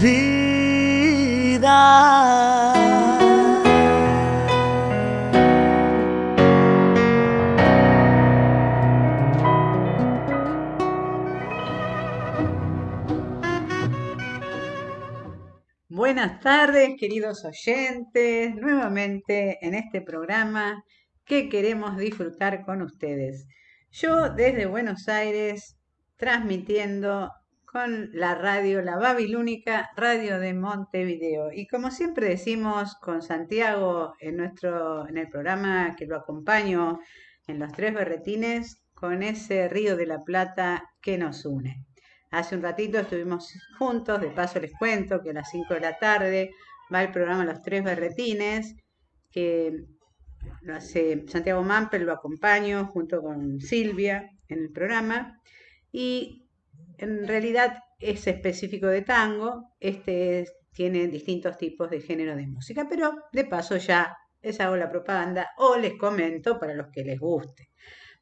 vida. 0.00 1.68
Buenas 15.88 16.40
tardes, 16.40 16.94
queridos 16.98 17.44
oyentes, 17.44 18.54
nuevamente 18.54 19.58
en 19.66 19.74
este 19.74 20.00
programa 20.00 20.84
que 21.24 21.48
queremos 21.48 21.96
disfrutar 21.98 22.64
con 22.64 22.82
ustedes. 22.82 23.46
Yo 23.90 24.30
desde 24.30 24.66
Buenos 24.66 25.08
Aires, 25.08 25.76
transmitiendo 26.16 27.30
la 27.86 28.34
radio, 28.34 28.82
la 28.82 28.96
Babilónica 28.96 29.90
Radio 29.96 30.38
de 30.38 30.54
Montevideo. 30.54 31.52
Y 31.52 31.66
como 31.66 31.90
siempre 31.90 32.28
decimos 32.28 32.96
con 32.96 33.22
Santiago 33.22 34.14
en, 34.20 34.36
nuestro, 34.36 35.08
en 35.08 35.18
el 35.18 35.28
programa 35.28 35.94
que 35.96 36.06
lo 36.06 36.16
acompaño 36.16 36.98
en 37.46 37.58
los 37.58 37.72
tres 37.72 37.94
berretines, 37.94 38.82
con 38.94 39.22
ese 39.22 39.68
río 39.68 39.96
de 39.96 40.06
la 40.06 40.24
Plata 40.24 40.90
que 41.00 41.18
nos 41.18 41.44
une. 41.44 41.86
Hace 42.30 42.56
un 42.56 42.62
ratito 42.62 42.98
estuvimos 42.98 43.52
juntos, 43.78 44.20
de 44.20 44.30
paso 44.30 44.58
les 44.58 44.72
cuento 44.76 45.22
que 45.22 45.30
a 45.30 45.34
las 45.34 45.50
5 45.50 45.74
de 45.74 45.80
la 45.80 45.98
tarde 45.98 46.50
va 46.92 47.02
el 47.02 47.12
programa 47.12 47.44
Los 47.44 47.62
Tres 47.62 47.84
Berretines, 47.84 48.74
que 49.30 49.84
lo 50.62 50.74
hace 50.74 51.24
Santiago 51.28 51.62
Mampel, 51.62 52.04
lo 52.04 52.12
acompaño 52.12 52.86
junto 52.86 53.22
con 53.22 53.60
Silvia 53.60 54.28
en 54.48 54.58
el 54.58 54.72
programa. 54.72 55.40
Y 55.92 56.47
en 56.98 57.26
realidad 57.26 57.78
es 57.98 58.26
específico 58.26 58.86
de 58.86 59.02
tango, 59.02 59.74
este 59.80 60.46
tiene 60.72 61.08
distintos 61.08 61.56
tipos 61.56 61.90
de 61.90 62.00
género 62.00 62.36
de 62.36 62.46
música, 62.46 62.86
pero 62.88 63.12
de 63.32 63.44
paso 63.44 63.76
ya 63.76 64.16
les 64.42 64.60
hago 64.60 64.76
la 64.76 64.88
propaganda 64.88 65.50
o 65.56 65.76
les 65.76 65.94
comento 65.94 66.58
para 66.58 66.74
los 66.74 66.88
que 66.92 67.02
les 67.02 67.18
guste. 67.18 67.70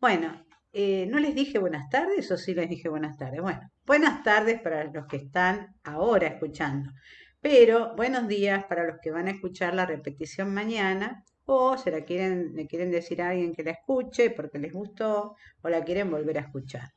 Bueno, 0.00 0.46
eh, 0.73 1.06
no 1.06 1.19
les 1.19 1.34
dije 1.34 1.58
buenas 1.58 1.88
tardes 1.90 2.31
o 2.31 2.37
sí 2.37 2.55
les 2.55 2.69
dije 2.69 2.88
buenas 2.88 3.19
tardes. 3.19 3.43
Bueno, 3.43 3.61
buenas 3.84 4.23
tardes 4.23 4.61
para 4.61 4.84
los 4.84 5.06
que 5.06 5.17
están 5.17 5.75
ahora 5.84 6.29
escuchando, 6.29 6.93
pero 7.40 7.94
buenos 7.94 8.26
días 8.29 8.64
para 8.64 8.84
los 8.84 8.96
que 9.02 9.11
van 9.11 9.29
a 9.29 9.32
escuchar 9.32 9.75
la 9.75 9.87
repetición 9.87 10.55
mañana 10.55 11.25
o 11.44 11.79
se 11.79 11.90
la 11.90 12.05
quieren, 12.05 12.55
le 12.55 12.67
quieren 12.67 12.90
decir 12.90 13.22
a 13.22 13.31
alguien 13.31 13.55
que 13.55 13.62
la 13.62 13.70
escuche 13.72 14.31
porque 14.31 14.58
les 14.58 14.72
gustó 14.72 15.37
o 15.62 15.69
la 15.69 15.84
quieren 15.84 16.11
volver 16.11 16.38
a 16.38 16.43
escuchar. 16.43 16.90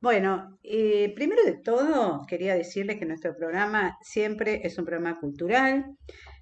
Bueno, 0.00 0.58
eh, 0.62 1.12
primero 1.16 1.42
de 1.44 1.54
todo 1.54 2.24
quería 2.28 2.54
decirles 2.54 2.98
que 2.98 3.04
nuestro 3.06 3.34
programa 3.36 3.98
siempre 4.00 4.60
es 4.64 4.78
un 4.78 4.84
programa 4.84 5.18
cultural. 5.18 5.86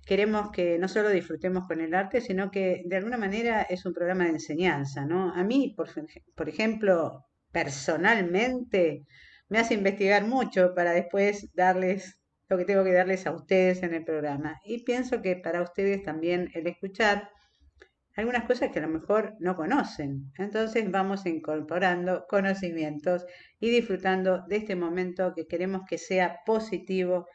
Queremos 0.05 0.51
que 0.51 0.79
no 0.79 0.89
solo 0.89 1.09
disfrutemos 1.09 1.65
con 1.67 1.81
el 1.81 1.95
arte, 1.95 2.21
sino 2.21 2.51
que 2.51 2.83
de 2.85 2.97
alguna 2.97 3.17
manera 3.17 3.63
es 3.63 3.87
un 3.87 3.95
programa 3.95 4.25
de 4.25 4.31
enseñanza, 4.31 5.07
¿no? 5.07 5.33
A 5.35 5.43
mí, 5.43 5.73
por, 5.75 5.89
por 6.35 6.49
ejemplo, 6.51 7.25
personalmente, 7.51 9.07
me 9.49 9.59
hace 9.59 9.75
investigar 9.75 10.27
mucho 10.27 10.75
para 10.75 10.93
después 10.93 11.49
darles 11.55 12.21
lo 12.49 12.59
que 12.59 12.67
tengo 12.67 12.85
que 12.85 12.93
darles 12.93 13.27
a 13.27 13.35
ustedes 13.35 13.83
en 13.83 13.95
el 13.95 14.05
programa. 14.05 14.61
Y 14.65 14.85
pienso 14.85 15.23
que 15.23 15.37
para 15.37 15.63
ustedes 15.63 16.03
también 16.03 16.51
el 16.55 16.67
escuchar 16.67 17.31
algunas 18.17 18.45
cosas 18.45 18.71
que 18.71 18.79
a 18.79 18.83
lo 18.83 18.89
mejor 18.89 19.35
no 19.39 19.55
conocen. 19.57 20.33
Entonces 20.39 20.91
vamos 20.91 21.27
incorporando 21.27 22.27
conocimientos 22.29 23.27
y 23.61 23.71
disfrutando 23.71 24.43
de 24.49 24.57
este 24.57 24.75
momento 24.75 25.35
que 25.35 25.47
queremos 25.47 25.83
que 25.89 25.99
sea 25.99 26.41
positivo 26.47 27.27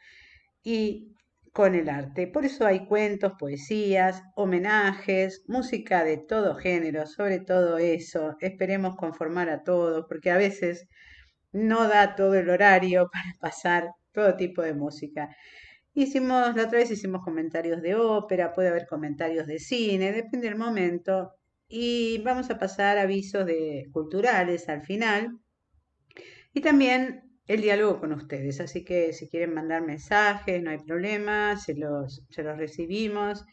y 0.62 1.14
con 1.52 1.74
el 1.74 1.88
arte. 1.88 2.26
Por 2.26 2.44
eso 2.44 2.66
hay 2.66 2.86
cuentos, 2.86 3.34
poesías, 3.38 4.22
homenajes, 4.34 5.44
música 5.46 6.02
de 6.02 6.16
todo 6.18 6.56
género, 6.56 7.06
sobre 7.06 7.40
todo 7.40 7.78
eso. 7.78 8.36
Esperemos 8.40 8.96
conformar 8.96 9.50
a 9.50 9.62
todos, 9.62 10.06
porque 10.08 10.30
a 10.30 10.38
veces 10.38 10.88
no 11.52 11.88
da 11.88 12.14
todo 12.16 12.34
el 12.34 12.48
horario 12.50 13.08
para 13.12 13.36
pasar 13.40 13.90
todo 14.12 14.36
tipo 14.36 14.62
de 14.62 14.74
música. 14.74 15.28
Hicimos, 15.94 16.54
la 16.56 16.64
otra 16.64 16.78
vez 16.78 16.90
hicimos 16.90 17.22
comentarios 17.22 17.82
de 17.82 17.94
ópera, 17.94 18.52
puede 18.52 18.68
haber 18.68 18.86
comentarios 18.86 19.46
de 19.46 19.58
cine, 19.58 20.12
depende 20.12 20.48
del 20.48 20.58
momento. 20.58 21.32
Y 21.68 22.18
vamos 22.24 22.50
a 22.50 22.58
pasar 22.58 22.98
avisos 22.98 23.46
de 23.46 23.88
culturales 23.92 24.68
al 24.68 24.82
final. 24.82 25.38
Y 26.54 26.60
también 26.60 27.32
el 27.46 27.60
diálogo 27.60 28.00
con 28.00 28.12
ustedes. 28.12 28.60
Así 28.60 28.84
que 28.84 29.12
si 29.12 29.28
quieren 29.28 29.54
mandar 29.54 29.82
mensajes, 29.82 30.62
no 30.62 30.70
hay 30.70 30.78
problema, 30.78 31.56
se 31.56 31.74
los, 31.74 32.24
se 32.30 32.42
los 32.42 32.56
recibimos 32.56 33.44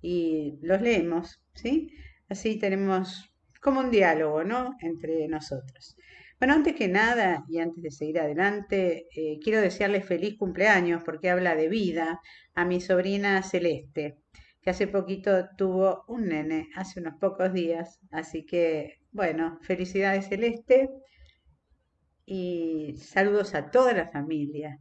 y 0.00 0.58
los 0.62 0.80
leemos, 0.80 1.42
¿sí? 1.54 1.90
Así 2.28 2.58
tenemos 2.58 3.32
como 3.60 3.80
un 3.80 3.90
diálogo, 3.90 4.44
¿no? 4.44 4.76
Entre 4.80 5.28
nosotros. 5.28 5.96
Bueno, 6.40 6.54
antes 6.54 6.74
que 6.74 6.88
nada 6.88 7.44
y 7.50 7.58
antes 7.58 7.82
de 7.82 7.90
seguir 7.90 8.18
adelante, 8.18 9.08
eh, 9.14 9.38
quiero 9.44 9.60
desearle 9.60 10.00
feliz 10.00 10.38
cumpleaños 10.38 11.02
porque 11.04 11.28
habla 11.28 11.54
de 11.54 11.68
vida 11.68 12.18
a 12.54 12.64
mi 12.64 12.80
sobrina 12.80 13.42
Celeste, 13.42 14.16
que 14.62 14.70
hace 14.70 14.86
poquito 14.86 15.50
tuvo 15.58 16.02
un 16.08 16.28
nene, 16.28 16.70
hace 16.76 16.98
unos 17.00 17.16
pocos 17.20 17.52
días. 17.52 18.00
Así 18.10 18.46
que, 18.46 19.02
bueno, 19.12 19.58
felicidades 19.60 20.30
Celeste 20.30 20.88
y 22.24 22.94
saludos 22.96 23.54
a 23.54 23.70
toda 23.70 23.92
la 23.92 24.08
familia. 24.08 24.78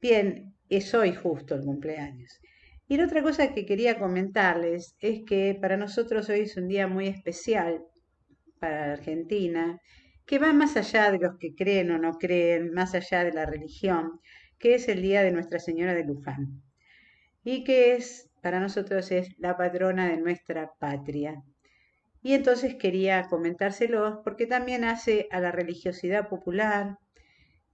Bien, 0.00 0.54
es 0.68 0.94
hoy 0.94 1.12
justo 1.12 1.56
el 1.56 1.62
cumpleaños. 1.62 2.38
Y 2.86 2.98
la 2.98 3.06
otra 3.06 3.24
cosa 3.24 3.52
que 3.52 3.66
quería 3.66 3.98
comentarles 3.98 4.94
es 5.00 5.22
que 5.26 5.58
para 5.60 5.76
nosotros 5.76 6.28
hoy 6.28 6.42
es 6.42 6.56
un 6.56 6.68
día 6.68 6.86
muy 6.86 7.08
especial 7.08 7.82
para 8.60 8.92
Argentina 8.92 9.80
que 10.28 10.38
va 10.38 10.52
más 10.52 10.76
allá 10.76 11.10
de 11.10 11.18
los 11.18 11.38
que 11.38 11.54
creen 11.54 11.90
o 11.90 11.96
no 11.96 12.18
creen, 12.18 12.74
más 12.74 12.94
allá 12.94 13.24
de 13.24 13.32
la 13.32 13.46
religión, 13.46 14.20
que 14.58 14.74
es 14.74 14.86
el 14.88 15.00
Día 15.00 15.22
de 15.22 15.32
Nuestra 15.32 15.58
Señora 15.58 15.94
de 15.94 16.04
Luján, 16.04 16.62
y 17.42 17.64
que 17.64 17.94
es, 17.96 18.28
para 18.42 18.60
nosotros 18.60 19.10
es 19.10 19.30
la 19.38 19.56
patrona 19.56 20.06
de 20.06 20.18
nuestra 20.18 20.70
patria. 20.78 21.42
Y 22.20 22.34
entonces 22.34 22.74
quería 22.74 23.22
comentárselos 23.30 24.18
porque 24.22 24.46
también 24.46 24.84
hace 24.84 25.28
a 25.30 25.40
la 25.40 25.50
religiosidad 25.50 26.28
popular 26.28 26.98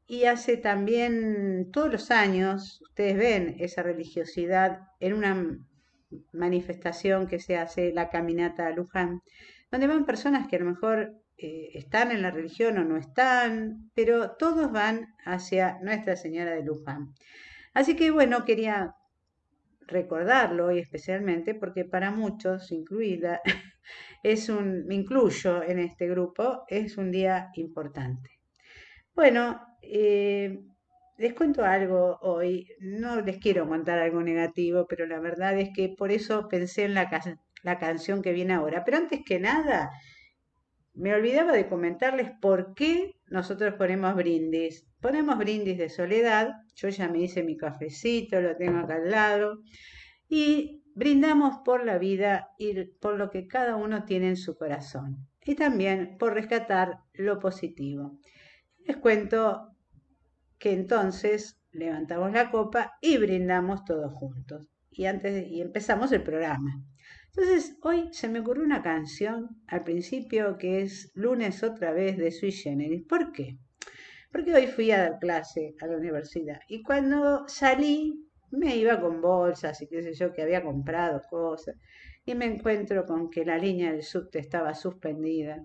y 0.07 0.27
hace 0.27 0.57
también 0.57 1.73
todos 1.73 1.91
los 1.91 2.13
años, 2.13 2.81
ustedes 2.83 3.17
ven 3.17 3.57
esa 3.59 3.83
religiosidad 3.83 4.79
en 5.01 5.15
una 5.15 5.59
manifestación 6.31 7.27
que 7.27 7.41
se 7.41 7.57
hace, 7.57 7.93
la 7.93 8.11
caminata 8.11 8.69
a 8.69 8.71
Luján, 8.71 9.23
donde 9.73 9.89
van 9.89 10.07
personas 10.07 10.47
que 10.47 10.55
a 10.55 10.61
lo 10.61 10.67
mejor 10.67 11.24
eh, 11.37 11.71
están 11.75 12.13
en 12.13 12.23
la 12.23 12.31
religión 12.31 12.79
o 12.79 12.85
no 12.85 12.97
están, 12.97 13.91
pero 13.95 14.33
todos 14.33 14.71
van 14.71 15.15
hacia 15.25 15.79
Nuestra 15.83 16.17
Señora 16.17 16.53
de 16.53 16.65
Luján. 16.65 17.15
Así 17.73 17.97
que 17.97 18.11
bueno, 18.11 18.45
quería 18.45 18.95
recordarlo 19.87 20.67
hoy 20.67 20.79
especialmente 20.79 21.55
porque 21.55 21.85
para 21.85 22.11
muchos, 22.11 22.71
incluida, 22.73 23.41
es 24.23 24.49
un, 24.49 24.87
me 24.87 24.95
incluyo 24.95 25.63
en 25.63 25.79
este 25.79 26.09
grupo, 26.09 26.65
es 26.69 26.97
un 26.97 27.11
día 27.11 27.51
importante. 27.55 28.31
Bueno, 29.15 29.61
eh, 29.83 30.61
les 31.17 31.35
cuento 31.35 31.65
algo 31.65 32.19
hoy, 32.23 32.69
no 32.81 33.21
les 33.21 33.39
quiero 33.39 33.69
contar 33.69 33.99
algo 33.99 34.23
negativo, 34.23 34.87
pero 34.89 35.07
la 35.07 35.21
verdad 35.21 35.59
es 35.59 35.71
que 35.75 35.89
por 35.89 36.11
eso 36.11 36.49
pensé 36.49 36.85
en 36.85 36.95
la, 36.95 37.09
la 37.63 37.79
canción 37.79 38.23
que 38.23 38.33
viene 38.33 38.55
ahora. 38.55 38.85
Pero 38.85 38.97
antes 38.97 39.21
que 39.25 39.39
nada, 39.39 39.91
me 40.95 41.13
olvidaba 41.13 41.53
de 41.53 41.69
comentarles 41.69 42.31
por 42.41 42.75
qué 42.75 43.17
nosotros 43.27 43.75
ponemos 43.75 44.15
brindis. 44.15 44.87
Ponemos 45.01 45.37
brindis 45.39 45.77
de 45.77 45.89
soledad, 45.89 46.63
yo 46.77 46.89
ya 46.89 47.09
me 47.09 47.21
hice 47.21 47.43
mi 47.43 47.57
cafecito, 47.57 48.41
lo 48.41 48.57
tengo 48.57 48.79
acá 48.79 48.95
al 48.95 49.11
lado, 49.11 49.61
y 50.29 50.83
brindamos 50.95 51.59
por 51.65 51.85
la 51.85 51.99
vida 51.99 52.51
y 52.59 52.85
por 52.85 53.17
lo 53.17 53.31
que 53.31 53.47
cada 53.47 53.77
uno 53.77 54.05
tiene 54.05 54.29
en 54.29 54.37
su 54.37 54.57
corazón, 54.57 55.27
y 55.45 55.57
también 55.57 56.17
por 56.19 56.33
rescatar 56.35 57.01
lo 57.13 57.39
positivo. 57.39 58.19
Les 58.85 58.97
cuento 58.97 59.75
que 60.59 60.73
entonces 60.73 61.61
levantamos 61.73 62.33
la 62.33 62.51
copa 62.51 62.97
y 63.01 63.19
brindamos 63.19 63.85
todos 63.85 64.13
juntos. 64.13 64.67
Y 64.91 65.07
antes 65.07 65.49
y 65.49 65.61
empezamos 65.61 66.13
el 66.13 66.23
programa. 66.23 66.81
Entonces, 67.37 67.77
hoy 67.83 68.11
se 68.13 68.29
me 68.29 68.39
ocurrió 68.39 68.63
una 68.63 68.81
canción 68.81 69.49
al 69.67 69.83
principio 69.83 70.57
que 70.57 70.83
es 70.83 71.11
Lunes 71.15 71.65
otra 71.65 71.93
vez 71.93 72.17
de 72.17 72.31
Sui 72.31 72.53
Generis. 72.53 73.05
¿Por 73.09 73.33
qué? 73.33 73.59
Porque 74.31 74.55
hoy 74.55 74.69
fui 74.69 74.93
a 74.93 74.99
dar 74.99 75.19
clase 75.19 75.75
a 75.81 75.89
la 75.89 75.97
universidad 75.97 76.61
y 76.69 76.85
cuando 76.85 77.49
salí 77.49 78.25
me 78.53 78.77
iba 78.77 79.01
con 79.01 79.21
bolsas 79.21 79.83
y 79.83 79.89
qué 79.89 80.01
sé 80.03 80.15
yo 80.15 80.33
que 80.33 80.43
había 80.43 80.63
comprado 80.63 81.23
cosas 81.29 81.75
y 82.25 82.37
me 82.37 82.45
encuentro 82.45 83.05
con 83.05 83.29
que 83.31 83.45
la 83.45 83.59
línea 83.59 83.91
del 83.91 84.05
subte 84.05 84.39
estaba 84.39 84.73
suspendida. 84.75 85.59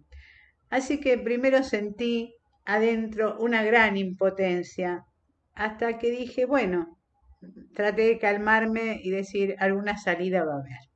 Así 0.72 1.00
que 1.00 1.20
primero 1.20 1.62
sentí 1.64 2.34
adentro 2.66 3.38
una 3.40 3.64
gran 3.64 3.96
impotencia 3.96 5.06
hasta 5.54 6.00
que 6.00 6.10
dije, 6.10 6.46
bueno, 6.46 6.98
traté 7.76 8.08
de 8.08 8.18
calmarme 8.18 9.00
y 9.04 9.12
decir, 9.12 9.56
alguna 9.60 9.98
salida 9.98 10.44
va 10.44 10.54
a 10.54 10.60
haber. 10.62 10.89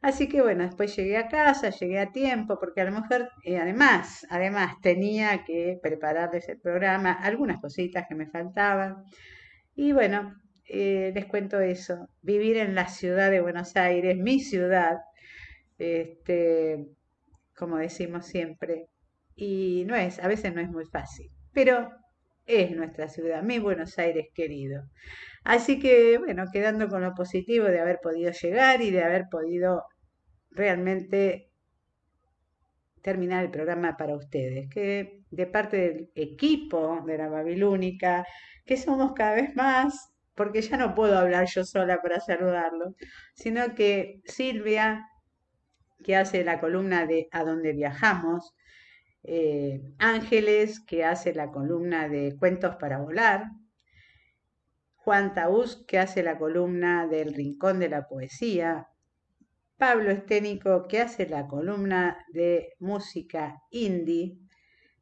Así 0.00 0.28
que 0.28 0.42
bueno, 0.42 0.64
después 0.64 0.94
llegué 0.96 1.16
a 1.16 1.28
casa, 1.28 1.70
llegué 1.70 1.98
a 1.98 2.12
tiempo, 2.12 2.58
porque 2.60 2.80
a 2.80 2.84
lo 2.84 2.92
mejor, 2.92 3.30
eh, 3.44 3.58
además, 3.58 4.26
además 4.30 4.74
tenía 4.80 5.44
que 5.44 5.78
preparar 5.82 6.34
ese 6.34 6.56
programa, 6.56 7.12
algunas 7.12 7.60
cositas 7.60 8.06
que 8.08 8.14
me 8.14 8.26
faltaban. 8.28 9.04
Y 9.74 9.92
bueno, 9.92 10.34
eh, 10.68 11.12
les 11.14 11.26
cuento 11.26 11.60
eso, 11.60 12.08
vivir 12.22 12.58
en 12.58 12.74
la 12.74 12.88
ciudad 12.88 13.30
de 13.30 13.40
Buenos 13.40 13.76
Aires, 13.76 14.16
mi 14.18 14.40
ciudad, 14.40 14.98
este, 15.78 16.86
como 17.56 17.78
decimos 17.78 18.26
siempre, 18.26 18.86
y 19.34 19.84
no 19.86 19.96
es, 19.96 20.18
a 20.20 20.28
veces 20.28 20.54
no 20.54 20.60
es 20.60 20.68
muy 20.70 20.84
fácil, 20.86 21.30
pero 21.52 21.90
es 22.48 22.74
nuestra 22.74 23.08
ciudad, 23.08 23.42
mi 23.42 23.58
Buenos 23.58 23.98
Aires 23.98 24.28
querido. 24.34 24.82
Así 25.44 25.78
que, 25.78 26.18
bueno, 26.18 26.44
quedando 26.52 26.88
con 26.88 27.02
lo 27.02 27.14
positivo 27.14 27.66
de 27.66 27.80
haber 27.80 28.00
podido 28.02 28.32
llegar 28.32 28.80
y 28.82 28.90
de 28.90 29.04
haber 29.04 29.26
podido 29.30 29.84
realmente 30.50 31.50
terminar 33.02 33.44
el 33.44 33.50
programa 33.50 33.96
para 33.96 34.16
ustedes, 34.16 34.68
que 34.70 35.22
de 35.30 35.46
parte 35.46 35.76
del 35.76 36.10
equipo 36.14 37.02
de 37.06 37.18
la 37.18 37.28
Babilónica, 37.28 38.26
que 38.64 38.76
somos 38.76 39.12
cada 39.12 39.34
vez 39.34 39.54
más, 39.54 40.12
porque 40.34 40.62
ya 40.62 40.76
no 40.76 40.94
puedo 40.94 41.18
hablar 41.18 41.46
yo 41.46 41.64
sola 41.64 42.00
para 42.02 42.20
saludarlo, 42.20 42.94
sino 43.34 43.74
que 43.74 44.20
Silvia, 44.24 45.06
que 46.02 46.16
hace 46.16 46.44
la 46.44 46.60
columna 46.60 47.06
de 47.06 47.28
A 47.30 47.44
dónde 47.44 47.72
viajamos, 47.72 48.54
eh, 49.22 49.82
Ángeles, 49.98 50.80
que 50.80 51.04
hace 51.04 51.34
la 51.34 51.50
columna 51.50 52.08
de 52.08 52.36
Cuentos 52.38 52.76
para 52.76 52.98
Volar, 52.98 53.50
Juan 54.94 55.34
Taús, 55.34 55.84
que 55.86 55.98
hace 55.98 56.22
la 56.22 56.38
columna 56.38 57.06
del 57.06 57.34
Rincón 57.34 57.78
de 57.78 57.88
la 57.88 58.08
Poesía, 58.08 58.88
Pablo 59.76 60.10
Esténico, 60.10 60.86
que 60.88 61.00
hace 61.00 61.28
la 61.28 61.46
columna 61.46 62.24
de 62.32 62.74
música 62.78 63.62
indie, 63.70 64.38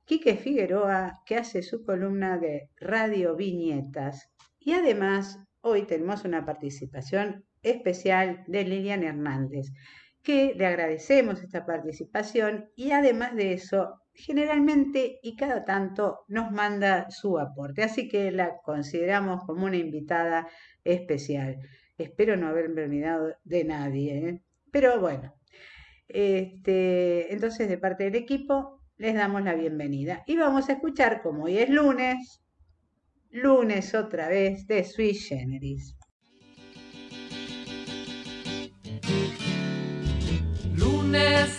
Quique 0.05 0.37
Figueroa, 0.37 1.23
que 1.27 1.37
hace 1.37 1.63
su 1.63 1.85
columna 1.85 2.39
de 2.39 2.71
radio 2.77 3.35
viñetas, 3.35 4.31
y 4.61 4.73
además 4.73 5.41
hoy 5.61 5.83
tenemos 5.83 6.25
una 6.25 6.45
participación 6.45 7.45
especial 7.63 8.45
de 8.47 8.65
Lilian 8.65 9.03
Hernández, 9.03 9.73
que 10.23 10.55
le 10.57 10.67
agradecemos 10.67 11.43
esta 11.43 11.67
participación 11.67 12.71
y 12.77 12.93
además 12.93 13.35
de 13.35 13.53
eso 13.53 14.03
generalmente 14.17 15.21
y 15.23 15.37
cada 15.37 15.65
tanto 15.65 16.25
nos 16.29 16.51
manda 16.51 17.11
su 17.11 17.39
aporte, 17.39 17.83
así 17.83 18.09
que 18.09 18.31
la 18.33 18.59
consideramos 18.63 19.45
como 19.45 19.67
una 19.67 19.77
invitada 19.77 20.49
especial. 20.85 21.59
Espero 21.99 22.37
no 22.37 22.49
haberme 22.49 22.83
olvidado 22.83 23.35
de 23.45 23.65
nadie, 23.65 24.29
¿eh? 24.29 24.43
pero 24.71 25.01
bueno. 25.01 25.35
Este, 26.09 27.33
entonces, 27.33 27.69
de 27.69 27.79
parte 27.79 28.05
del 28.05 28.15
equipo, 28.15 28.81
les 28.97 29.15
damos 29.15 29.43
la 29.43 29.55
bienvenida. 29.55 30.23
Y 30.27 30.37
vamos 30.37 30.69
a 30.69 30.75
escuchar, 30.75 31.23
como 31.23 31.45
hoy 31.45 31.59
es 31.59 31.69
lunes, 31.69 32.41
lunes 33.31 33.95
otra 33.95 34.29
vez 34.29 34.67
de 34.67 34.85
Sweet 34.85 35.17
Generis. 35.17 35.97
Lunes 40.75 41.51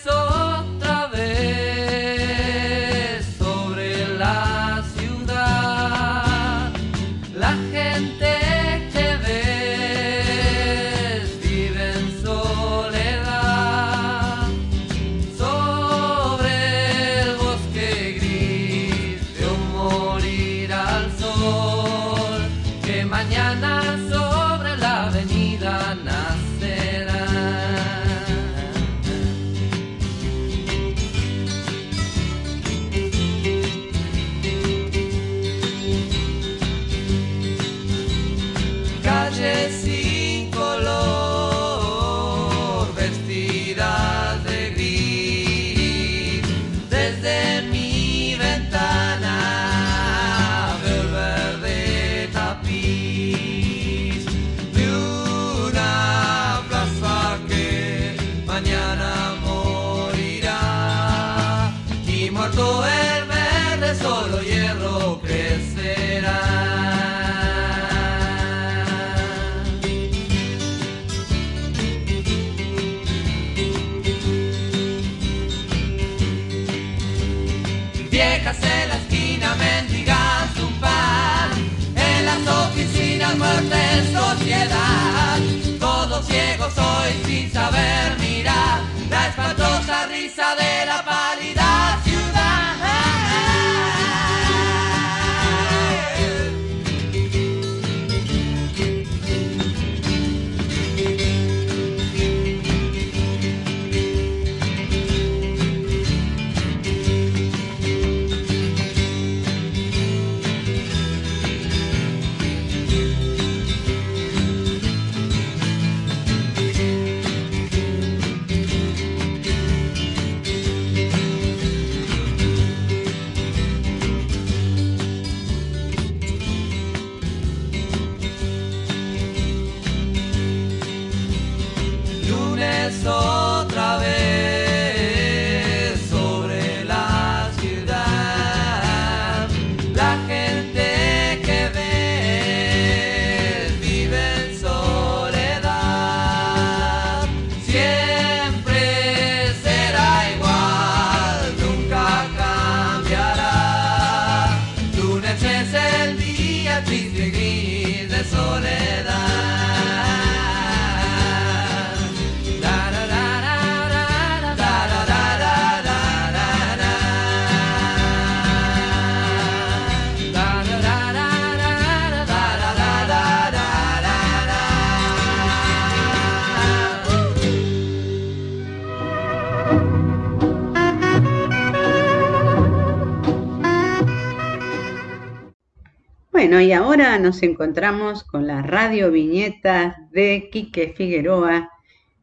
Y 186.60 186.72
ahora 186.72 187.18
nos 187.18 187.42
encontramos 187.42 188.24
con 188.24 188.46
la 188.46 188.62
radio 188.62 189.12
viñeta 189.12 190.08
de 190.10 190.48
Quique 190.50 190.92
Figueroa, 190.96 191.70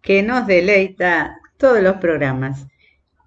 que 0.02 0.24
nos 0.24 0.46
deleita 0.46 1.38
todos 1.58 1.82
los 1.82 1.98
programas. 1.98 2.68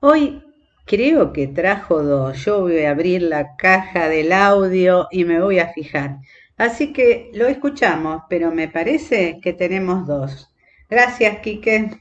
Hoy 0.01 0.43
creo 0.85 1.33
que 1.33 1.47
trajo 1.47 2.03
dos. 2.03 2.45
Yo 2.45 2.61
voy 2.61 2.81
a 2.81 2.91
abrir 2.91 3.23
la 3.23 3.57
caja 3.57 4.09
del 4.09 4.33
audio 4.33 5.09
y 5.11 5.25
me 5.25 5.41
voy 5.41 5.61
a 5.61 5.73
fijar. 5.73 6.19
Así 6.59 6.93
que 6.93 7.31
lo 7.33 7.47
escuchamos, 7.47 8.25
pero 8.29 8.51
me 8.51 8.69
parece 8.69 9.41
que 9.41 9.55
tenemos 9.55 10.07
dos. 10.07 10.53
Gracias, 10.91 11.39
Quique. 11.39 11.99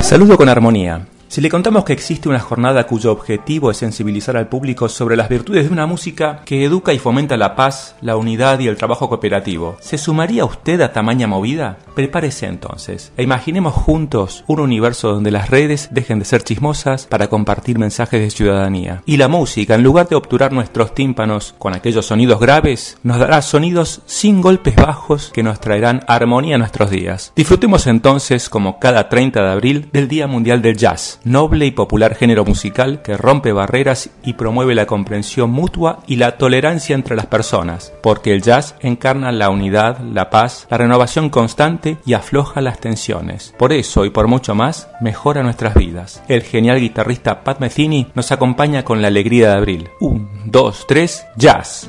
Saludo 0.00 0.36
con 0.36 0.48
armonía. 0.48 1.06
Si 1.30 1.40
le 1.40 1.48
contamos 1.48 1.84
que 1.84 1.92
existe 1.92 2.28
una 2.28 2.40
jornada 2.40 2.88
cuyo 2.88 3.12
objetivo 3.12 3.70
es 3.70 3.76
sensibilizar 3.76 4.36
al 4.36 4.48
público 4.48 4.88
sobre 4.88 5.14
las 5.14 5.28
virtudes 5.28 5.66
de 5.66 5.72
una 5.72 5.86
música 5.86 6.42
que 6.44 6.64
educa 6.64 6.92
y 6.92 6.98
fomenta 6.98 7.36
la 7.36 7.54
paz, 7.54 7.94
la 8.00 8.16
unidad 8.16 8.58
y 8.58 8.66
el 8.66 8.76
trabajo 8.76 9.08
cooperativo, 9.08 9.76
¿se 9.78 9.96
sumaría 9.96 10.44
usted 10.44 10.80
a 10.80 10.92
tamaña 10.92 11.28
movida? 11.28 11.78
Prepárese 11.94 12.46
entonces 12.46 13.12
e 13.16 13.22
imaginemos 13.22 13.74
juntos 13.74 14.42
un 14.48 14.58
universo 14.58 15.12
donde 15.12 15.30
las 15.30 15.50
redes 15.50 15.90
dejen 15.92 16.18
de 16.18 16.24
ser 16.24 16.42
chismosas 16.42 17.06
para 17.06 17.28
compartir 17.28 17.78
mensajes 17.78 18.20
de 18.20 18.30
ciudadanía. 18.30 19.04
Y 19.06 19.16
la 19.16 19.28
música, 19.28 19.76
en 19.76 19.84
lugar 19.84 20.08
de 20.08 20.16
obturar 20.16 20.50
nuestros 20.52 20.96
tímpanos 20.96 21.54
con 21.58 21.76
aquellos 21.76 22.06
sonidos 22.06 22.40
graves, 22.40 22.98
nos 23.04 23.20
dará 23.20 23.40
sonidos 23.42 24.02
sin 24.04 24.40
golpes 24.40 24.74
bajos 24.74 25.30
que 25.32 25.44
nos 25.44 25.60
traerán 25.60 26.02
armonía 26.08 26.56
a 26.56 26.58
nuestros 26.58 26.90
días. 26.90 27.32
Disfrutemos 27.36 27.86
entonces, 27.86 28.48
como 28.48 28.80
cada 28.80 29.08
30 29.08 29.40
de 29.40 29.50
abril, 29.52 29.88
del 29.92 30.08
Día 30.08 30.26
Mundial 30.26 30.60
del 30.60 30.76
Jazz 30.76 31.19
noble 31.24 31.66
y 31.66 31.70
popular 31.70 32.14
género 32.14 32.44
musical 32.44 33.02
que 33.02 33.16
rompe 33.16 33.52
barreras 33.52 34.10
y 34.22 34.34
promueve 34.34 34.74
la 34.74 34.86
comprensión 34.86 35.50
mutua 35.50 36.00
y 36.06 36.16
la 36.16 36.38
tolerancia 36.38 36.94
entre 36.94 37.16
las 37.16 37.26
personas, 37.26 37.92
porque 38.02 38.32
el 38.32 38.42
jazz 38.42 38.74
encarna 38.80 39.32
la 39.32 39.50
unidad, 39.50 40.00
la 40.00 40.30
paz, 40.30 40.66
la 40.70 40.78
renovación 40.78 41.30
constante 41.30 41.98
y 42.06 42.14
afloja 42.14 42.60
las 42.60 42.80
tensiones. 42.80 43.54
Por 43.58 43.72
eso 43.72 44.04
y 44.04 44.10
por 44.10 44.28
mucho 44.28 44.54
más, 44.54 44.88
mejora 45.00 45.42
nuestras 45.42 45.74
vidas. 45.74 46.22
El 46.28 46.42
genial 46.42 46.80
guitarrista 46.80 47.44
Pat 47.44 47.60
Metheny 47.60 48.08
nos 48.14 48.32
acompaña 48.32 48.84
con 48.84 49.02
la 49.02 49.08
alegría 49.08 49.50
de 49.50 49.56
abril. 49.56 49.88
Un, 50.00 50.28
dos, 50.44 50.86
tres, 50.86 51.26
jazz. 51.36 51.88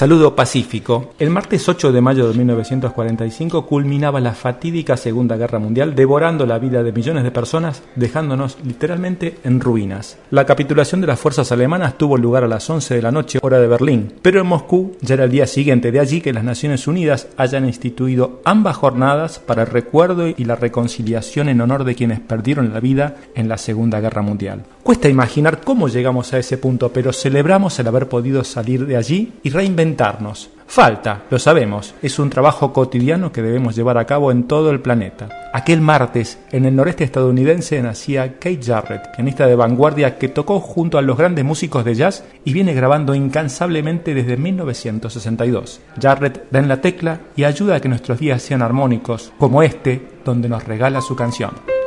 Saludo 0.00 0.34
pacífico. 0.34 1.12
El 1.18 1.28
martes 1.28 1.68
8 1.68 1.92
de 1.92 2.00
mayo 2.00 2.26
de 2.26 2.32
1945 2.32 3.66
culminaba 3.66 4.18
la 4.18 4.32
fatídica 4.32 4.96
Segunda 4.96 5.36
Guerra 5.36 5.58
Mundial, 5.58 5.94
devorando 5.94 6.46
la 6.46 6.58
vida 6.58 6.82
de 6.82 6.90
millones 6.90 7.22
de 7.22 7.30
personas, 7.30 7.82
dejándonos 7.96 8.56
literalmente 8.64 9.36
en 9.44 9.60
ruinas. 9.60 10.16
La 10.30 10.46
capitulación 10.46 11.02
de 11.02 11.06
las 11.06 11.20
fuerzas 11.20 11.52
alemanas 11.52 11.98
tuvo 11.98 12.16
lugar 12.16 12.44
a 12.44 12.48
las 12.48 12.70
11 12.70 12.94
de 12.94 13.02
la 13.02 13.12
noche, 13.12 13.40
hora 13.42 13.60
de 13.60 13.66
Berlín, 13.66 14.14
pero 14.22 14.40
en 14.40 14.46
Moscú 14.46 14.96
ya 15.02 15.16
era 15.16 15.24
el 15.24 15.30
día 15.30 15.46
siguiente, 15.46 15.92
de 15.92 16.00
allí 16.00 16.22
que 16.22 16.32
las 16.32 16.44
Naciones 16.44 16.88
Unidas 16.88 17.28
hayan 17.36 17.66
instituido 17.66 18.40
ambas 18.46 18.78
jornadas 18.78 19.38
para 19.38 19.64
el 19.64 19.68
recuerdo 19.68 20.28
y 20.28 20.44
la 20.44 20.56
reconciliación 20.56 21.50
en 21.50 21.60
honor 21.60 21.84
de 21.84 21.94
quienes 21.94 22.20
perdieron 22.20 22.72
la 22.72 22.80
vida 22.80 23.16
en 23.34 23.50
la 23.50 23.58
Segunda 23.58 24.00
Guerra 24.00 24.22
Mundial. 24.22 24.64
Cuesta 24.82 25.10
imaginar 25.10 25.60
cómo 25.60 25.88
llegamos 25.88 26.32
a 26.32 26.38
ese 26.38 26.56
punto, 26.56 26.90
pero 26.90 27.12
celebramos 27.12 27.78
el 27.78 27.86
haber 27.86 28.08
podido 28.08 28.44
salir 28.44 28.86
de 28.86 28.96
allí 28.96 29.34
y 29.42 29.50
Falta, 30.70 31.24
lo 31.30 31.40
sabemos, 31.40 31.96
es 32.00 32.20
un 32.20 32.30
trabajo 32.30 32.72
cotidiano 32.72 33.32
que 33.32 33.42
debemos 33.42 33.74
llevar 33.74 33.98
a 33.98 34.04
cabo 34.04 34.30
en 34.30 34.44
todo 34.44 34.70
el 34.70 34.78
planeta. 34.78 35.28
Aquel 35.52 35.80
martes, 35.80 36.38
en 36.52 36.64
el 36.64 36.76
noreste 36.76 37.02
estadounidense, 37.02 37.82
nacía 37.82 38.34
Kate 38.34 38.60
Jarrett, 38.62 39.16
pianista 39.16 39.48
de 39.48 39.56
vanguardia 39.56 40.16
que 40.16 40.28
tocó 40.28 40.60
junto 40.60 40.96
a 40.96 41.02
los 41.02 41.18
grandes 41.18 41.44
músicos 41.44 41.84
de 41.84 41.96
jazz 41.96 42.24
y 42.44 42.52
viene 42.52 42.72
grabando 42.72 43.16
incansablemente 43.16 44.14
desde 44.14 44.36
1962. 44.36 45.80
Jarrett 46.00 46.44
da 46.52 46.60
en 46.60 46.68
la 46.68 46.80
tecla 46.80 47.18
y 47.34 47.42
ayuda 47.42 47.74
a 47.74 47.80
que 47.80 47.88
nuestros 47.88 48.20
días 48.20 48.40
sean 48.40 48.62
armónicos, 48.62 49.32
como 49.38 49.64
este, 49.64 50.06
donde 50.24 50.48
nos 50.48 50.62
regala 50.62 51.00
su 51.00 51.16
canción. 51.16 51.79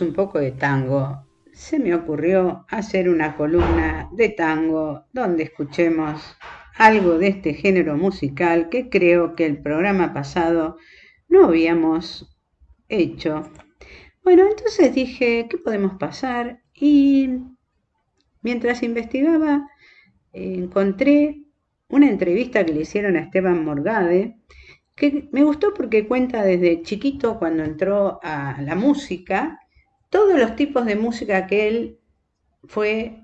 Un 0.00 0.12
poco 0.12 0.38
de 0.38 0.52
tango. 0.52 1.24
Se 1.52 1.78
me 1.78 1.94
ocurrió 1.94 2.66
hacer 2.68 3.08
una 3.08 3.36
columna 3.36 4.08
de 4.12 4.28
tango 4.30 5.04
donde 5.12 5.44
escuchemos 5.44 6.36
algo 6.76 7.18
de 7.18 7.28
este 7.28 7.54
género 7.54 7.96
musical 7.96 8.68
que 8.68 8.90
creo 8.90 9.34
que 9.34 9.46
el 9.46 9.62
programa 9.62 10.12
pasado 10.12 10.76
no 11.28 11.46
habíamos 11.46 12.36
hecho. 12.88 13.50
Bueno, 14.22 14.46
entonces 14.48 14.94
dije, 14.94 15.46
¿qué 15.48 15.56
podemos 15.58 15.94
pasar? 15.98 16.62
Y 16.74 17.30
mientras 18.42 18.82
investigaba, 18.82 19.68
encontré 20.32 21.42
una 21.88 22.08
entrevista 22.08 22.64
que 22.64 22.72
le 22.72 22.82
hicieron 22.82 23.16
a 23.16 23.20
Esteban 23.20 23.64
Morgade, 23.64 24.36
que 24.94 25.28
me 25.32 25.44
gustó 25.44 25.72
porque 25.74 26.06
cuenta 26.06 26.42
desde 26.42 26.82
chiquito 26.82 27.38
cuando 27.38 27.62
entró 27.64 28.18
a 28.22 28.60
la 28.62 28.74
música, 28.74 29.60
todos 30.10 30.38
los 30.38 30.56
tipos 30.56 30.84
de 30.86 30.96
música 30.96 31.46
que 31.46 31.68
él 31.68 31.98
fue 32.64 33.22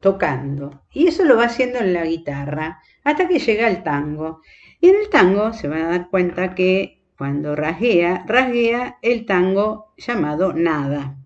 tocando. 0.00 0.82
Y 0.92 1.06
eso 1.06 1.24
lo 1.24 1.36
va 1.36 1.44
haciendo 1.44 1.78
en 1.78 1.94
la 1.94 2.04
guitarra, 2.04 2.80
hasta 3.02 3.26
que 3.28 3.38
llega 3.38 3.68
el 3.68 3.82
tango. 3.82 4.40
Y 4.80 4.88
en 4.88 4.96
el 4.96 5.08
tango 5.08 5.52
se 5.52 5.68
van 5.68 5.82
a 5.82 5.88
dar 5.88 6.10
cuenta 6.10 6.54
que 6.54 7.02
cuando 7.16 7.56
rasguea, 7.56 8.24
rasguea 8.26 8.98
el 9.02 9.24
tango 9.24 9.94
llamado 9.96 10.52
Nada. 10.52 11.16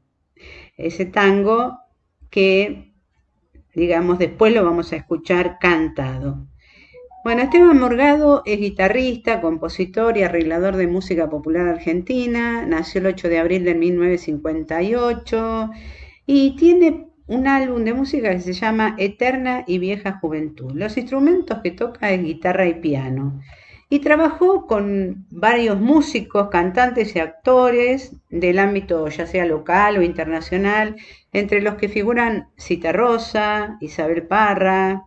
Ese 0.77 1.07
tango 1.07 1.79
que, 2.31 2.93
digamos, 3.75 4.19
después 4.19 4.55
lo 4.55 4.65
vamos 4.65 4.93
a 4.93 4.97
escuchar 4.97 5.59
cantado. 5.59 6.47
Bueno, 7.29 7.43
Esteban 7.43 7.79
Morgado 7.79 8.43
es 8.47 8.59
guitarrista, 8.59 9.43
compositor 9.43 10.17
y 10.17 10.23
arreglador 10.23 10.77
de 10.77 10.87
música 10.87 11.29
popular 11.29 11.69
argentina. 11.69 12.65
Nació 12.65 13.03
el 13.03 13.09
8 13.09 13.29
de 13.29 13.39
abril 13.39 13.65
de 13.65 13.75
1958 13.75 15.71
y 16.25 16.57
tiene 16.57 17.09
un 17.27 17.47
álbum 17.47 17.85
de 17.85 17.93
música 17.93 18.31
que 18.31 18.41
se 18.41 18.55
llama 18.55 18.95
Eterna 18.97 19.65
y 19.67 19.79
Vieja 19.79 20.19
Juventud. 20.23 20.73
Los 20.73 20.97
instrumentos 20.97 21.59
que 21.63 21.73
toca 21.73 22.11
es 22.13 22.23
guitarra 22.23 22.67
y 22.67 22.81
piano. 22.81 23.43
Y 23.91 23.99
trabajó 23.99 24.67
con 24.67 25.27
varios 25.31 25.79
músicos, 25.79 26.49
cantantes 26.49 27.15
y 27.15 27.19
actores 27.19 28.17
del 28.31 28.59
ámbito 28.59 29.07
ya 29.09 29.27
sea 29.27 29.45
local 29.45 29.99
o 29.99 30.03
internacional, 30.03 30.97
entre 31.35 31.61
los 31.61 31.75
que 31.75 31.91
figuran 31.91 32.49
Cita 32.57 32.91
Rosa, 32.93 33.77
Isabel 33.83 34.23
Parra, 34.23 35.05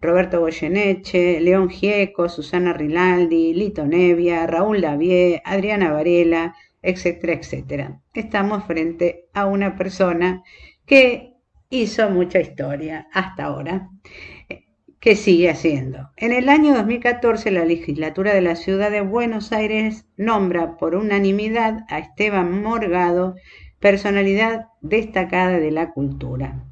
Roberto 0.00 0.40
Goyeneche, 0.40 1.40
León 1.40 1.68
Gieco, 1.68 2.28
Susana 2.28 2.72
Rinaldi, 2.72 3.52
Lito 3.54 3.86
Nevia, 3.86 4.46
Raúl 4.46 4.80
Lavie, 4.80 5.42
Adriana 5.44 5.92
Varela, 5.92 6.54
etcétera, 6.82 7.34
etcétera. 7.34 8.00
Estamos 8.14 8.64
frente 8.64 9.28
a 9.34 9.46
una 9.46 9.76
persona 9.76 10.42
que 10.86 11.34
hizo 11.68 12.10
mucha 12.10 12.40
historia 12.40 13.08
hasta 13.12 13.44
ahora, 13.44 13.90
que 15.00 15.16
sigue 15.16 15.50
haciendo. 15.50 16.10
En 16.16 16.32
el 16.32 16.48
año 16.48 16.74
2014, 16.74 17.50
la 17.50 17.64
legislatura 17.64 18.34
de 18.34 18.42
la 18.42 18.56
ciudad 18.56 18.90
de 18.90 19.00
Buenos 19.02 19.52
Aires 19.52 20.06
nombra 20.16 20.76
por 20.76 20.94
unanimidad 20.94 21.84
a 21.88 21.98
Esteban 21.98 22.62
Morgado 22.62 23.34
personalidad 23.80 24.68
destacada 24.82 25.58
de 25.58 25.70
la 25.70 25.92
cultura. 25.92 26.69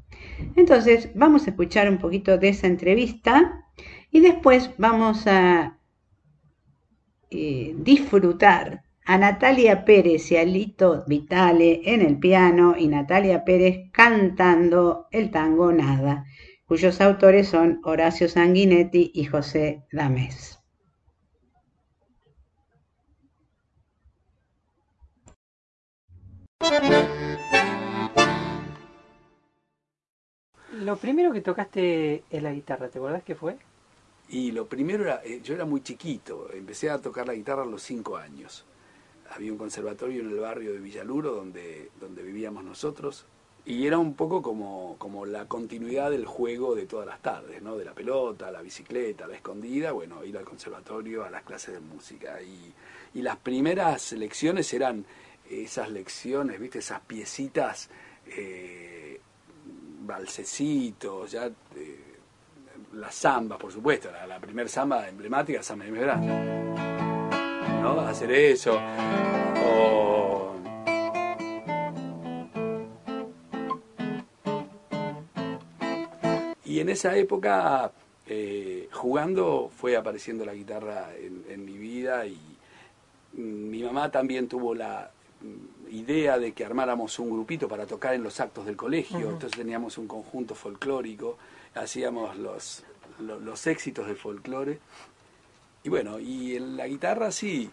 Entonces, 0.55 1.09
vamos 1.15 1.45
a 1.47 1.51
escuchar 1.51 1.89
un 1.89 1.97
poquito 1.97 2.37
de 2.37 2.49
esa 2.49 2.67
entrevista 2.67 3.65
y 4.11 4.19
después 4.19 4.71
vamos 4.77 5.27
a 5.27 5.79
eh, 7.29 7.75
disfrutar 7.77 8.83
a 9.05 9.17
Natalia 9.17 9.85
Pérez 9.85 10.31
y 10.31 10.37
a 10.37 10.43
Lito 10.43 11.03
Vitale 11.07 11.81
en 11.83 12.01
el 12.01 12.19
piano 12.19 12.75
y 12.77 12.87
Natalia 12.87 13.43
Pérez 13.43 13.89
cantando 13.91 15.07
el 15.11 15.31
tango 15.31 15.71
Nada, 15.71 16.25
cuyos 16.65 17.01
autores 17.01 17.47
son 17.47 17.81
Horacio 17.83 18.29
Sanguinetti 18.29 19.11
y 19.13 19.25
José 19.25 19.83
Damés. 19.91 20.59
Lo 30.79 30.95
primero 30.95 31.33
que 31.33 31.41
tocaste 31.41 32.23
es 32.29 32.41
la 32.41 32.53
guitarra, 32.53 32.87
¿te 32.87 32.99
acuerdas 32.99 33.23
qué 33.23 33.35
fue? 33.35 33.57
Y 34.29 34.51
lo 34.51 34.65
primero 34.67 35.03
era, 35.03 35.21
eh, 35.25 35.41
yo 35.43 35.53
era 35.53 35.65
muy 35.65 35.81
chiquito, 35.81 36.49
empecé 36.53 36.89
a 36.89 36.99
tocar 36.99 37.27
la 37.27 37.33
guitarra 37.33 37.63
a 37.63 37.65
los 37.65 37.83
cinco 37.83 38.15
años. 38.15 38.65
Había 39.31 39.51
un 39.51 39.57
conservatorio 39.57 40.21
en 40.21 40.29
el 40.29 40.39
barrio 40.39 40.71
de 40.71 40.79
Villaluro 40.79 41.33
donde, 41.33 41.91
donde 41.99 42.23
vivíamos 42.23 42.63
nosotros 42.63 43.25
y 43.65 43.85
era 43.87 43.97
un 43.97 44.13
poco 44.13 44.41
como, 44.41 44.95
como 44.97 45.25
la 45.25 45.47
continuidad 45.47 46.11
del 46.11 46.25
juego 46.25 46.75
de 46.75 46.85
todas 46.85 47.05
las 47.05 47.21
tardes, 47.21 47.61
¿no? 47.61 47.75
De 47.75 47.83
la 47.83 47.93
pelota, 47.93 48.49
la 48.49 48.61
bicicleta, 48.61 49.27
la 49.27 49.35
escondida, 49.35 49.91
bueno, 49.91 50.23
ir 50.23 50.37
al 50.37 50.45
conservatorio, 50.45 51.25
a 51.25 51.29
las 51.29 51.43
clases 51.43 51.73
de 51.73 51.81
música. 51.81 52.41
Y, 52.41 52.73
y 53.15 53.21
las 53.21 53.35
primeras 53.35 54.13
lecciones 54.13 54.73
eran 54.73 55.05
esas 55.49 55.91
lecciones, 55.91 56.57
¿viste? 56.57 56.79
Esas 56.79 57.01
piecitas... 57.01 57.89
Eh, 58.27 58.88
balsecitos, 60.09 61.31
ya 61.31 61.45
eh, 61.45 62.15
la 62.93 63.11
samba, 63.11 63.57
por 63.57 63.71
supuesto, 63.71 64.11
la, 64.11 64.27
la 64.27 64.39
primera 64.39 64.67
samba 64.67 65.07
emblemática, 65.07 65.63
samba 65.63 65.85
de 65.85 65.91
verano. 65.91 66.25
¿No? 67.81 68.01
Hacer 68.01 68.31
eso. 68.31 68.77
Y 76.65 76.79
en 76.81 76.89
esa 76.89 77.15
época, 77.15 77.91
eh, 78.27 78.89
jugando, 78.91 79.71
fue 79.75 79.95
apareciendo 79.95 80.45
la 80.45 80.53
guitarra 80.53 81.09
en 81.17 81.65
mi 81.65 81.77
vida 81.77 82.25
y 82.27 82.37
mi 83.33 83.83
mamá 83.83 84.11
también 84.11 84.47
tuvo 84.47 84.75
la 84.75 85.11
idea 85.91 86.37
de 86.37 86.53
que 86.53 86.65
armáramos 86.65 87.19
un 87.19 87.29
grupito 87.29 87.67
para 87.67 87.85
tocar 87.85 88.13
en 88.13 88.23
los 88.23 88.39
actos 88.39 88.65
del 88.65 88.75
colegio, 88.75 89.29
entonces 89.29 89.51
teníamos 89.51 89.97
un 89.97 90.07
conjunto 90.07 90.55
folclórico, 90.55 91.37
hacíamos 91.75 92.37
los, 92.37 92.83
los, 93.19 93.67
éxitos 93.67 94.07
del 94.07 94.15
folclore. 94.15 94.79
Y 95.83 95.89
bueno, 95.89 96.19
y 96.19 96.55
en 96.55 96.77
la 96.77 96.87
guitarra 96.87 97.31
sí, 97.31 97.69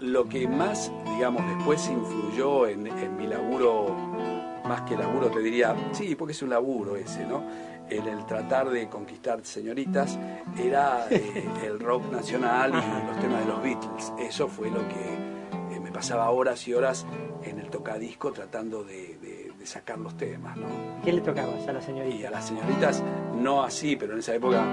lo 0.00 0.28
que 0.28 0.46
más, 0.46 0.92
digamos, 1.14 1.42
después 1.56 1.88
influyó 1.88 2.66
en, 2.66 2.82
mi 3.16 3.26
laburo, 3.26 3.94
más 4.64 4.82
que 4.82 4.96
laburo 4.96 5.30
te 5.30 5.40
diría, 5.40 5.74
sí, 5.92 6.14
porque 6.14 6.32
es 6.32 6.42
un 6.42 6.50
laburo 6.50 6.96
ese, 6.96 7.24
¿no? 7.24 7.42
En 7.88 8.06
el 8.06 8.26
tratar 8.26 8.68
de 8.68 8.88
conquistar 8.88 9.44
señoritas, 9.44 10.18
era 10.58 11.06
eh, 11.10 11.48
el 11.64 11.78
rock 11.80 12.10
nacional 12.10 12.70
y 12.70 13.06
los 13.06 13.20
temas 13.20 13.40
de 13.40 13.46
los 13.46 13.62
Beatles. 13.62 14.12
Eso 14.18 14.48
fue 14.48 14.70
lo 14.70 14.86
que 14.88 15.35
me 15.86 15.92
pasaba 15.92 16.28
horas 16.30 16.66
y 16.66 16.74
horas 16.74 17.06
en 17.44 17.60
el 17.60 17.70
tocadisco 17.70 18.32
tratando 18.32 18.82
de, 18.82 19.52
sacar 19.64 19.98
los 19.98 20.16
temas, 20.16 20.56
¿no? 20.56 20.68
¿Qué 21.04 21.12
le 21.12 21.20
tocabas 21.20 21.66
a 21.66 21.72
las 21.72 21.84
señoritas? 21.84 22.20
Y 22.20 22.24
a 22.24 22.30
las 22.30 22.46
señoritas 22.46 23.02
no 23.34 23.64
así, 23.64 23.96
pero 23.96 24.12
en 24.12 24.20
esa 24.20 24.32
época 24.32 24.64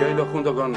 y 0.00 0.04
hoy 0.04 0.26
junto 0.32 0.54
con 0.54 0.72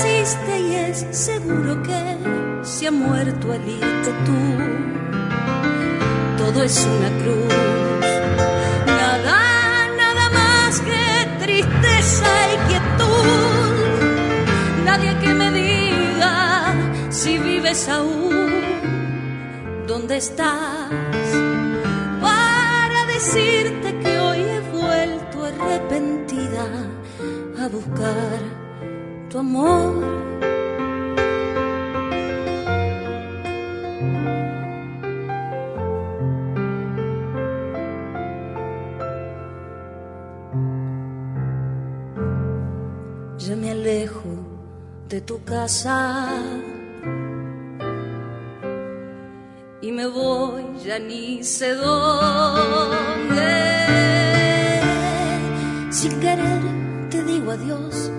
existe 0.00 0.60
y 0.60 0.74
es 0.76 1.06
seguro 1.10 1.82
que 1.82 2.16
se 2.62 2.86
ha 2.86 2.90
muerto 2.90 3.52
al 3.52 3.68
irte 3.68 4.12
tú. 4.24 4.40
Todo 6.38 6.62
es 6.62 6.86
una 6.86 7.10
cruz, 7.22 7.54
nada, 8.86 9.88
nada 9.96 10.30
más 10.30 10.80
que 10.80 11.44
tristeza 11.44 12.30
y 12.54 12.56
quietud. 12.68 13.14
Nadie 14.84 15.18
que 15.18 15.34
me 15.34 15.50
diga 15.50 16.74
si 17.10 17.38
vives 17.38 17.88
aún, 17.88 18.56
dónde 19.86 20.16
estás, 20.16 20.88
para 22.22 23.04
decirte 23.06 23.98
que 24.02 24.18
hoy 24.18 24.38
he 24.38 24.60
vuelto 24.72 25.44
arrepentida 25.44 26.64
a 27.58 27.68
buscar 27.68 28.59
tu 29.30 29.38
amor. 29.38 29.94
Ya 43.38 43.56
me 43.56 43.70
alejo 43.70 44.22
de 45.08 45.20
tu 45.20 45.42
casa 45.44 46.28
y 49.80 49.92
me 49.92 50.06
voy 50.06 50.64
ya 50.84 50.98
ni 50.98 51.44
sé 51.44 51.74
dónde. 51.74 53.50
Sin 55.90 56.18
querer 56.20 56.62
te 57.10 57.22
digo 57.24 57.52
adiós 57.52 58.09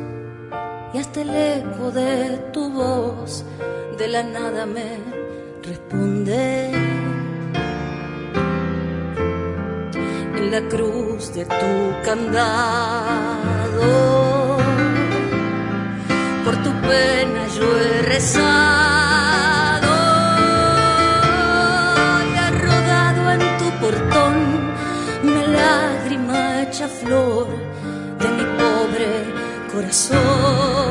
hasta 1.02 1.22
el 1.22 1.36
eco 1.36 1.90
de 1.92 2.38
tu 2.54 2.70
voz 2.70 3.44
de 3.98 4.08
la 4.08 4.22
nada 4.22 4.68
me 4.68 5.00
responde. 5.64 6.72
En 10.38 10.52
la 10.52 10.62
cruz 10.70 11.34
de 11.34 11.44
tu 11.46 11.74
candado 12.06 13.88
por 16.46 16.56
tu 16.66 16.72
pena 16.88 17.42
yo 17.58 17.68
he 17.80 18.02
rezado 18.14 19.94
y 22.32 22.34
ha 22.44 22.50
rodado 22.68 23.22
en 23.36 23.42
tu 23.60 23.68
portón 23.82 24.36
una 25.24 25.44
lágrima 25.62 26.62
hecha 26.62 26.88
flor 26.88 27.48
de 28.22 28.28
mi 28.38 28.46
pobre 28.60 29.10
corazón. 29.72 30.91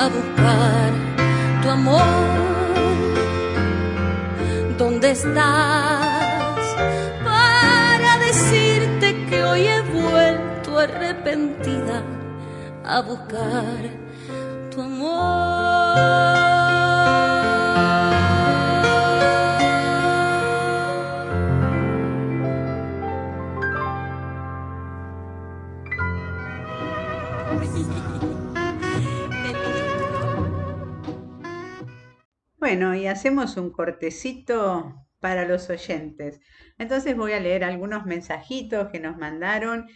a 0.00 0.08
buscar 0.08 0.90
tu 1.62 1.68
amor. 1.68 2.00
¿Dónde 4.78 5.10
estás? 5.10 6.64
Para 7.22 8.18
decirte 8.26 9.26
que 9.28 9.44
hoy 9.44 9.66
he 9.66 9.82
vuelto 9.82 10.78
arrepentida 10.78 12.02
a 12.82 13.00
buscar 13.02 13.80
tu 14.70 14.80
amor. 14.80 16.39
Bueno, 32.70 32.94
y 32.94 33.08
hacemos 33.08 33.56
un 33.56 33.72
cortecito 33.72 34.94
para 35.18 35.44
los 35.44 35.68
oyentes. 35.70 36.40
Entonces 36.78 37.16
voy 37.16 37.32
a 37.32 37.40
leer 37.40 37.64
algunos 37.64 38.06
mensajitos 38.06 38.90
que 38.92 39.00
nos 39.00 39.16
mandaron. 39.18 39.88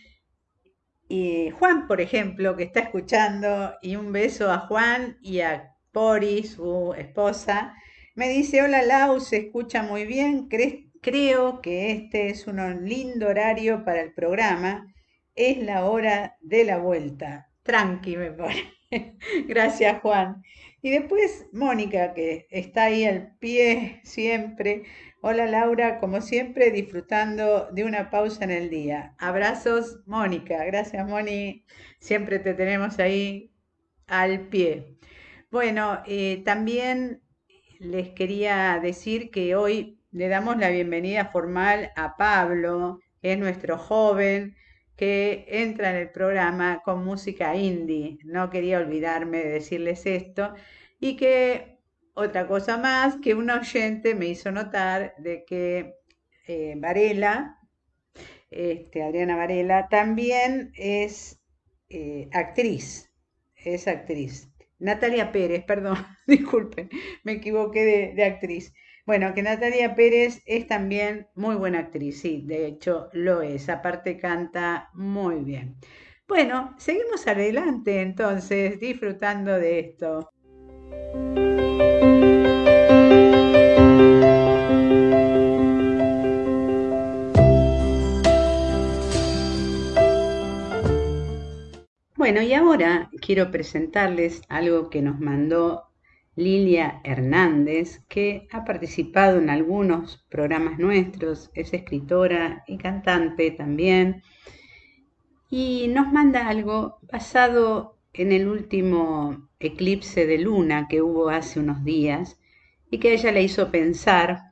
Y 1.08 1.50
Juan, 1.50 1.86
por 1.86 2.00
ejemplo, 2.00 2.56
que 2.56 2.64
está 2.64 2.80
escuchando, 2.80 3.74
y 3.82 3.96
un 3.96 4.12
beso 4.12 4.50
a 4.50 4.60
Juan 4.66 5.16
y 5.22 5.40
a 5.40 5.70
Pori, 5.92 6.42
su 6.44 6.94
esposa, 6.96 7.74
me 8.14 8.28
dice, 8.28 8.62
hola 8.62 8.82
Lau, 8.82 9.20
se 9.20 9.36
escucha 9.38 9.82
muy 9.82 10.04
bien, 10.06 10.48
cre- 10.48 10.90
creo 11.02 11.60
que 11.60 11.92
este 11.92 12.28
es 12.28 12.46
un 12.46 12.84
lindo 12.88 13.28
horario 13.28 13.84
para 13.84 14.00
el 14.02 14.12
programa, 14.14 14.92
es 15.34 15.58
la 15.58 15.84
hora 15.86 16.36
de 16.40 16.64
la 16.64 16.78
vuelta. 16.78 17.48
Tranqui, 17.62 18.16
me 18.16 18.32
pone. 18.32 18.72
Gracias, 19.48 20.00
Juan. 20.02 20.42
Y 20.84 20.90
después 20.90 21.46
Mónica, 21.50 22.12
que 22.12 22.46
está 22.50 22.84
ahí 22.84 23.06
al 23.06 23.38
pie 23.38 24.00
siempre. 24.04 24.82
Hola 25.22 25.46
Laura, 25.46 25.98
como 25.98 26.20
siempre, 26.20 26.70
disfrutando 26.70 27.70
de 27.72 27.84
una 27.84 28.10
pausa 28.10 28.44
en 28.44 28.50
el 28.50 28.68
día. 28.68 29.14
Abrazos, 29.18 30.00
Mónica. 30.04 30.62
Gracias, 30.66 31.08
Moni. 31.08 31.64
Siempre 32.00 32.38
te 32.38 32.52
tenemos 32.52 32.98
ahí 32.98 33.50
al 34.06 34.48
pie. 34.48 34.98
Bueno, 35.50 36.02
eh, 36.06 36.42
también 36.44 37.22
les 37.78 38.10
quería 38.10 38.78
decir 38.82 39.30
que 39.30 39.56
hoy 39.56 40.02
le 40.10 40.28
damos 40.28 40.58
la 40.58 40.68
bienvenida 40.68 41.30
formal 41.32 41.92
a 41.96 42.18
Pablo, 42.18 43.00
que 43.22 43.32
es 43.32 43.38
nuestro 43.38 43.78
joven 43.78 44.54
que 44.96 45.46
entra 45.48 45.90
en 45.90 45.96
el 45.96 46.10
programa 46.10 46.82
con 46.84 47.04
música 47.04 47.56
indie. 47.56 48.18
No 48.24 48.50
quería 48.50 48.78
olvidarme 48.78 49.38
de 49.38 49.50
decirles 49.50 50.06
esto. 50.06 50.54
Y 51.00 51.16
que 51.16 51.78
otra 52.14 52.46
cosa 52.46 52.78
más, 52.78 53.16
que 53.16 53.34
un 53.34 53.50
oyente 53.50 54.14
me 54.14 54.26
hizo 54.26 54.50
notar 54.52 55.14
de 55.18 55.44
que 55.44 55.94
eh, 56.46 56.74
Varela, 56.76 57.58
este, 58.50 59.02
Adriana 59.02 59.36
Varela, 59.36 59.88
también 59.88 60.72
es 60.76 61.40
eh, 61.88 62.28
actriz, 62.32 63.10
es 63.56 63.88
actriz. 63.88 64.48
Natalia 64.78 65.32
Pérez, 65.32 65.64
perdón, 65.64 65.96
disculpen, 66.26 66.88
me 67.24 67.32
equivoqué 67.32 67.84
de, 67.84 68.14
de 68.14 68.24
actriz. 68.24 68.72
Bueno, 69.06 69.34
que 69.34 69.42
Natalia 69.42 69.94
Pérez 69.94 70.42
es 70.46 70.66
también 70.66 71.28
muy 71.34 71.56
buena 71.56 71.80
actriz, 71.80 72.20
sí, 72.22 72.42
de 72.46 72.66
hecho 72.66 73.10
lo 73.12 73.42
es, 73.42 73.68
aparte 73.68 74.16
canta 74.18 74.88
muy 74.94 75.44
bien. 75.44 75.76
Bueno, 76.26 76.74
seguimos 76.78 77.26
adelante 77.26 78.00
entonces, 78.00 78.80
disfrutando 78.80 79.52
de 79.58 79.78
esto. 79.80 80.30
Bueno, 92.16 92.40
y 92.40 92.54
ahora 92.54 93.10
quiero 93.20 93.50
presentarles 93.50 94.40
algo 94.48 94.88
que 94.88 95.02
nos 95.02 95.20
mandó 95.20 95.93
Lilia 96.36 97.00
Hernández, 97.04 98.00
que 98.08 98.48
ha 98.50 98.64
participado 98.64 99.38
en 99.38 99.50
algunos 99.50 100.24
programas 100.28 100.78
nuestros, 100.78 101.50
es 101.54 101.72
escritora 101.72 102.64
y 102.66 102.78
cantante 102.78 103.50
también, 103.52 104.22
y 105.48 105.86
nos 105.88 106.12
manda 106.12 106.48
algo 106.48 106.98
basado 107.02 107.96
en 108.12 108.32
el 108.32 108.48
último 108.48 109.48
eclipse 109.60 110.26
de 110.26 110.38
luna 110.38 110.88
que 110.88 111.02
hubo 111.02 111.28
hace 111.28 111.60
unos 111.60 111.84
días 111.84 112.40
y 112.90 112.98
que 112.98 113.12
ella 113.12 113.32
le 113.32 113.42
hizo 113.42 113.70
pensar 113.70 114.50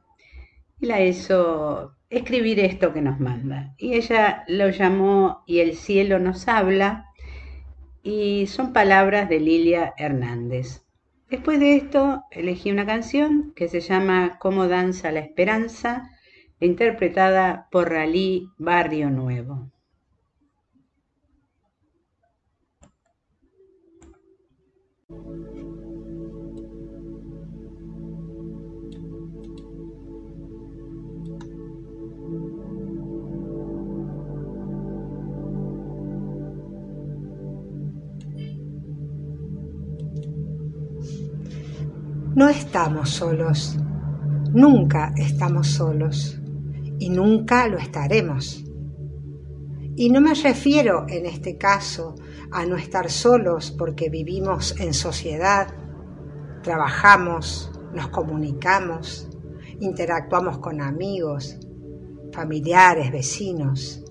y 0.80 0.86
la 0.86 1.04
hizo 1.04 1.96
escribir 2.10 2.60
esto 2.60 2.92
que 2.92 3.00
nos 3.00 3.18
manda. 3.20 3.74
Y 3.78 3.94
ella 3.94 4.44
lo 4.48 4.68
llamó 4.68 5.42
Y 5.46 5.60
el 5.60 5.76
cielo 5.76 6.18
nos 6.18 6.48
habla 6.48 7.06
y 8.02 8.46
son 8.48 8.72
palabras 8.72 9.28
de 9.28 9.40
Lilia 9.40 9.94
Hernández. 9.96 10.82
Después 11.32 11.58
de 11.60 11.76
esto 11.76 12.24
elegí 12.30 12.70
una 12.70 12.84
canción 12.84 13.54
que 13.56 13.66
se 13.66 13.80
llama 13.80 14.36
Cómo 14.38 14.68
danza 14.68 15.10
la 15.12 15.20
esperanza, 15.20 16.10
interpretada 16.60 17.68
por 17.70 17.88
Ralí 17.88 18.50
Barrio 18.58 19.08
Nuevo. 19.08 19.71
No 42.34 42.48
estamos 42.48 43.10
solos, 43.10 43.76
nunca 44.54 45.12
estamos 45.18 45.66
solos 45.68 46.40
y 46.98 47.10
nunca 47.10 47.68
lo 47.68 47.76
estaremos. 47.76 48.64
Y 49.96 50.08
no 50.08 50.22
me 50.22 50.32
refiero 50.32 51.04
en 51.10 51.26
este 51.26 51.58
caso 51.58 52.14
a 52.50 52.64
no 52.64 52.76
estar 52.76 53.10
solos 53.10 53.70
porque 53.70 54.08
vivimos 54.08 54.74
en 54.80 54.94
sociedad, 54.94 55.74
trabajamos, 56.62 57.70
nos 57.92 58.08
comunicamos, 58.08 59.28
interactuamos 59.80 60.56
con 60.56 60.80
amigos, 60.80 61.58
familiares, 62.32 63.12
vecinos. 63.12 64.02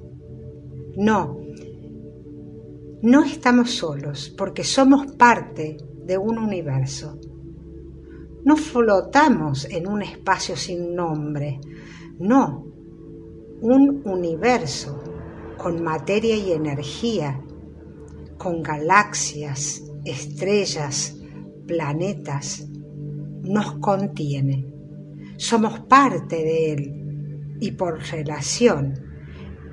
No, 0.95 1.39
no 3.01 3.23
estamos 3.23 3.71
solos 3.71 4.31
porque 4.37 4.63
somos 4.63 5.11
parte 5.13 5.77
de 6.05 6.19
un 6.19 6.37
universo 6.37 7.19
no 8.43 8.55
flotamos 8.55 9.65
en 9.65 9.87
un 9.87 10.01
espacio 10.01 10.55
sin 10.55 10.95
nombre, 10.95 11.59
no, 12.19 12.65
un 13.61 14.01
universo 14.05 15.03
con 15.57 15.83
materia 15.83 16.35
y 16.35 16.51
energía, 16.51 17.39
con 18.37 18.63
galaxias, 18.63 19.83
estrellas, 20.03 21.15
planetas, 21.67 22.67
nos 23.43 23.73
contiene. 23.73 24.67
Somos 25.37 25.81
parte 25.81 26.37
de 26.37 26.73
Él 26.73 27.57
y 27.59 27.71
por 27.71 27.99
relación, 27.99 28.99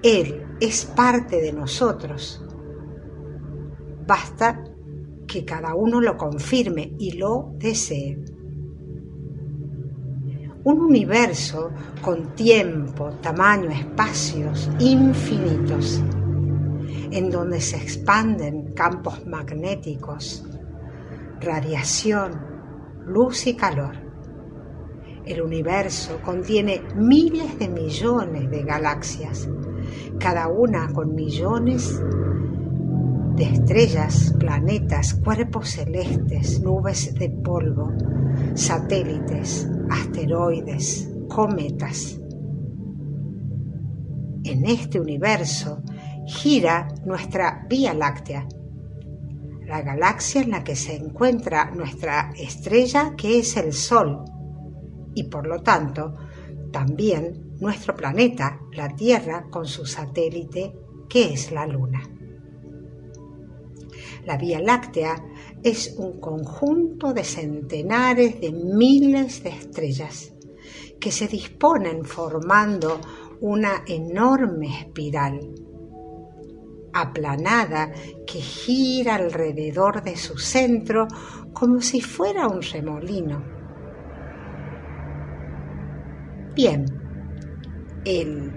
Él 0.02 0.44
es 0.60 0.84
parte 0.84 1.40
de 1.40 1.52
nosotros. 1.52 2.44
Basta 4.06 4.62
que 5.26 5.44
cada 5.44 5.74
uno 5.74 6.00
lo 6.00 6.16
confirme 6.16 6.94
y 6.98 7.12
lo 7.12 7.52
desee 7.58 8.18
un 10.68 10.82
universo 10.82 11.70
con 12.02 12.34
tiempo, 12.34 13.08
tamaño, 13.22 13.70
espacios 13.70 14.68
infinitos, 14.78 16.02
en 17.10 17.30
donde 17.30 17.58
se 17.58 17.78
expanden 17.78 18.74
campos 18.74 19.26
magnéticos, 19.26 20.44
radiación, 21.40 22.32
luz 23.06 23.46
y 23.46 23.56
calor. 23.56 23.96
El 25.24 25.40
universo 25.40 26.20
contiene 26.22 26.82
miles 26.94 27.58
de 27.58 27.68
millones 27.70 28.50
de 28.50 28.62
galaxias, 28.62 29.48
cada 30.18 30.48
una 30.48 30.92
con 30.92 31.14
millones 31.14 31.98
de 33.38 33.44
estrellas, 33.44 34.34
planetas, 34.40 35.14
cuerpos 35.14 35.70
celestes, 35.70 36.60
nubes 36.60 37.14
de 37.14 37.30
polvo, 37.30 37.92
satélites, 38.54 39.68
asteroides, 39.88 41.08
cometas. 41.28 42.18
En 44.42 44.64
este 44.66 44.98
universo 44.98 45.82
gira 46.26 46.88
nuestra 47.06 47.64
Vía 47.68 47.94
Láctea, 47.94 48.48
la 49.66 49.82
galaxia 49.82 50.42
en 50.42 50.50
la 50.50 50.64
que 50.64 50.74
se 50.74 50.96
encuentra 50.96 51.70
nuestra 51.70 52.32
estrella 52.36 53.14
que 53.16 53.38
es 53.38 53.56
el 53.56 53.72
Sol 53.72 54.24
y 55.14 55.24
por 55.24 55.46
lo 55.46 55.62
tanto 55.62 56.16
también 56.72 57.54
nuestro 57.60 57.94
planeta, 57.94 58.58
la 58.72 58.88
Tierra, 58.88 59.46
con 59.48 59.66
su 59.66 59.86
satélite 59.86 60.74
que 61.08 61.34
es 61.34 61.52
la 61.52 61.66
Luna. 61.68 62.17
La 64.28 64.36
Vía 64.36 64.60
Láctea 64.60 65.16
es 65.62 65.94
un 65.96 66.20
conjunto 66.20 67.14
de 67.14 67.24
centenares 67.24 68.38
de 68.42 68.52
miles 68.52 69.42
de 69.42 69.48
estrellas 69.48 70.34
que 71.00 71.10
se 71.10 71.28
disponen 71.28 72.04
formando 72.04 73.00
una 73.40 73.84
enorme 73.86 74.80
espiral 74.80 75.40
aplanada 76.92 77.90
que 78.26 78.38
gira 78.38 79.14
alrededor 79.14 80.02
de 80.02 80.18
su 80.18 80.36
centro 80.36 81.08
como 81.54 81.80
si 81.80 82.02
fuera 82.02 82.48
un 82.48 82.60
remolino. 82.60 83.42
Bien, 86.54 86.84
el 88.04 88.52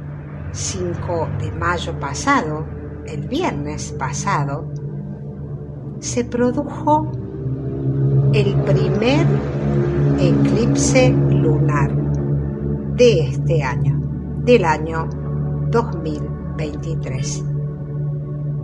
5 0.52 1.30
de 1.40 1.52
mayo 1.54 1.98
pasado, 1.98 2.68
el 3.06 3.26
viernes 3.30 3.94
pasado, 3.98 4.81
se 6.02 6.26
produjo 6.26 7.12
el 8.34 8.56
primer 8.64 9.28
eclipse 10.20 11.10
lunar 11.12 11.96
de 12.96 13.28
este 13.28 13.62
año, 13.62 14.02
del 14.44 14.66
año 14.66 15.08
2023. 15.70 17.46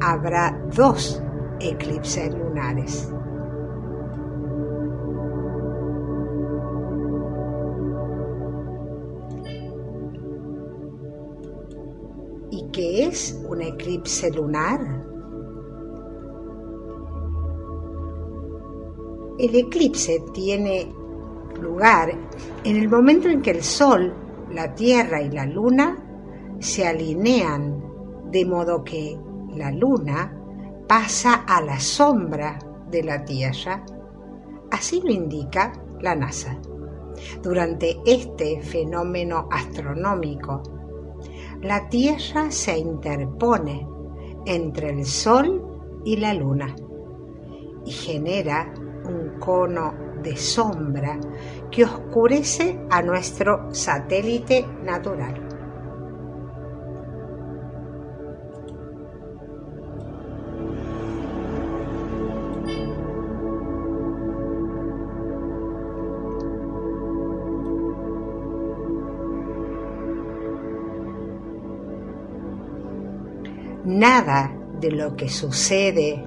Habrá 0.01 0.59
dos 0.75 1.21
eclipses 1.59 2.33
lunares. 2.33 3.13
¿Y 12.49 12.67
qué 12.71 13.05
es 13.05 13.39
un 13.47 13.61
eclipse 13.61 14.31
lunar? 14.31 15.06
El 19.37 19.55
eclipse 19.55 20.23
tiene 20.33 20.91
lugar 21.61 22.11
en 22.63 22.75
el 22.75 22.89
momento 22.89 23.27
en 23.29 23.43
que 23.43 23.51
el 23.51 23.63
Sol, 23.63 24.11
la 24.51 24.73
Tierra 24.73 25.21
y 25.21 25.29
la 25.29 25.45
Luna 25.45 25.95
se 26.59 26.87
alinean, 26.87 27.83
de 28.31 28.45
modo 28.45 28.83
que 28.83 29.15
la 29.55 29.71
Luna 29.71 30.35
pasa 30.87 31.45
a 31.47 31.61
la 31.61 31.79
sombra 31.79 32.57
de 32.89 33.03
la 33.03 33.23
Tierra. 33.25 33.85
Así 34.71 35.01
lo 35.01 35.11
indica 35.11 35.71
la 36.01 36.15
NASA. 36.15 36.57
Durante 37.43 37.99
este 38.07 38.59
fenómeno 38.61 39.47
astronómico, 39.51 40.63
la 41.61 41.87
Tierra 41.89 42.49
se 42.49 42.75
interpone 42.77 43.87
entre 44.47 44.89
el 44.89 45.05
Sol 45.05 46.01
y 46.05 46.17
la 46.17 46.33
Luna 46.33 46.75
y 47.85 47.91
genera 47.91 48.73
un 49.07 49.39
cono 49.39 49.93
de 50.21 50.35
sombra 50.35 51.17
que 51.71 51.83
oscurece 51.83 52.79
a 52.89 53.01
nuestro 53.01 53.73
satélite 53.73 54.65
natural. 54.83 55.43
Nada 73.85 74.53
de 74.81 74.91
lo 74.91 75.15
que 75.15 75.29
sucede 75.29 76.23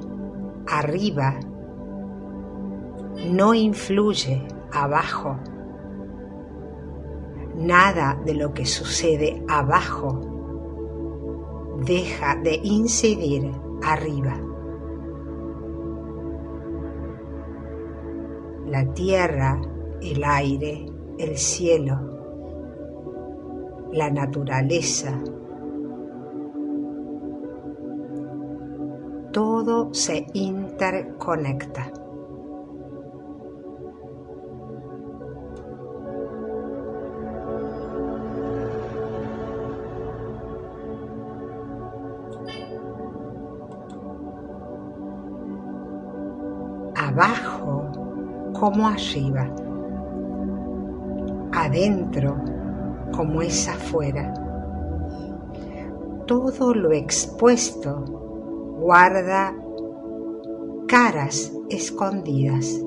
arriba 0.67 1.39
no 3.17 3.55
influye 3.55 4.47
abajo. 4.73 5.39
Nada 7.57 8.19
de 8.25 8.35
lo 8.35 8.55
que 8.55 8.65
sucede 8.65 9.43
abajo 9.49 10.21
deja 11.85 12.37
de 12.37 12.61
incidir 12.63 13.51
arriba. 13.83 14.37
La 18.67 18.85
tierra, 18.95 19.61
el 20.01 20.23
aire, 20.25 20.87
el 21.19 21.37
cielo, 21.37 21.99
la 23.93 24.11
naturaleza, 24.11 25.21
todo 29.33 29.93
se 29.93 30.27
interconecta. 30.35 31.93
Como 48.61 48.87
arriba, 48.87 49.51
adentro 51.51 52.37
como 53.11 53.41
es 53.41 53.67
afuera. 53.67 54.35
Todo 56.27 56.75
lo 56.75 56.93
expuesto 56.93 58.05
guarda 58.79 59.57
caras 60.87 61.51
escondidas. 61.71 62.79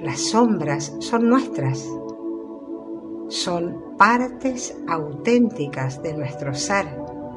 Las 0.00 0.18
sombras 0.18 0.92
son 0.98 1.28
nuestras, 1.28 1.88
son 3.28 3.96
partes 3.96 4.76
auténticas 4.88 6.02
de 6.02 6.12
nuestro 6.12 6.52
ser, 6.54 6.86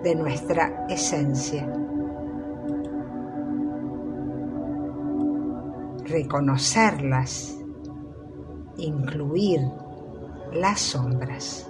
de 0.01 0.15
nuestra 0.15 0.87
esencia. 0.89 1.86
Reconocerlas, 6.07 7.57
incluir 8.77 9.59
las 10.53 10.79
sombras. 10.79 11.69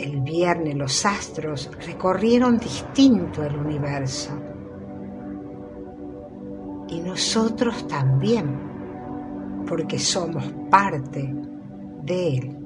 El 0.00 0.20
viernes 0.22 0.74
los 0.74 1.06
astros 1.06 1.70
recorrieron 1.86 2.58
distinto 2.58 3.44
el 3.44 3.56
universo. 3.56 4.32
Y 6.88 7.00
nosotros 7.00 7.86
también, 7.86 9.64
porque 9.68 9.98
somos 9.98 10.44
parte 10.70 11.32
de 12.02 12.28
él. 12.36 12.59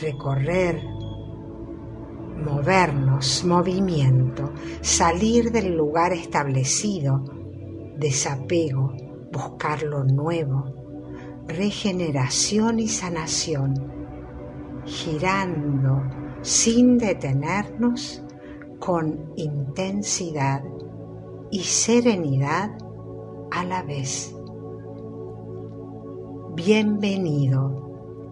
Recorrer, 0.00 0.82
movernos, 2.44 3.44
movimiento, 3.44 4.52
salir 4.80 5.50
del 5.50 5.76
lugar 5.76 6.12
establecido, 6.12 7.24
desapego, 7.96 8.92
buscar 9.32 9.82
lo 9.82 10.04
nuevo 10.04 10.76
regeneración 11.46 12.80
y 12.80 12.88
sanación, 12.88 13.74
girando 14.84 16.02
sin 16.42 16.98
detenernos 16.98 18.22
con 18.80 19.32
intensidad 19.36 20.62
y 21.50 21.60
serenidad 21.60 22.76
a 23.50 23.64
la 23.64 23.82
vez. 23.82 24.34
Bienvenido, 26.54 27.85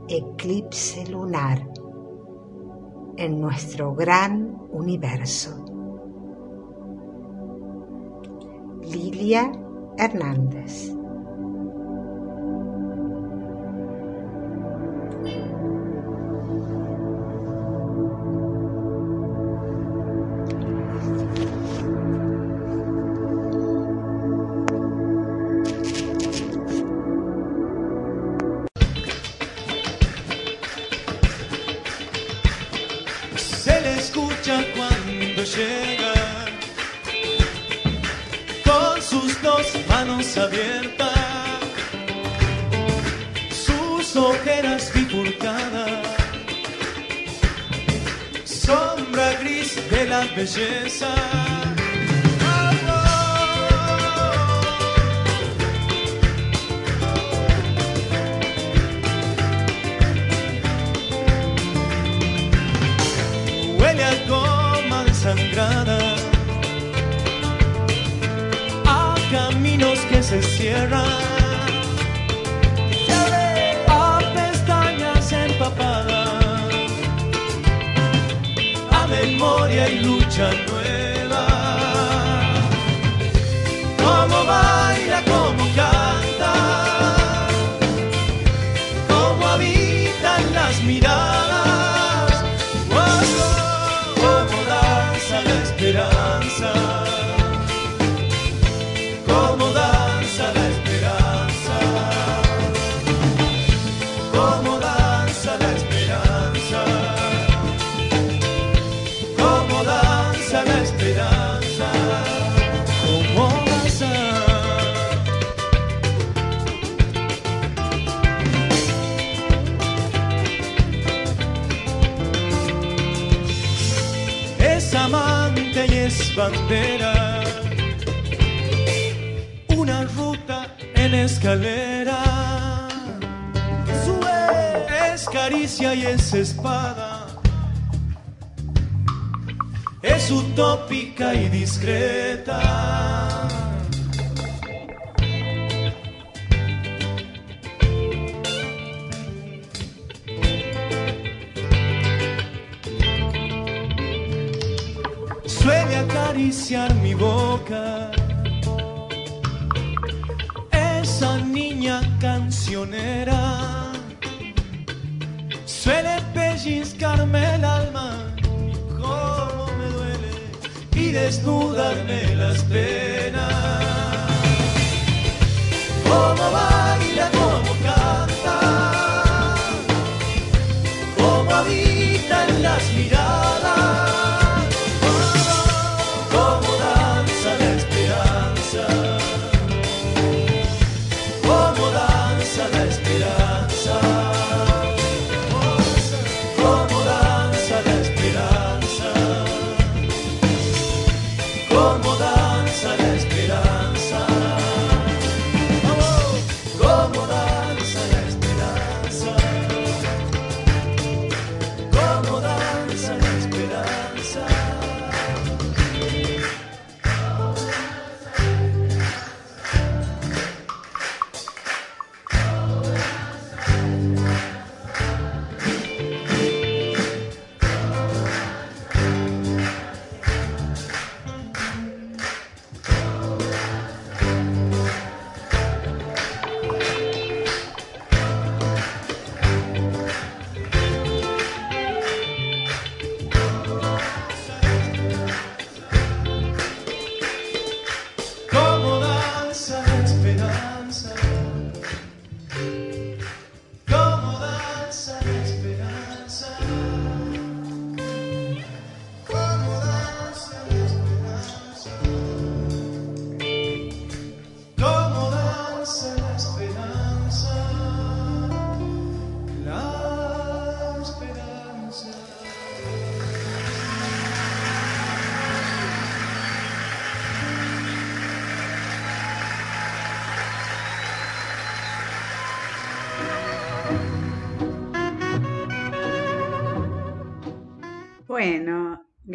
eclipse 0.09 1.07
lunar, 1.11 1.69
en 3.17 3.41
nuestro 3.41 3.95
gran 3.95 4.59
universo. 4.73 5.65
Lilia 8.83 9.53
Hernández 9.97 10.95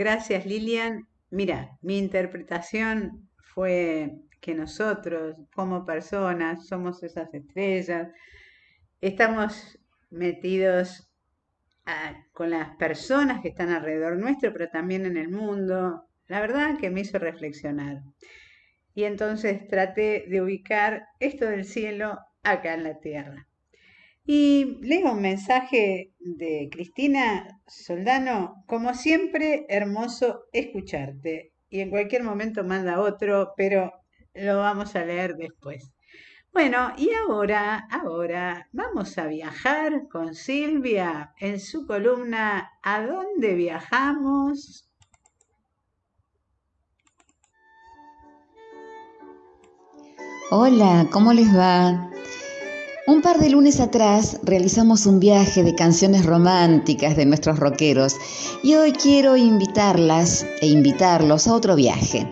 gracias 0.10 0.43
Lilian. 0.47 1.07
Mira, 1.30 1.78
mi 1.84 1.99
interpretación 1.99 3.30
fue 3.53 4.12
que 4.41 4.55
nosotros 4.55 5.36
como 5.53 5.86
personas 5.86 6.66
somos 6.66 7.03
esas 7.03 7.32
estrellas, 7.32 8.10
estamos 9.01 9.78
metidos 10.10 11.12
ah, 11.86 12.16
con 12.32 12.49
las 12.49 12.76
personas 12.78 13.41
que 13.41 13.49
están 13.49 13.70
alrededor 13.70 14.18
nuestro, 14.18 14.51
pero 14.51 14.68
también 14.70 15.05
en 15.05 15.16
el 15.16 15.30
mundo. 15.30 16.07
La 16.26 16.41
verdad 16.41 16.80
que 16.80 16.89
me 16.89 17.01
hizo 17.01 17.20
reflexionar. 17.20 18.01
Y 18.95 19.03
entonces 19.03 19.68
traté 19.68 20.26
de 20.28 20.41
ubicar 20.41 21.05
esto 21.20 21.45
del 21.45 21.66
cielo 21.66 22.18
acá 22.41 22.74
en 22.74 22.84
la 22.84 22.99
tierra. 22.99 23.49
Y 24.32 24.78
leo 24.82 25.14
un 25.14 25.24
mensaje 25.24 26.14
de 26.20 26.70
Cristina 26.72 27.60
Soldano, 27.66 28.64
como 28.68 28.94
siempre, 28.94 29.66
hermoso 29.70 30.42
escucharte. 30.54 31.56
Y 31.68 31.80
en 31.80 31.90
cualquier 31.90 32.22
momento 32.22 32.64
manda 32.64 33.02
otro, 33.02 33.54
pero 33.58 33.92
lo 34.36 34.60
vamos 34.60 34.96
a 34.96 35.04
leer 35.04 35.36
después. 35.36 35.92
Bueno, 36.54 36.94
y 36.96 37.10
ahora, 37.12 37.88
ahora 37.90 38.70
vamos 38.72 39.18
a 39.18 39.26
viajar 39.26 40.08
con 40.12 40.36
Silvia 40.36 41.34
en 41.40 41.60
su 41.60 41.88
columna 41.88 42.70
¿A 42.84 43.02
dónde 43.02 43.56
viajamos? 43.56 44.88
Hola, 50.52 51.08
¿cómo 51.12 51.34
les 51.34 51.48
va? 51.48 52.12
Un 53.10 53.24
par 53.24 53.39
de 53.39 53.49
lunes 53.49 53.80
atrás 53.80 54.38
realizamos 54.43 55.07
un 55.07 55.20
viaje 55.20 55.64
de 55.64 55.74
canciones 55.74 56.28
románticas 56.28 57.18
de 57.18 57.26
nuestros 57.26 57.57
rockeros 57.57 58.16
y 58.62 58.76
hoy 58.76 58.91
quiero 58.91 59.36
invitarlas 59.36 60.45
e 60.62 60.68
invitarlos 60.68 61.47
a 61.47 61.55
otro 61.55 61.76
viaje. 61.76 62.30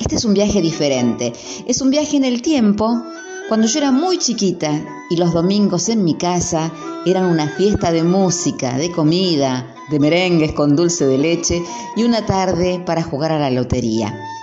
Este 0.00 0.16
es 0.16 0.24
un 0.24 0.34
viaje 0.34 0.60
diferente, 0.60 1.32
es 1.68 1.80
un 1.80 1.90
viaje 1.90 2.16
en 2.16 2.24
el 2.24 2.42
tiempo 2.42 3.00
cuando 3.48 3.68
yo 3.68 3.78
era 3.78 3.92
muy 3.92 4.18
chiquita 4.18 4.84
y 5.10 5.16
los 5.16 5.32
domingos 5.32 5.88
en 5.88 6.02
mi 6.02 6.14
casa 6.14 6.72
eran 7.06 7.26
una 7.26 7.48
fiesta 7.48 7.92
de 7.92 8.02
música, 8.02 8.76
de 8.78 8.90
comida, 8.90 9.76
de 9.92 10.00
merengues 10.00 10.54
con 10.54 10.74
dulce 10.74 11.06
de 11.06 11.18
leche 11.18 11.62
y 11.94 12.02
una 12.02 12.26
tarde 12.26 12.82
para 12.84 13.04
jugar 13.04 13.30
a 13.30 13.38
la 13.38 13.52
lotería. 13.52 14.35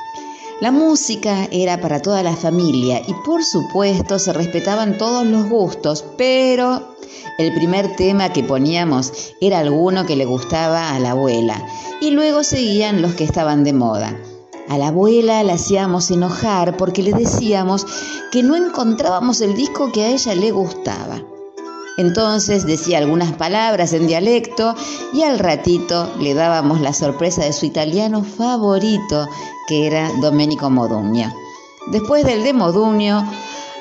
La 0.64 0.72
música 0.72 1.50
era 1.52 1.82
para 1.82 2.02
toda 2.02 2.24
la 2.24 2.38
familia 2.38 3.02
y 3.06 3.14
por 3.26 3.44
supuesto 3.44 4.18
se 4.18 4.32
respetaban 4.32 4.98
todos 4.98 5.26
los 5.26 5.50
gustos, 5.50 6.06
pero 6.18 6.96
el 7.38 7.54
primer 7.54 7.98
tema 7.98 8.32
que 8.32 8.46
poníamos 8.46 9.12
era 9.42 9.60
alguno 9.60 10.06
que 10.06 10.16
le 10.16 10.24
gustaba 10.24 10.96
a 10.96 11.00
la 11.00 11.12
abuela 11.12 11.62
y 12.00 12.12
luego 12.12 12.46
seguían 12.46 13.02
los 13.02 13.14
que 13.14 13.26
estaban 13.26 13.66
de 13.66 13.74
moda. 13.74 14.18
A 14.70 14.78
la 14.78 14.88
abuela 14.88 15.44
la 15.44 15.56
hacíamos 15.56 16.10
enojar 16.12 16.78
porque 16.78 17.04
le 17.04 17.12
decíamos 17.12 17.86
que 18.32 18.42
no 18.42 18.56
encontrábamos 18.56 19.42
el 19.42 19.56
disco 19.56 19.92
que 19.92 20.04
a 20.06 20.12
ella 20.12 20.34
le 20.34 20.52
gustaba. 20.52 21.33
Entonces 21.98 22.66
decía 22.66 22.98
algunas 22.98 23.34
palabras 23.34 23.94
en 23.94 24.08
dialecto 24.08 24.76
y 25.14 25.24
al 25.24 25.38
ratito 25.38 26.12
le 26.20 26.34
dábamos 26.34 26.82
la 26.82 26.94
sorpresa 26.94 27.44
de 27.44 27.54
su 27.54 27.66
italiano 27.66 28.24
favorito, 28.24 29.28
que 29.68 29.86
era 29.88 30.12
Domenico 30.22 30.70
Modugno. 30.70 31.32
Después 31.88 32.26
del 32.26 32.44
de 32.44 32.54
Modugno 32.54 33.30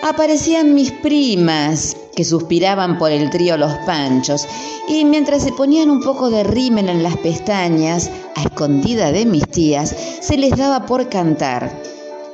aparecían 0.02 0.74
mis 0.74 0.92
primas, 0.92 1.96
que 2.14 2.24
suspiraban 2.24 2.98
por 2.98 3.12
el 3.12 3.30
trío 3.30 3.56
Los 3.56 3.72
Panchos, 3.86 4.46
y 4.88 5.04
mientras 5.04 5.42
se 5.42 5.52
ponían 5.52 5.88
un 5.88 6.02
poco 6.02 6.28
de 6.28 6.44
rímel 6.44 6.90
en 6.90 7.02
las 7.02 7.16
pestañas, 7.16 8.10
a 8.34 8.42
escondida 8.42 9.12
de 9.12 9.24
mis 9.24 9.48
tías, 9.48 9.94
se 10.20 10.36
les 10.36 10.56
daba 10.56 10.84
por 10.84 11.08
cantar. 11.08 11.80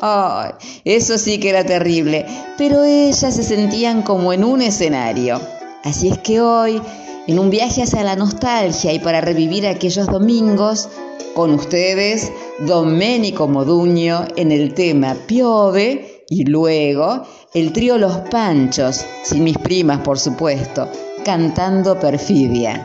¡Ay! 0.00 0.52
eso 0.84 1.18
sí 1.18 1.38
que 1.38 1.50
era 1.50 1.64
terrible, 1.64 2.26
pero 2.56 2.84
ellas 2.84 3.34
se 3.34 3.42
sentían 3.42 4.02
como 4.02 4.32
en 4.32 4.44
un 4.44 4.62
escenario. 4.62 5.57
Así 5.88 6.08
es 6.08 6.18
que 6.18 6.38
hoy, 6.42 6.82
en 7.26 7.38
un 7.38 7.48
viaje 7.48 7.82
hacia 7.82 8.04
la 8.04 8.14
nostalgia 8.14 8.92
y 8.92 8.98
para 8.98 9.22
revivir 9.22 9.66
aquellos 9.66 10.06
domingos, 10.06 10.86
con 11.34 11.54
ustedes, 11.54 12.30
Domenico 12.58 13.48
Modugno 13.48 14.26
en 14.36 14.52
el 14.52 14.74
tema 14.74 15.16
Piove 15.26 16.26
y 16.28 16.44
luego 16.44 17.22
el 17.54 17.72
trío 17.72 17.96
Los 17.96 18.18
Panchos, 18.30 19.02
sin 19.22 19.44
mis 19.44 19.56
primas 19.56 20.00
por 20.00 20.18
supuesto, 20.18 20.90
cantando 21.24 21.98
perfidia. 21.98 22.84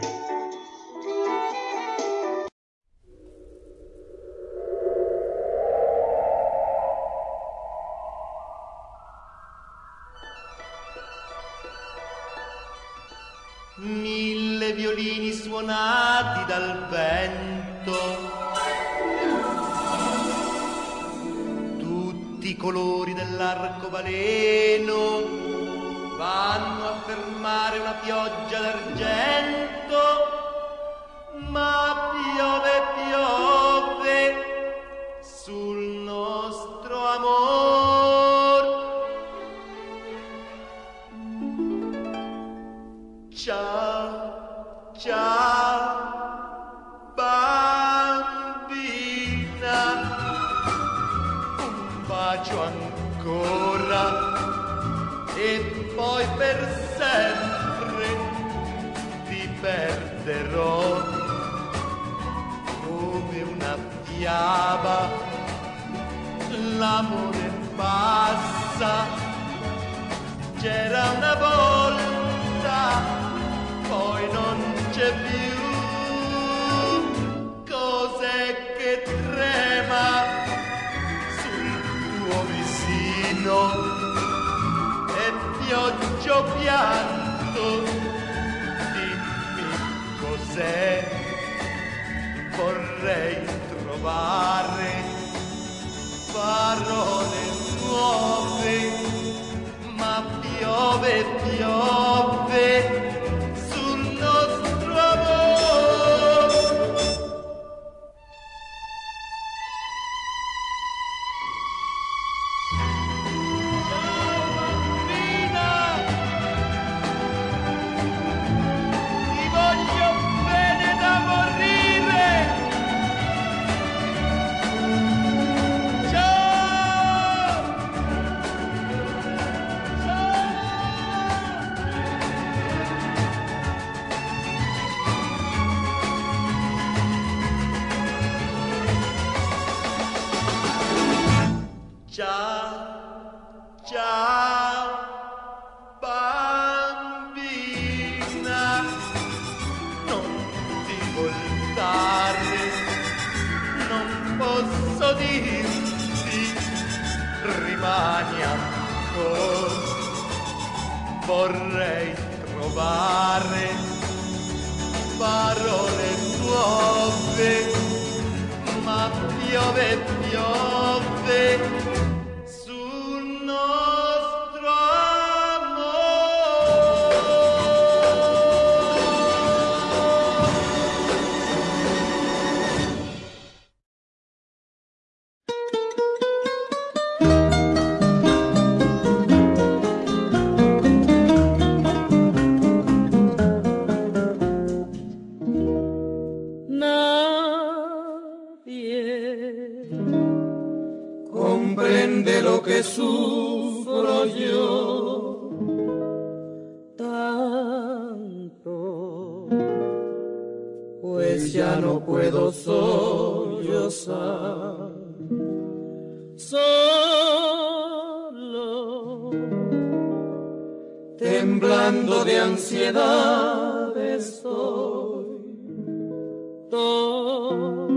todos 226.73 227.91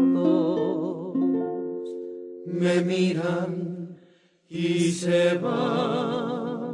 me 2.45 2.83
miran 2.83 3.97
y 4.51 4.93
se 4.93 5.35
van. 5.39 6.67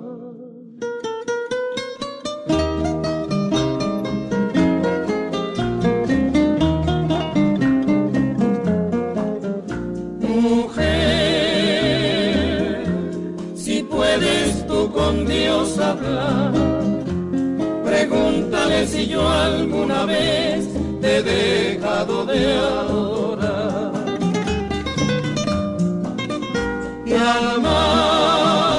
Mujer, 10.18 10.82
si 13.55 13.84
puedes 13.84 14.66
tú 14.66 14.90
con 14.90 15.24
Dios 15.24 15.78
hablar, 15.78 16.53
pregúntale 17.84 18.88
si 18.88 19.07
yo 19.07 19.28
alguna 19.28 20.05
vez 20.07 20.72
dejado 21.23 22.27
de 22.27 22.57
adorar. 22.57 23.93
Y 27.05 27.12
al 27.12 27.61
mar, 27.62 28.73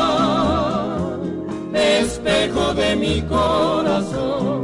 espejo 1.74 2.74
de 2.74 2.96
mi 2.96 3.22
corazón, 3.22 4.64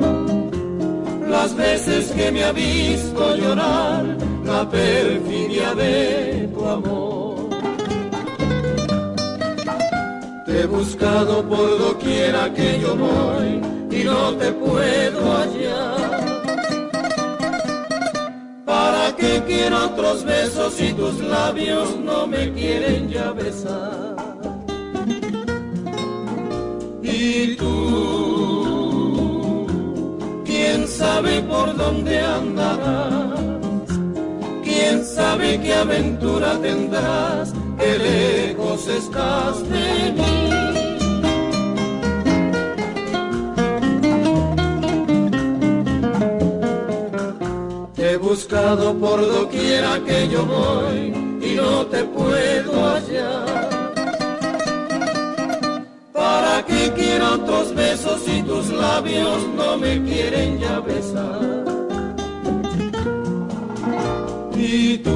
las 1.30 1.56
veces 1.56 2.12
que 2.12 2.32
me 2.32 2.44
ha 2.44 2.52
visto 2.52 3.36
llorar 3.36 4.06
la 4.44 4.70
perfidia 4.70 5.76
de 5.76 6.50
tu 6.54 6.66
amor. 6.66 7.50
Te 10.46 10.62
he 10.62 10.66
buscado 10.66 11.44
por 11.48 11.78
doquiera 11.78 12.52
que 12.54 12.80
yo 12.82 12.96
voy 12.96 13.62
y 13.92 14.04
no 14.04 14.34
te 14.38 14.52
puedo 14.52 15.20
hallar. 15.38 15.99
quiero 19.50 19.86
otros 19.88 20.24
besos 20.24 20.80
y 20.80 20.94
tus 20.94 21.20
labios 21.20 21.98
no 21.98 22.28
me 22.28 22.54
quieren 22.54 23.10
ya 23.10 23.32
besar. 23.32 24.16
Y 27.02 27.56
tú, 27.56 28.86
quién 30.46 30.88
sabe 30.88 31.42
por 31.42 31.76
dónde 31.76 32.20
andarás, 32.20 33.90
quién 34.64 35.04
sabe 35.04 35.60
qué 35.60 35.74
aventura 35.74 36.60
tendrás, 36.62 37.52
qué 37.80 37.98
lejos 37.98 38.88
estás 38.88 39.68
de 39.68 40.14
mí. 40.14 40.39
Buscado 48.70 48.94
por 49.00 49.20
doquiera 49.22 50.00
que 50.06 50.28
yo 50.28 50.46
voy 50.46 51.12
y 51.42 51.56
no 51.56 51.88
te 51.88 52.04
puedo 52.04 52.86
hallar. 52.86 53.70
¿Para 56.14 56.64
qué 56.66 56.92
quiero 56.96 57.34
otros 57.36 57.74
besos 57.74 58.22
si 58.22 58.44
tus 58.44 58.70
labios 58.70 59.48
no 59.56 59.78
me 59.78 60.04
quieren 60.04 60.60
ya 60.60 60.80
besar? 60.82 61.66
Y 64.56 64.98
tú, 65.00 65.16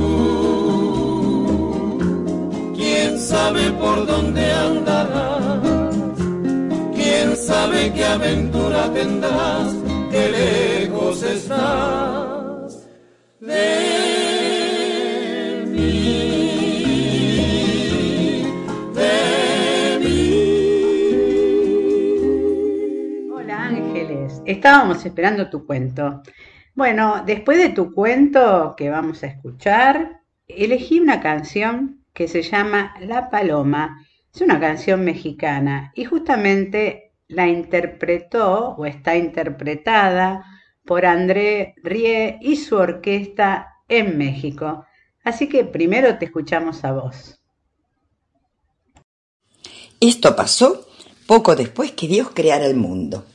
quién 2.76 3.20
sabe 3.20 3.72
por 3.72 4.08
dónde 4.08 4.52
andarás, 4.52 5.60
quién 6.96 7.38
sabe 7.38 7.94
qué 7.94 8.06
aventura 8.06 8.92
tendrás, 8.94 9.76
qué 10.10 10.30
lejos 10.30 11.22
estás 11.22 12.13
estábamos 24.64 25.06
esperando 25.06 25.50
tu 25.50 25.66
cuento. 25.66 26.24
Bueno, 26.74 27.22
después 27.26 27.58
de 27.58 27.72
tu 27.72 27.92
cuento 27.94 28.76
que 28.78 28.90
vamos 28.90 29.22
a 29.22 29.28
escuchar, 29.28 30.22
elegí 30.48 31.02
una 31.02 31.20
canción 31.20 32.06
que 32.14 32.30
se 32.30 32.44
llama 32.44 32.96
La 33.02 33.30
Paloma. 33.30 34.08
Es 34.34 34.40
una 34.40 34.62
canción 34.62 35.04
mexicana 35.04 35.92
y 35.96 36.06
justamente 36.06 37.12
la 37.28 37.46
interpretó 37.50 38.70
o 38.78 38.86
está 38.86 39.18
interpretada 39.18 40.46
por 40.86 41.06
André 41.06 41.76
Rie 41.84 42.38
y 42.40 42.56
su 42.56 42.78
orquesta 42.78 43.68
en 43.90 44.18
México. 44.18 44.86
Así 45.26 45.50
que 45.50 45.66
primero 45.66 46.18
te 46.18 46.24
escuchamos 46.24 46.86
a 46.86 46.94
vos. 46.94 47.38
Esto 50.00 50.38
pasó 50.38 50.88
poco 51.28 51.54
después 51.54 51.92
que 51.92 52.08
Dios 52.08 52.30
creara 52.34 52.66
el 52.66 52.78
mundo. 52.78 53.26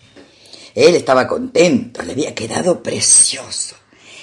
Él 0.78 0.94
estaba 0.94 1.26
contento, 1.26 2.02
le 2.02 2.12
había 2.12 2.36
quedado 2.36 2.84
precioso 2.84 3.74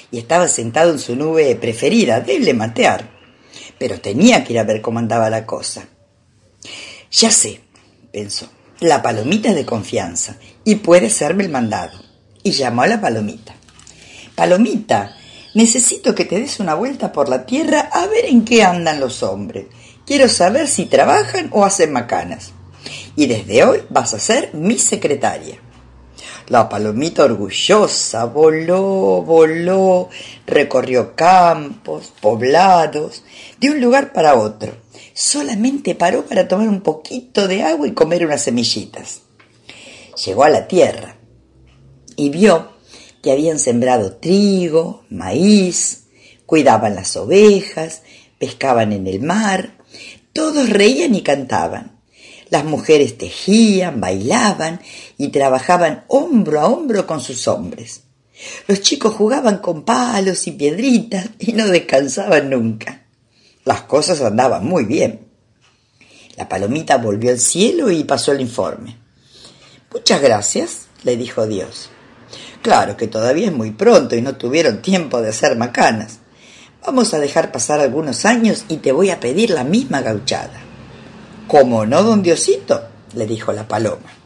y 0.09 0.19
estaba 0.19 0.47
sentado 0.47 0.91
en 0.91 0.99
su 0.99 1.13
nube 1.13 1.53
preferida, 1.57 2.21
débil 2.21 2.55
matear. 2.55 3.11
Pero 3.77 3.99
tenía 3.99 4.41
que 4.41 4.53
ir 4.53 4.59
a 4.59 4.63
ver 4.63 4.79
cómo 4.81 4.99
andaba 4.99 5.29
la 5.29 5.45
cosa. 5.45 5.85
Ya 7.11 7.29
sé, 7.29 7.59
pensó, 8.09 8.47
la 8.79 9.01
palomita 9.01 9.49
es 9.49 9.55
de 9.55 9.65
confianza 9.65 10.37
y 10.63 10.75
puede 10.75 11.09
serme 11.09 11.43
el 11.43 11.49
mandado. 11.49 11.99
Y 12.41 12.51
llamó 12.51 12.83
a 12.83 12.87
la 12.87 13.01
palomita. 13.01 13.53
Palomita, 14.33 15.13
necesito 15.55 16.15
que 16.15 16.23
te 16.23 16.39
des 16.39 16.61
una 16.61 16.75
vuelta 16.75 17.11
por 17.11 17.27
la 17.27 17.45
tierra 17.45 17.89
a 17.91 18.07
ver 18.07 18.27
en 18.27 18.45
qué 18.45 18.63
andan 18.63 19.01
los 19.01 19.23
hombres. 19.23 19.65
Quiero 20.05 20.29
saber 20.29 20.69
si 20.69 20.85
trabajan 20.85 21.49
o 21.51 21.65
hacen 21.65 21.91
macanas. 21.91 22.53
Y 23.17 23.25
desde 23.25 23.65
hoy 23.65 23.81
vas 23.89 24.13
a 24.13 24.19
ser 24.19 24.53
mi 24.53 24.77
secretaria. 24.77 25.64
La 26.47 26.69
palomita 26.69 27.23
orgullosa 27.23 28.25
voló, 28.25 29.23
voló, 29.23 30.09
recorrió 30.45 31.15
campos, 31.15 32.13
poblados, 32.21 33.23
de 33.59 33.71
un 33.71 33.81
lugar 33.81 34.13
para 34.13 34.35
otro. 34.35 34.73
Solamente 35.13 35.95
paró 35.95 36.23
para 36.25 36.47
tomar 36.47 36.67
un 36.67 36.81
poquito 36.81 37.47
de 37.47 37.63
agua 37.63 37.87
y 37.87 37.93
comer 37.93 38.25
unas 38.25 38.43
semillitas. 38.43 39.21
Llegó 40.23 40.43
a 40.43 40.49
la 40.49 40.67
tierra 40.67 41.15
y 42.15 42.29
vio 42.29 42.69
que 43.23 43.31
habían 43.31 43.57
sembrado 43.57 44.17
trigo, 44.17 45.03
maíz, 45.09 46.03
cuidaban 46.45 46.93
las 46.93 47.15
ovejas, 47.17 48.03
pescaban 48.37 48.93
en 48.93 49.07
el 49.07 49.19
mar, 49.19 49.71
todos 50.31 50.69
reían 50.69 51.15
y 51.15 51.23
cantaban. 51.23 51.99
Las 52.49 52.65
mujeres 52.65 53.17
tejían, 53.17 53.99
bailaban 53.99 54.79
y 55.17 55.29
trabajaban 55.29 56.03
hombro 56.07 56.59
a 56.59 56.67
hombro 56.67 57.07
con 57.07 57.21
sus 57.21 57.47
hombres. 57.47 58.01
Los 58.67 58.81
chicos 58.81 59.13
jugaban 59.13 59.59
con 59.59 59.83
palos 59.83 60.45
y 60.47 60.51
piedritas 60.51 61.29
y 61.39 61.53
no 61.53 61.67
descansaban 61.67 62.49
nunca. 62.49 63.03
Las 63.63 63.81
cosas 63.83 64.21
andaban 64.21 64.65
muy 64.65 64.85
bien. 64.85 65.27
La 66.35 66.49
palomita 66.49 66.97
volvió 66.97 67.31
al 67.31 67.39
cielo 67.39 67.89
y 67.89 68.03
pasó 68.03 68.33
el 68.33 68.41
informe. 68.41 68.97
Muchas 69.93 70.21
gracias, 70.21 70.87
le 71.03 71.15
dijo 71.15 71.47
Dios. 71.47 71.89
Claro 72.61 72.97
que 72.97 73.07
todavía 73.07 73.47
es 73.47 73.53
muy 73.53 73.71
pronto 73.71 74.15
y 74.15 74.21
no 74.21 74.35
tuvieron 74.35 74.81
tiempo 74.81 75.21
de 75.21 75.29
hacer 75.29 75.55
macanas. 75.55 76.19
Vamos 76.85 77.13
a 77.13 77.19
dejar 77.19 77.51
pasar 77.51 77.79
algunos 77.79 78.25
años 78.25 78.65
y 78.67 78.77
te 78.77 78.91
voy 78.91 79.09
a 79.09 79.19
pedir 79.19 79.51
la 79.51 79.63
misma 79.63 80.01
gauchada. 80.01 80.61
¿Cómo 81.47 81.85
no, 81.85 82.03
don 82.03 82.21
Diosito? 82.21 82.89
le 83.13 83.25
dijo 83.25 83.53
la 83.53 83.67
paloma. 83.67 84.24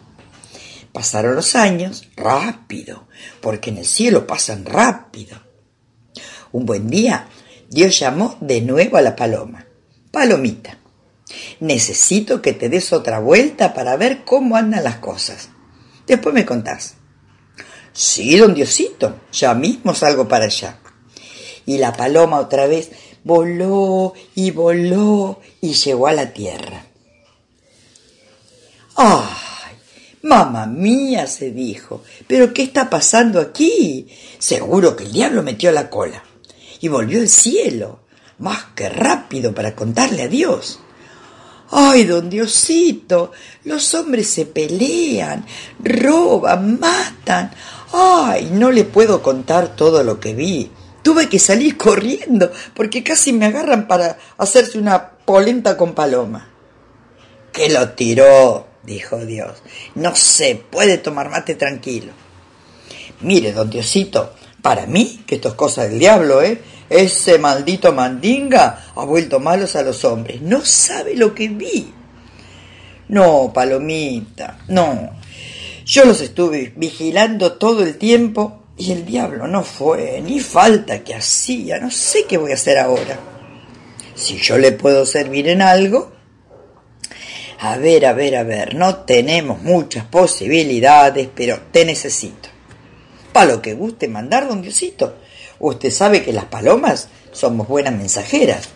Pasaron 0.93 1.35
los 1.35 1.55
años 1.55 2.07
rápido, 2.15 3.07
porque 3.41 3.69
en 3.69 3.77
el 3.77 3.85
cielo 3.85 4.25
pasan 4.25 4.65
rápido. 4.65 5.37
Un 6.51 6.65
buen 6.65 6.89
día, 6.89 7.27
Dios 7.69 7.99
llamó 7.99 8.37
de 8.41 8.61
nuevo 8.61 8.97
a 8.97 9.01
la 9.01 9.15
paloma. 9.15 9.67
Palomita, 10.11 10.79
necesito 11.59 12.41
que 12.41 12.53
te 12.53 12.69
des 12.69 12.91
otra 12.91 13.19
vuelta 13.19 13.73
para 13.73 13.95
ver 13.97 14.23
cómo 14.25 14.55
andan 14.55 14.83
las 14.83 14.95
cosas. 14.95 15.49
Después 16.07 16.33
me 16.33 16.45
contás. 16.45 16.95
Sí, 17.93 18.35
don 18.37 18.55
Diosito, 18.55 19.19
ya 19.31 19.53
mismo 19.53 19.93
salgo 19.93 20.27
para 20.27 20.45
allá. 20.45 20.79
Y 21.67 21.77
la 21.77 21.93
paloma 21.93 22.39
otra 22.39 22.65
vez 22.65 22.89
voló 23.23 24.13
y 24.33 24.49
voló 24.49 25.39
y 25.61 25.73
llegó 25.73 26.07
a 26.07 26.13
la 26.13 26.33
tierra. 26.33 26.85
¡Ay! 28.95 29.58
Mamá 30.21 30.65
mía, 30.65 31.27
se 31.27 31.51
dijo, 31.51 32.03
¿pero 32.27 32.53
qué 32.53 32.63
está 32.63 32.89
pasando 32.89 33.39
aquí? 33.39 34.07
Seguro 34.37 34.95
que 34.95 35.05
el 35.05 35.13
diablo 35.13 35.43
metió 35.43 35.71
la 35.71 35.89
cola. 35.89 36.23
Y 36.81 36.89
volvió 36.89 37.19
al 37.19 37.29
cielo, 37.29 38.01
más 38.37 38.65
que 38.75 38.89
rápido 38.89 39.53
para 39.53 39.75
contarle 39.75 40.23
a 40.23 40.27
Dios. 40.27 40.81
¡Ay, 41.71 42.05
don 42.05 42.29
Diosito! 42.29 43.31
Los 43.63 43.93
hombres 43.93 44.27
se 44.27 44.45
pelean, 44.45 45.45
roban, 45.79 46.79
matan. 46.79 47.51
¡Ay! 47.93 48.49
No 48.51 48.71
le 48.71 48.85
puedo 48.85 49.21
contar 49.21 49.75
todo 49.75 50.03
lo 50.03 50.19
que 50.19 50.33
vi. 50.33 50.71
Tuve 51.01 51.29
que 51.29 51.39
salir 51.39 51.77
corriendo 51.77 52.51
porque 52.73 53.03
casi 53.03 53.33
me 53.33 53.45
agarran 53.45 53.87
para 53.87 54.17
hacerse 54.37 54.79
una 54.79 55.11
polenta 55.11 55.77
con 55.77 55.93
paloma. 55.93 56.49
Que 57.53 57.69
lo 57.69 57.89
tiró, 57.91 58.68
dijo 58.89 59.25
Dios. 59.25 59.61
No 59.95 60.15
se 60.15 60.55
puede 60.55 60.97
tomar 60.97 61.29
mate 61.29 61.55
tranquilo. 61.55 62.11
Mire, 63.21 63.53
don 63.53 63.69
Diosito, 63.69 64.33
para 64.61 64.85
mí, 64.85 65.23
que 65.25 65.35
esto 65.35 65.49
es 65.49 65.53
cosa 65.55 65.83
del 65.83 65.99
diablo, 65.99 66.41
¿eh? 66.41 66.61
Ese 66.89 67.37
maldito 67.37 67.93
mandinga 67.93 68.91
ha 68.95 69.05
vuelto 69.05 69.39
malos 69.39 69.75
a 69.75 69.83
los 69.83 70.03
hombres. 70.03 70.41
No 70.41 70.65
sabe 70.65 71.15
lo 71.15 71.35
que 71.35 71.47
vi. 71.49 71.93
No, 73.09 73.51
palomita, 73.53 74.59
no. 74.67 75.11
Yo 75.85 76.05
los 76.05 76.21
estuve 76.21 76.73
vigilando 76.75 77.53
todo 77.53 77.83
el 77.83 77.97
tiempo 77.97 78.63
y 78.77 78.91
el 78.91 79.05
diablo 79.05 79.47
no 79.47 79.63
fue, 79.63 80.21
ni 80.21 80.39
falta 80.39 81.03
que 81.03 81.15
hacía. 81.15 81.79
No 81.79 81.91
sé 81.91 82.25
qué 82.25 82.37
voy 82.37 82.51
a 82.51 82.55
hacer 82.55 82.77
ahora. 82.77 83.19
Si 84.15 84.37
yo 84.37 84.57
le 84.57 84.71
puedo 84.71 85.05
servir 85.05 85.47
en 85.47 85.61
algo, 85.61 86.11
a 87.61 87.75
ver, 87.77 88.05
a 88.05 88.13
ver, 88.13 88.37
a 88.37 88.43
ver, 88.43 88.75
no 88.75 88.95
tenemos 88.99 89.61
muchas 89.61 90.05
posibilidades, 90.05 91.27
pero 91.35 91.59
te 91.71 91.83
necesito. 91.83 92.47
Para 93.33 93.51
lo 93.51 93.61
que 93.61 93.73
guste 93.73 94.07
mandar, 94.07 94.47
don 94.47 94.61
Diosito. 94.61 95.17
Usted 95.59 95.91
sabe 95.91 96.23
que 96.23 96.31
las 96.31 96.45
palomas 96.45 97.09
somos 97.33 97.67
buenas 97.67 97.93
mensajeras. 97.93 98.69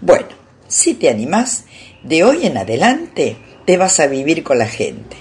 Bueno, 0.00 0.28
si 0.68 0.94
te 0.94 1.10
animás, 1.10 1.64
de 2.04 2.22
hoy 2.22 2.46
en 2.46 2.56
adelante 2.56 3.36
te 3.66 3.76
vas 3.76 3.98
a 3.98 4.06
vivir 4.06 4.44
con 4.44 4.58
la 4.58 4.68
gente. 4.68 5.16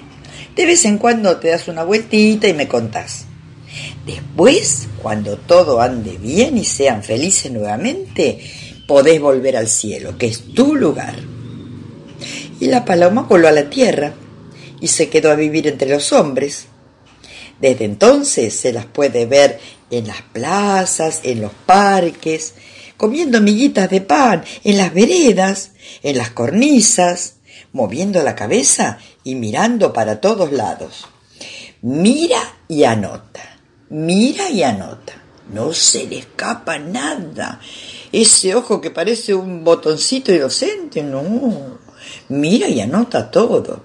De 0.56 0.68
vez 0.68 0.86
en 0.86 1.00
cuando 1.00 1.38
te 1.38 1.50
das 1.50 1.68
una 1.68 1.84
vueltita 1.84 2.48
y 2.48 2.54
me 2.54 2.68
contás. 2.68 3.26
Después, 4.06 4.88
cuando 5.02 5.36
todo 5.36 5.82
ande 5.82 6.16
bien 6.18 6.60
y 6.60 6.66
sean 6.66 7.04
felices 7.04 7.52
nuevamente, 7.52 8.40
podés 8.88 9.20
volver 9.20 9.58
al 9.58 9.68
cielo, 9.68 10.16
que 10.20 10.28
es 10.28 10.54
tu 10.54 10.76
lugar. 10.76 11.16
Y 12.62 12.68
la 12.68 12.86
paloma 12.86 13.24
voló 13.24 13.48
a 13.48 13.52
la 13.52 13.72
tierra 13.72 14.14
y 14.80 14.88
se 14.88 15.10
quedó 15.10 15.32
a 15.32 15.36
vivir 15.36 15.68
entre 15.68 15.90
los 15.90 16.14
hombres. 16.14 16.68
Desde 17.60 17.86
entonces 17.86 18.54
se 18.54 18.72
las 18.72 18.86
puede 18.86 19.26
ver 19.26 19.60
en 19.90 20.06
las 20.06 20.22
plazas, 20.22 21.22
en 21.24 21.42
los 21.42 21.52
parques, 21.66 22.54
comiendo 22.98 23.42
miguitas 23.42 23.90
de 23.90 24.02
pan, 24.02 24.46
en 24.64 24.78
las 24.78 24.94
veredas, 24.94 25.72
en 26.04 26.20
las 26.20 26.30
cornisas, 26.30 27.38
moviendo 27.74 28.22
la 28.22 28.36
cabeza 28.36 29.00
y 29.24 29.34
mirando 29.34 29.92
para 29.92 30.22
todos 30.22 30.52
lados. 30.52 31.08
Mira 31.82 32.58
y 32.68 32.84
anota, 32.84 33.58
mira 33.90 34.52
y 34.52 34.62
anota. 34.62 35.20
No 35.52 35.74
se 35.74 36.06
le 36.06 36.20
escapa 36.20 36.78
nada. 36.78 37.60
Ese 38.12 38.54
ojo 38.54 38.80
que 38.80 38.92
parece 38.92 39.34
un 39.34 39.64
botoncito 39.64 40.32
inocente, 40.32 41.02
no. 41.02 41.81
Mira 42.32 42.70
y 42.70 42.80
anota 42.80 43.30
todo. 43.30 43.84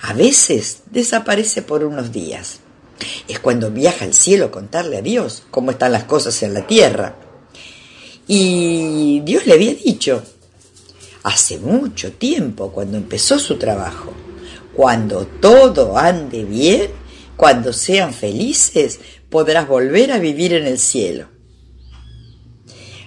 A 0.00 0.14
veces 0.14 0.84
desaparece 0.90 1.60
por 1.60 1.84
unos 1.84 2.10
días. 2.10 2.60
Es 3.28 3.38
cuando 3.38 3.70
viaja 3.70 4.06
al 4.06 4.14
cielo 4.14 4.46
a 4.46 4.50
contarle 4.50 4.96
a 4.96 5.02
Dios 5.02 5.42
cómo 5.50 5.70
están 5.70 5.92
las 5.92 6.04
cosas 6.04 6.42
en 6.42 6.54
la 6.54 6.66
tierra. 6.66 7.16
Y 8.26 9.20
Dios 9.26 9.46
le 9.46 9.52
había 9.52 9.74
dicho, 9.74 10.22
hace 11.22 11.58
mucho 11.58 12.12
tiempo, 12.12 12.72
cuando 12.72 12.96
empezó 12.96 13.38
su 13.38 13.58
trabajo, 13.58 14.14
cuando 14.74 15.26
todo 15.26 15.98
ande 15.98 16.46
bien, 16.46 16.90
cuando 17.36 17.74
sean 17.74 18.14
felices, 18.14 19.00
podrás 19.28 19.68
volver 19.68 20.12
a 20.12 20.18
vivir 20.18 20.54
en 20.54 20.66
el 20.66 20.78
cielo. 20.78 21.28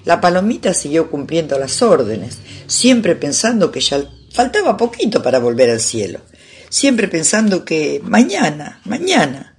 La 0.06 0.20
palomita 0.20 0.74
siguió 0.74 1.10
cumpliendo 1.10 1.58
las 1.60 1.82
órdenes, 1.82 2.40
siempre 2.68 3.16
pensando 3.16 3.72
que 3.72 3.82
ya 3.82 4.04
faltaba 4.34 4.78
poquito 4.78 5.22
para 5.22 5.40
volver 5.40 5.70
al 5.70 5.80
cielo, 5.80 6.22
siempre 6.70 7.08
pensando 7.08 7.64
que 7.64 8.02
mañana, 8.04 8.82
mañana. 8.86 9.58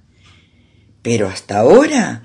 Pero 1.01 1.27
hasta 1.27 1.59
ahora, 1.59 2.23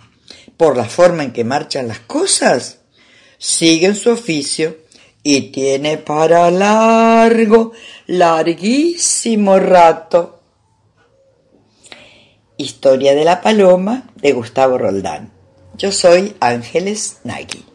por 0.57 0.77
la 0.77 0.85
forma 0.85 1.23
en 1.23 1.33
que 1.33 1.45
marchan 1.45 1.89
las 1.89 2.01
cosas, 2.01 2.79
sigue 3.39 3.87
en 3.87 3.97
su 3.97 4.11
oficio 4.11 4.79
y 5.23 5.53
tiene 5.53 5.99
para 5.99 6.51
largo, 6.51 7.73
larguísimo 8.07 9.59
rato. 9.59 10.43
Historia 12.57 13.15
de 13.15 13.25
la 13.25 13.41
Paloma 13.41 14.11
de 14.17 14.33
Gustavo 14.33 14.79
Roldán. 14.79 15.33
Yo 15.77 15.93
soy 15.93 16.35
Ángeles 16.41 17.19
Nagui. 17.23 17.68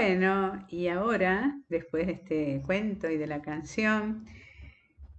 Bueno, 0.00 0.64
y 0.70 0.88
ahora, 0.88 1.60
después 1.68 2.06
de 2.06 2.12
este 2.14 2.62
cuento 2.64 3.10
y 3.10 3.18
de 3.18 3.26
la 3.26 3.42
canción, 3.42 4.24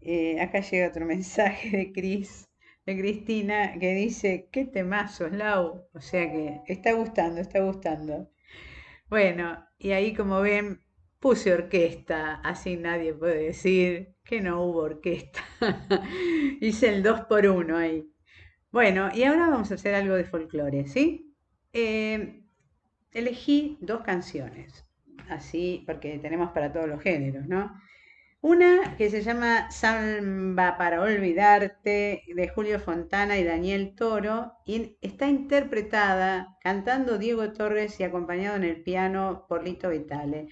eh, 0.02 0.42
acá 0.42 0.62
llega 0.62 0.88
otro 0.88 1.05
mensaje 1.18 1.70
de 1.78 1.93
Cris, 1.93 2.50
de 2.88 2.97
Cristina, 2.97 3.78
que 3.80 3.93
dice, 3.93 4.50
qué 4.51 4.66
temazo, 4.66 5.30
Lau. 5.30 5.88
O 5.93 6.01
sea 6.01 6.32
que 6.32 6.62
está 6.66 6.93
gustando, 6.93 7.42
está 7.42 7.60
gustando. 7.60 8.32
Bueno, 9.08 9.64
y 9.78 9.92
ahí 9.92 10.16
como 10.16 10.42
ven, 10.42 10.82
puse 11.20 11.54
orquesta, 11.54 12.42
así 12.43 12.76
nadie 12.76 13.14
puede 13.14 13.43
decir 13.43 14.16
que 14.24 14.42
no 14.42 14.64
hubo 14.64 14.80
orquesta. 14.80 15.42
Hice 16.60 16.89
el 16.89 17.04
2 17.04 17.26
por 17.26 17.46
1 17.46 17.78
ahí. 17.78 18.12
Bueno, 18.72 19.12
y 19.14 19.26
ahora 19.26 19.47
vamos 19.47 19.70
a 19.72 19.76
hacer 19.76 19.93
algo 19.93 20.16
de 20.16 20.26
folclore, 20.26 20.88
¿sí? 20.88 21.36
Eh, 21.72 22.41
elegí 23.13 23.78
dos 23.82 24.01
canciones, 24.01 24.86
así, 25.29 25.83
porque 25.86 26.20
tenemos 26.20 26.51
para 26.51 26.71
todos 26.71 26.88
los 26.88 27.01
géneros, 27.01 27.47
¿no? 27.47 27.74
Una 28.43 28.96
que 28.97 29.12
se 29.12 29.21
llama 29.21 29.70
Samba 29.70 30.75
para 30.75 31.01
Olvidarte, 31.01 32.24
de 32.25 32.47
Julio 32.50 32.79
Fontana 32.79 33.38
y 33.38 33.43
Daniel 33.43 33.93
Toro, 33.96 34.54
y 34.66 34.97
está 35.01 35.28
interpretada 35.28 36.58
cantando 36.62 37.20
Diego 37.20 37.51
Torres 37.54 38.00
y 38.00 38.04
acompañado 38.04 38.55
en 38.55 38.63
el 38.63 38.82
piano 38.82 39.46
por 39.47 39.63
Lito 39.63 39.89
Vitale. 39.89 40.47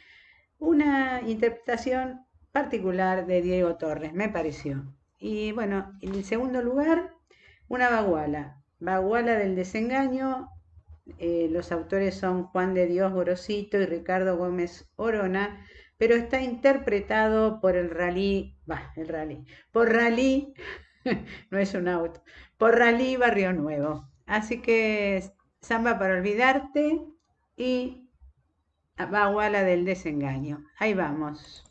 Una 0.60 1.22
interpretación 1.26 2.26
particular 2.52 3.26
de 3.26 3.42
Diego 3.42 3.76
Torres, 3.78 4.14
me 4.14 4.30
pareció. 4.30 4.94
Y 5.18 5.52
bueno, 5.52 5.98
en 6.02 6.24
segundo 6.24 6.62
lugar, 6.62 7.16
una 7.68 7.90
baguala, 7.90 8.62
baguala 8.80 9.36
del 9.36 9.56
desengaño. 9.56 10.50
Eh, 11.18 11.48
los 11.52 11.72
autores 11.72 12.16
son 12.16 12.44
Juan 12.46 12.74
de 12.74 12.88
Dios 12.88 13.12
Gorosito 13.12 13.78
y 13.78 13.86
Ricardo 13.86 14.38
Gómez 14.38 14.90
Orona, 14.96 15.66
pero 15.98 16.16
está 16.16 16.42
interpretado 16.42 17.60
por 17.62 17.76
el 17.76 17.90
rally, 17.90 18.58
va, 18.70 18.94
el 18.96 19.08
rally, 19.08 19.46
por 19.72 19.92
rally, 19.92 20.54
no 21.52 21.58
es 21.58 21.74
un 21.74 21.88
auto, 21.88 22.24
por 22.58 22.78
rally 22.78 23.18
Barrio 23.18 23.54
Nuevo. 23.54 24.10
Así 24.26 24.62
que 24.62 25.24
samba 25.62 25.98
para 25.98 26.16
olvidarte 26.16 27.02
y 27.58 28.10
Baguala 28.98 29.64
del 29.64 29.86
desengaño. 29.86 30.66
Ahí 30.78 30.94
vamos. 30.94 31.69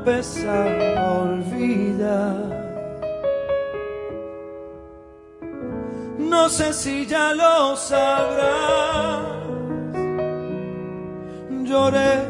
Si 0.00 0.06
yo 0.06 0.50
empezaba 0.50 1.00
a 1.00 1.20
olvidar. 1.20 2.34
No 6.18 6.48
sé 6.48 6.72
si 6.72 7.06
ya 7.06 7.34
lo 7.34 7.76
sabrás. 7.76 9.20
Lloré 11.64 12.29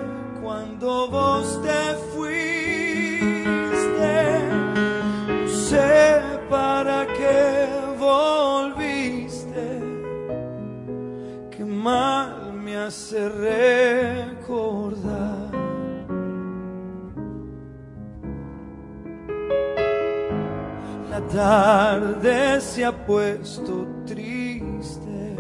tarde 21.33 22.61
se 22.61 22.85
ha 22.85 22.93
puesto 22.93 23.87
triste 24.07 25.37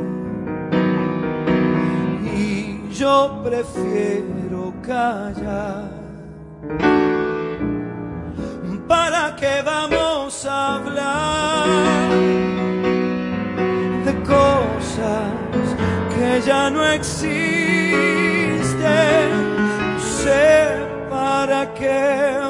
y 2.24 2.88
yo 2.92 3.40
prefiero 3.42 4.72
callar. 4.82 5.90
¿Para 8.86 9.36
qué 9.36 9.62
vamos 9.64 10.46
a 10.46 10.74
hablar 10.76 12.10
de 14.04 14.14
cosas 14.22 15.32
que 16.14 16.40
ya 16.46 16.70
no 16.70 16.84
existen? 16.84 18.30
No 19.94 20.00
sé 20.00 20.86
para 21.08 21.72
qué 21.74 22.49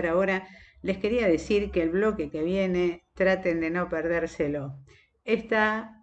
Ahora, 0.00 0.46
les 0.82 0.98
quería 0.98 1.28
decir 1.28 1.70
que 1.70 1.82
el 1.82 1.90
bloque 1.90 2.30
que 2.30 2.42
viene 2.42 3.04
traten 3.14 3.60
de 3.60 3.70
no 3.70 3.88
perdérselo. 3.88 4.78
Está 5.24 6.02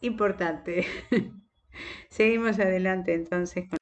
importante. 0.00 0.86
Seguimos 2.10 2.58
adelante 2.58 3.14
entonces 3.14 3.68
con 3.68 3.78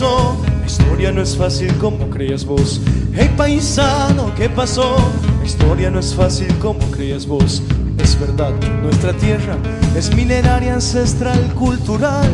La 0.00 0.64
historia 0.64 1.12
no 1.12 1.20
es 1.20 1.36
fácil 1.36 1.76
como 1.76 2.08
creías 2.08 2.46
vos. 2.46 2.80
Hey 3.14 3.30
paisano, 3.36 4.34
¿qué 4.34 4.48
pasó? 4.48 4.96
La 5.38 5.44
historia 5.44 5.90
no 5.90 6.00
es 6.00 6.14
fácil 6.14 6.48
como 6.60 6.78
creías 6.90 7.26
vos. 7.26 7.62
Es 7.98 8.18
verdad, 8.18 8.52
nuestra 8.82 9.12
tierra 9.12 9.54
es 9.94 10.14
milenaria, 10.16 10.72
ancestral, 10.72 11.38
cultural. 11.56 12.30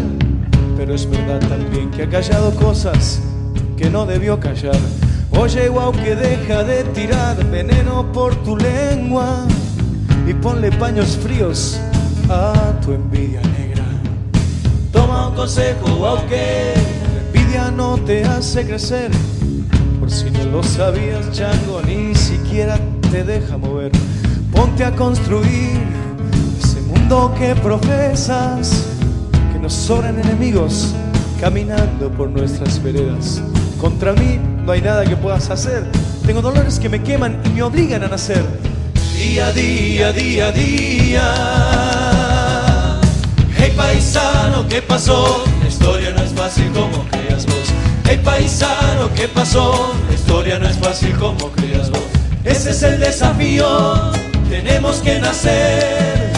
Pero 0.77 0.95
es 0.95 1.11
verdad 1.11 1.41
también 1.49 1.91
que 1.91 2.05
ha 2.05 2.09
callado 2.09 2.55
cosas 2.55 3.21
que 3.77 3.91
no 3.91 4.07
debió 4.07 4.39
callar. 4.39 4.79
Oye, 5.33 5.69
guau, 5.69 5.91
que 5.91 6.15
deja 6.15 6.63
de 6.63 6.85
tirar 6.85 7.45
veneno 7.51 8.13
por 8.13 8.37
tu 8.45 8.57
lengua 8.57 9.45
y 10.29 10.33
ponle 10.33 10.71
paños 10.71 11.19
fríos 11.21 11.81
a 12.31 12.53
tu 12.85 12.93
envidia 12.93 13.41
negra. 13.59 13.85
Toma 14.93 15.29
un 15.29 15.35
consejo, 15.35 16.07
aunque 16.07 16.75
la 16.77 16.88
no 17.77 17.97
te 17.99 18.25
hace 18.25 18.67
crecer. 18.67 19.11
Por 19.99 20.11
si 20.11 20.31
no 20.31 20.45
lo 20.45 20.63
sabías, 20.63 21.31
chango, 21.33 21.81
ni 21.87 22.15
siquiera 22.15 22.79
te 23.11 23.25
deja 23.25 23.57
mover. 23.57 23.91
Ponte 24.53 24.85
a 24.85 24.93
construir 24.93 25.81
ese 26.63 26.81
mundo 26.83 27.35
que 27.39 27.55
profesas, 27.57 28.87
que 29.53 29.59
nos 29.59 29.73
sobran 29.73 30.19
enemigos 30.19 30.95
caminando 31.41 32.11
por 32.11 32.29
nuestras 32.31 32.83
veredas. 32.83 33.41
Contra 33.81 34.13
mí 34.13 34.39
no 34.65 34.73
hay 34.73 34.83
nada 34.83 35.05
que 35.05 35.17
puedas 35.17 35.49
hacer. 35.51 35.85
Tengo 36.27 36.43
dolores 36.43 36.79
que 36.79 36.89
me 36.89 37.03
queman 37.03 37.41
y 37.45 37.49
me 37.51 37.63
obligan 37.63 38.05
a 38.05 38.09
nacer. 38.09 38.45
Día 39.17 39.53
día, 39.53 40.13
día 40.13 40.53
día. 40.53 41.35
Hey 43.57 43.73
paisano, 43.77 44.69
¿qué 44.69 44.83
pasó? 44.83 45.45
La 45.61 45.69
historia 45.69 46.11
no 46.13 46.23
es 46.23 46.33
fácil 46.33 46.71
como. 46.73 47.18
Hey 48.11 48.19
paisano, 48.25 49.13
¿qué 49.15 49.29
pasó? 49.29 49.95
La 50.09 50.15
historia 50.15 50.59
no 50.59 50.67
es 50.67 50.79
fácil 50.79 51.15
como 51.19 51.51
creías 51.51 51.91
vos. 51.91 52.01
Ese 52.43 52.71
es 52.71 52.83
el 52.83 52.99
desafío, 52.99 53.67
tenemos 54.49 54.97
que 55.01 55.19
nacer. 55.19 56.33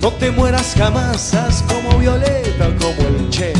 No 0.00 0.12
te 0.12 0.30
mueras 0.30 0.74
jamás, 0.78 1.34
como 1.68 1.98
Violeta 1.98 2.68
o 2.68 2.78
como 2.78 3.06
el 3.06 3.28
Che. 3.28 3.52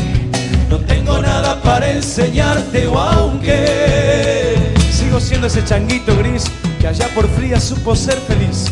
No 0.71 0.79
tengo 0.79 1.21
nada 1.21 1.61
para 1.61 1.91
enseñarte, 1.91 2.87
o 2.87 2.97
aunque 2.97 4.73
sigo 4.91 5.19
siendo 5.19 5.45
ese 5.45 5.63
changuito 5.63 6.17
gris 6.17 6.45
que 6.79 6.87
allá 6.87 7.09
por 7.13 7.29
fría 7.29 7.59
supo 7.59 7.95
ser 7.95 8.17
feliz. 8.21 8.71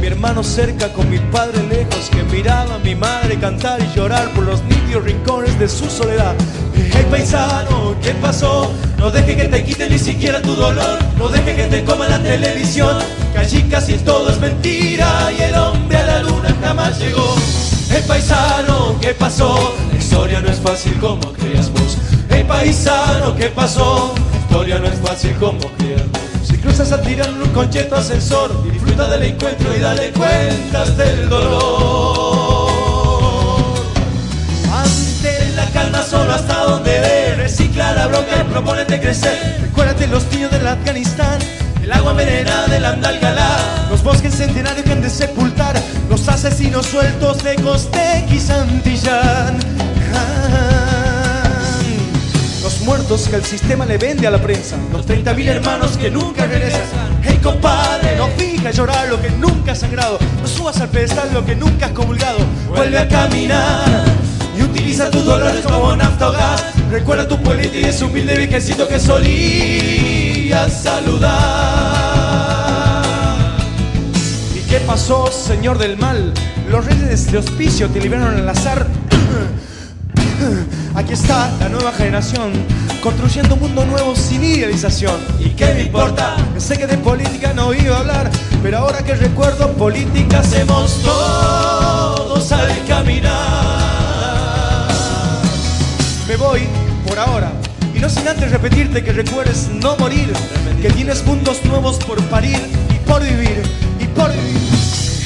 Mi 0.00 0.06
hermano 0.06 0.42
cerca, 0.42 0.90
con 0.94 1.10
mi 1.10 1.18
padre 1.18 1.62
lejos, 1.68 2.08
que 2.10 2.22
miraba 2.34 2.76
a 2.76 2.78
mi 2.78 2.94
madre 2.94 3.38
cantar 3.38 3.80
y 3.82 3.94
llorar 3.94 4.30
por 4.30 4.44
los 4.44 4.62
nítidos 4.64 5.04
rincones 5.04 5.58
de 5.58 5.68
su 5.68 5.90
soledad. 5.90 6.34
Hey 6.74 7.06
paisano, 7.10 7.94
¿qué 8.02 8.12
pasó? 8.14 8.72
No 8.98 9.10
deje 9.10 9.36
que 9.36 9.44
te 9.44 9.62
quite 9.62 9.90
ni 9.90 9.98
siquiera 9.98 10.40
tu 10.40 10.54
dolor, 10.54 10.98
no 11.18 11.28
deje 11.28 11.54
que 11.54 11.64
te 11.64 11.84
coma 11.84 12.08
la 12.08 12.18
televisión, 12.18 12.96
que 13.34 13.38
allí 13.40 13.62
casi 13.64 13.98
todo 13.98 14.30
es 14.30 14.40
mentira 14.40 15.30
y 15.38 15.42
el 15.42 15.54
hombre 15.54 15.98
a 15.98 16.06
la 16.06 16.22
luna 16.22 16.56
jamás 16.62 16.98
llegó. 16.98 17.34
Hey 17.90 18.02
paisano, 18.08 18.96
¿qué 19.02 19.12
pasó? 19.12 19.74
La 19.92 19.98
historia 19.98 20.40
no 20.40 20.48
es 20.48 20.60
fácil 20.60 20.94
como 20.98 21.32
creías 21.34 21.70
vos. 21.72 21.98
Hey 22.30 22.44
paisano, 22.48 23.36
¿qué 23.36 23.48
pasó? 23.48 24.14
La 24.32 24.38
historia 24.38 24.78
no 24.78 24.86
es 24.86 24.98
fácil 25.00 25.34
como 25.36 25.58
creías 25.76 26.10
vos. 26.10 26.20
Si 26.42 26.56
cruzas 26.56 26.90
a 26.92 27.02
tirar 27.02 27.30
un 27.30 27.50
concheto 27.50 27.96
ascensor, 27.96 28.50
disfruta 28.90 29.10
del 29.10 29.22
encuentro 29.22 29.76
y 29.76 29.80
dale 29.80 30.10
cuentas 30.12 30.96
del 30.96 31.28
dolor. 31.28 32.70
Ante 34.72 35.50
la 35.54 35.66
calma 35.66 36.02
solo 36.02 36.32
hasta 36.32 36.64
donde 36.64 36.98
ve, 36.98 37.34
recicla 37.36 37.92
la 37.92 38.08
bronca 38.08 38.40
y 38.40 38.44
propónete 38.44 39.00
crecer. 39.00 39.58
Recuérdate 39.62 40.06
los 40.08 40.24
niños 40.32 40.50
del 40.50 40.66
Afganistán, 40.66 41.38
el 41.82 41.92
agua 41.92 42.12
envenenada 42.12 42.66
del 42.66 42.84
Andalgalá, 42.84 43.58
los 43.90 44.02
bosques 44.02 44.34
centenarios 44.34 44.84
que 44.84 44.92
han 44.92 45.02
de 45.02 45.10
sepultar, 45.10 45.80
los 46.08 46.28
asesinos 46.28 46.86
sueltos 46.86 47.42
de 47.44 47.56
Costeq 47.56 48.30
y 48.30 48.40
Santillán. 48.40 49.58
Muertos 52.84 53.28
que 53.28 53.36
el 53.36 53.44
sistema 53.44 53.84
le 53.84 53.98
vende 53.98 54.26
a 54.26 54.30
la 54.30 54.38
prensa, 54.38 54.76
los 54.90 55.06
30.000 55.06 55.46
hermanos 55.48 55.98
que 55.98 56.10
nunca 56.10 56.46
regresan. 56.46 57.20
Hey 57.22 57.38
compadre, 57.42 58.16
no 58.16 58.28
fija 58.28 58.70
llorar 58.70 59.08
lo 59.08 59.20
que 59.20 59.28
nunca 59.30 59.72
has 59.72 59.80
sangrado, 59.80 60.18
no 60.40 60.48
subas 60.48 60.80
al 60.80 60.88
pedestal 60.88 61.28
lo 61.34 61.44
que 61.44 61.54
nunca 61.54 61.86
has 61.86 61.92
comulgado. 61.92 62.38
Vuelve 62.68 62.98
a 62.98 63.06
caminar 63.06 64.04
y 64.58 64.62
utiliza 64.62 65.10
tus 65.10 65.24
dolores 65.26 65.60
como 65.62 65.94
nafta 65.94 66.30
o 66.30 66.32
gas. 66.32 66.64
Recuerda 66.90 67.28
tu 67.28 67.40
pueblito 67.42 67.78
y 67.78 67.84
ese 67.84 68.04
humilde 68.04 68.36
viejecito 68.36 68.88
que 68.88 68.98
solía 68.98 70.68
saludar. 70.70 71.30
¿Y 74.56 74.60
qué 74.68 74.80
pasó, 74.80 75.30
señor 75.30 75.76
del 75.76 75.98
mal? 75.98 76.32
Los 76.70 76.86
reyes 76.86 77.30
de 77.30 77.38
hospicio 77.38 77.88
te 77.90 78.00
libraron 78.00 78.36
al 78.36 78.48
azar. 78.48 78.86
Aquí 80.94 81.12
está 81.12 81.50
la 81.60 81.68
nueva 81.68 81.92
generación, 81.92 82.52
construyendo 83.02 83.54
un 83.54 83.60
mundo 83.60 83.84
nuevo 83.84 84.14
sin 84.14 84.42
idealización. 84.42 85.20
¿Y 85.38 85.50
qué 85.50 85.74
me 85.74 85.82
importa? 85.82 86.36
Sé 86.58 86.78
que 86.78 86.86
de 86.86 86.98
política 86.98 87.52
no 87.54 87.72
iba 87.74 87.96
a 87.96 88.00
hablar, 88.00 88.30
pero 88.62 88.78
ahora 88.78 89.02
que 89.02 89.14
recuerdo 89.14 89.72
política 89.72 90.40
hacemos 90.40 91.00
todos 91.02 92.52
al 92.52 92.86
caminar. 92.86 94.10
Me 96.28 96.36
voy 96.36 96.60
por 97.06 97.18
ahora. 97.18 97.52
Y 97.94 97.98
no 97.98 98.08
sin 98.08 98.26
antes 98.28 98.50
repetirte 98.50 99.02
que 99.02 99.12
recuerdes 99.12 99.68
no 99.68 99.96
morir, 99.96 100.32
que 100.80 100.90
tienes 100.90 101.24
mundos 101.26 101.62
nuevos 101.64 101.96
por 101.96 102.22
parir 102.24 102.60
y 102.88 102.98
por 103.08 103.22
vivir, 103.22 103.62
y 103.98 104.06
por 104.06 104.32
vivir. 104.32 104.60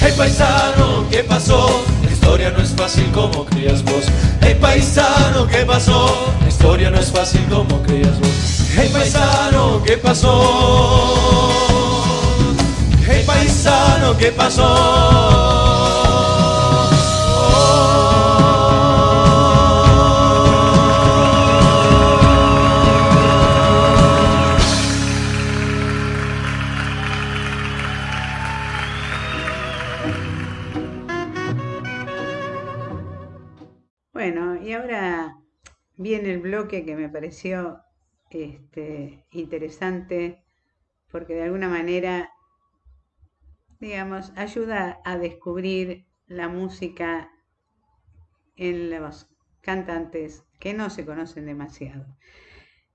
Hey 0.01 0.12
paisano, 0.16 1.07
¿qué 1.11 1.23
pasó? 1.23 1.85
Historia 2.25 2.51
no 2.53 2.63
es 2.63 2.71
fácil 2.71 3.11
como 3.13 3.45
creías 3.45 3.85
vos. 3.85 4.07
Hey 4.41 4.57
paisano, 4.59 5.47
¿qué 5.47 5.59
pasó? 5.67 6.33
La 6.41 6.49
historia 6.49 6.91
no 6.91 6.99
es 6.99 7.13
fácil 7.13 7.45
como 7.51 7.83
creías 7.83 8.19
vos. 8.19 8.65
Hey 8.75 8.89
paisano, 8.91 9.83
¿qué 9.85 9.99
pasó? 9.99 11.51
Hey 13.07 13.23
paisano, 13.27 14.17
¿qué 14.17 14.33
pasó? 14.33 15.44
Que 36.69 36.97
me 36.97 37.09
pareció 37.09 37.81
este, 38.31 39.27
interesante 39.31 40.45
porque 41.11 41.35
de 41.35 41.45
alguna 41.45 41.69
manera, 41.69 42.31
digamos, 43.78 44.32
ayuda 44.36 45.01
a 45.05 45.16
descubrir 45.16 46.07
la 46.27 46.49
música 46.49 47.31
en 48.57 48.91
los 48.91 49.28
cantantes 49.61 50.45
que 50.59 50.74
no 50.74 50.91
se 50.91 51.05
conocen 51.05 51.47
demasiado. 51.47 52.05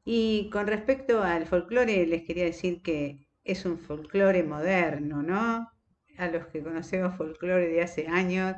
Y 0.04 0.50
con 0.52 0.68
respecto 0.68 1.24
al 1.24 1.46
folclore, 1.46 2.06
les 2.08 2.24
quería 2.24 2.46
decir 2.46 2.82
que 2.82 3.28
es 3.44 3.66
un 3.66 3.78
folclore 3.78 4.44
moderno, 4.44 5.24
¿no? 5.24 5.70
A 6.18 6.28
los 6.28 6.48
que 6.48 6.62
conocemos 6.62 7.16
folclore 7.16 7.70
de 7.70 7.82
hace 7.82 8.08
años, 8.08 8.56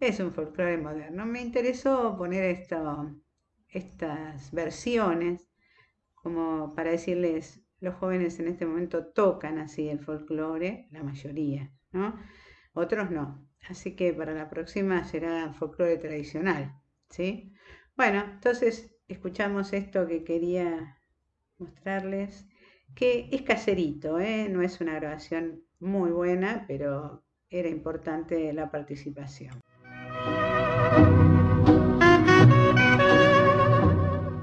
es 0.00 0.20
un 0.20 0.32
folclore 0.32 0.78
moderno. 0.78 1.26
Me 1.26 1.42
interesó 1.42 2.16
poner 2.16 2.44
esto, 2.44 3.12
estas 3.72 4.52
versiones 4.52 5.52
como 6.22 6.74
para 6.74 6.92
decirles, 6.92 7.60
los 7.80 7.96
jóvenes 7.96 8.38
en 8.38 8.46
este 8.46 8.64
momento 8.64 9.06
tocan 9.06 9.58
así 9.58 9.88
el 9.88 9.98
folclore, 9.98 10.86
la 10.92 11.02
mayoría, 11.02 11.72
¿no? 11.90 12.16
Otros 12.74 13.10
no. 13.10 13.48
Así 13.68 13.96
que 13.96 14.12
para 14.12 14.32
la 14.32 14.48
próxima 14.48 15.04
será 15.04 15.52
folclore 15.52 15.96
tradicional, 15.96 16.80
¿sí? 17.10 17.52
Bueno, 17.96 18.24
entonces 18.34 18.94
escuchamos 19.08 19.72
esto 19.72 20.06
que 20.06 20.22
quería 20.22 20.98
mostrarles, 21.58 22.46
que 22.94 23.28
es 23.32 23.42
caserito, 23.42 24.20
¿eh? 24.20 24.48
no 24.48 24.62
es 24.62 24.80
una 24.80 24.94
grabación 24.94 25.64
muy 25.80 26.10
buena, 26.10 26.64
pero 26.68 27.24
era 27.50 27.68
importante 27.68 28.52
la 28.52 28.70
participación. 28.70 29.60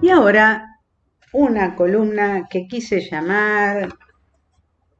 Y 0.10 0.12
ahora 0.12 0.80
una 1.34 1.76
columna 1.76 2.48
que 2.50 2.66
quise 2.66 3.00
llamar 3.00 3.90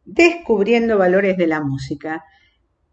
Descubriendo 0.06 1.00
valores 1.00 1.36
de 1.36 1.48
la 1.48 1.62
música. 1.62 2.24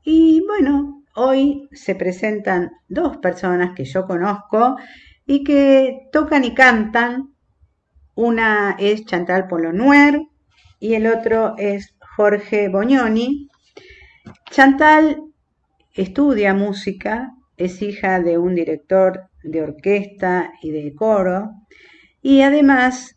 Y 0.02 0.42
bueno, 0.46 1.04
hoy 1.14 1.68
se 1.72 1.94
presentan 1.94 2.70
dos 2.88 3.18
personas 3.18 3.74
que 3.74 3.84
yo 3.84 4.06
conozco 4.06 4.78
y 5.26 5.44
que 5.44 6.08
tocan 6.10 6.44
y 6.44 6.54
cantan. 6.54 7.34
Una 8.14 8.76
es 8.78 9.04
Chantal 9.04 9.46
Polonuer 9.46 10.18
y 10.80 10.94
el 10.94 11.08
otro 11.08 11.54
es 11.58 11.94
Jorge 12.16 12.70
Bognoni. 12.70 13.50
Chantal 14.50 15.20
estudia 15.92 16.54
música, 16.54 17.34
es 17.58 17.82
hija 17.82 18.20
de 18.20 18.38
un 18.38 18.54
director 18.54 19.28
de 19.42 19.60
orquesta 19.60 20.54
y 20.62 20.70
de 20.70 20.94
coro 20.94 21.50
y 22.28 22.42
además 22.42 23.16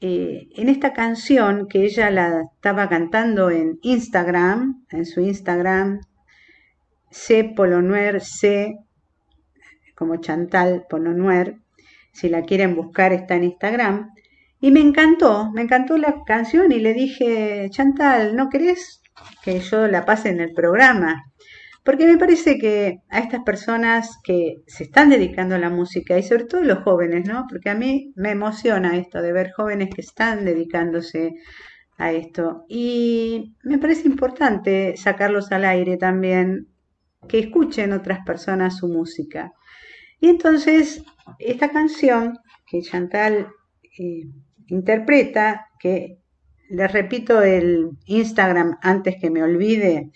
eh, 0.00 0.48
en 0.56 0.68
esta 0.68 0.92
canción 0.92 1.68
que 1.68 1.84
ella 1.84 2.10
la 2.10 2.42
estaba 2.56 2.88
cantando 2.88 3.50
en 3.50 3.78
Instagram, 3.82 4.84
en 4.90 5.06
su 5.06 5.20
Instagram, 5.20 6.00
C 7.08 7.44
Polonuer 7.44 8.20
C, 8.20 8.80
como 9.94 10.16
Chantal 10.16 10.86
Polonuer, 10.90 11.60
si 12.12 12.28
la 12.28 12.42
quieren 12.42 12.74
buscar 12.74 13.12
está 13.12 13.36
en 13.36 13.44
Instagram, 13.44 14.10
y 14.60 14.72
me 14.72 14.80
encantó, 14.80 15.52
me 15.52 15.62
encantó 15.62 15.96
la 15.96 16.24
canción 16.26 16.72
y 16.72 16.80
le 16.80 16.94
dije, 16.94 17.68
Chantal, 17.70 18.34
¿no 18.34 18.48
querés 18.48 19.02
que 19.44 19.60
yo 19.60 19.86
la 19.86 20.04
pase 20.04 20.30
en 20.30 20.40
el 20.40 20.52
programa? 20.52 21.30
Porque 21.88 22.06
me 22.06 22.18
parece 22.18 22.58
que 22.58 23.00
a 23.08 23.20
estas 23.20 23.44
personas 23.44 24.18
que 24.22 24.56
se 24.66 24.84
están 24.84 25.08
dedicando 25.08 25.54
a 25.54 25.58
la 25.58 25.70
música 25.70 26.18
y 26.18 26.22
sobre 26.22 26.44
todo 26.44 26.62
los 26.62 26.80
jóvenes, 26.80 27.26
¿no? 27.26 27.46
Porque 27.48 27.70
a 27.70 27.74
mí 27.74 28.12
me 28.14 28.32
emociona 28.32 28.98
esto 28.98 29.22
de 29.22 29.32
ver 29.32 29.52
jóvenes 29.52 29.88
que 29.94 30.02
están 30.02 30.44
dedicándose 30.44 31.32
a 31.96 32.12
esto. 32.12 32.66
Y 32.68 33.54
me 33.62 33.78
parece 33.78 34.06
importante 34.06 34.98
sacarlos 34.98 35.50
al 35.50 35.64
aire 35.64 35.96
también, 35.96 36.68
que 37.26 37.38
escuchen 37.38 37.94
otras 37.94 38.18
personas 38.22 38.76
su 38.76 38.88
música. 38.88 39.54
Y 40.20 40.28
entonces, 40.28 41.02
esta 41.38 41.70
canción 41.70 42.36
que 42.66 42.82
Chantal 42.82 43.48
eh, 43.98 44.24
interpreta, 44.66 45.68
que 45.80 46.18
les 46.68 46.92
repito 46.92 47.40
el 47.40 47.92
Instagram 48.04 48.76
antes 48.82 49.16
que 49.18 49.30
me 49.30 49.42
olvide, 49.42 50.10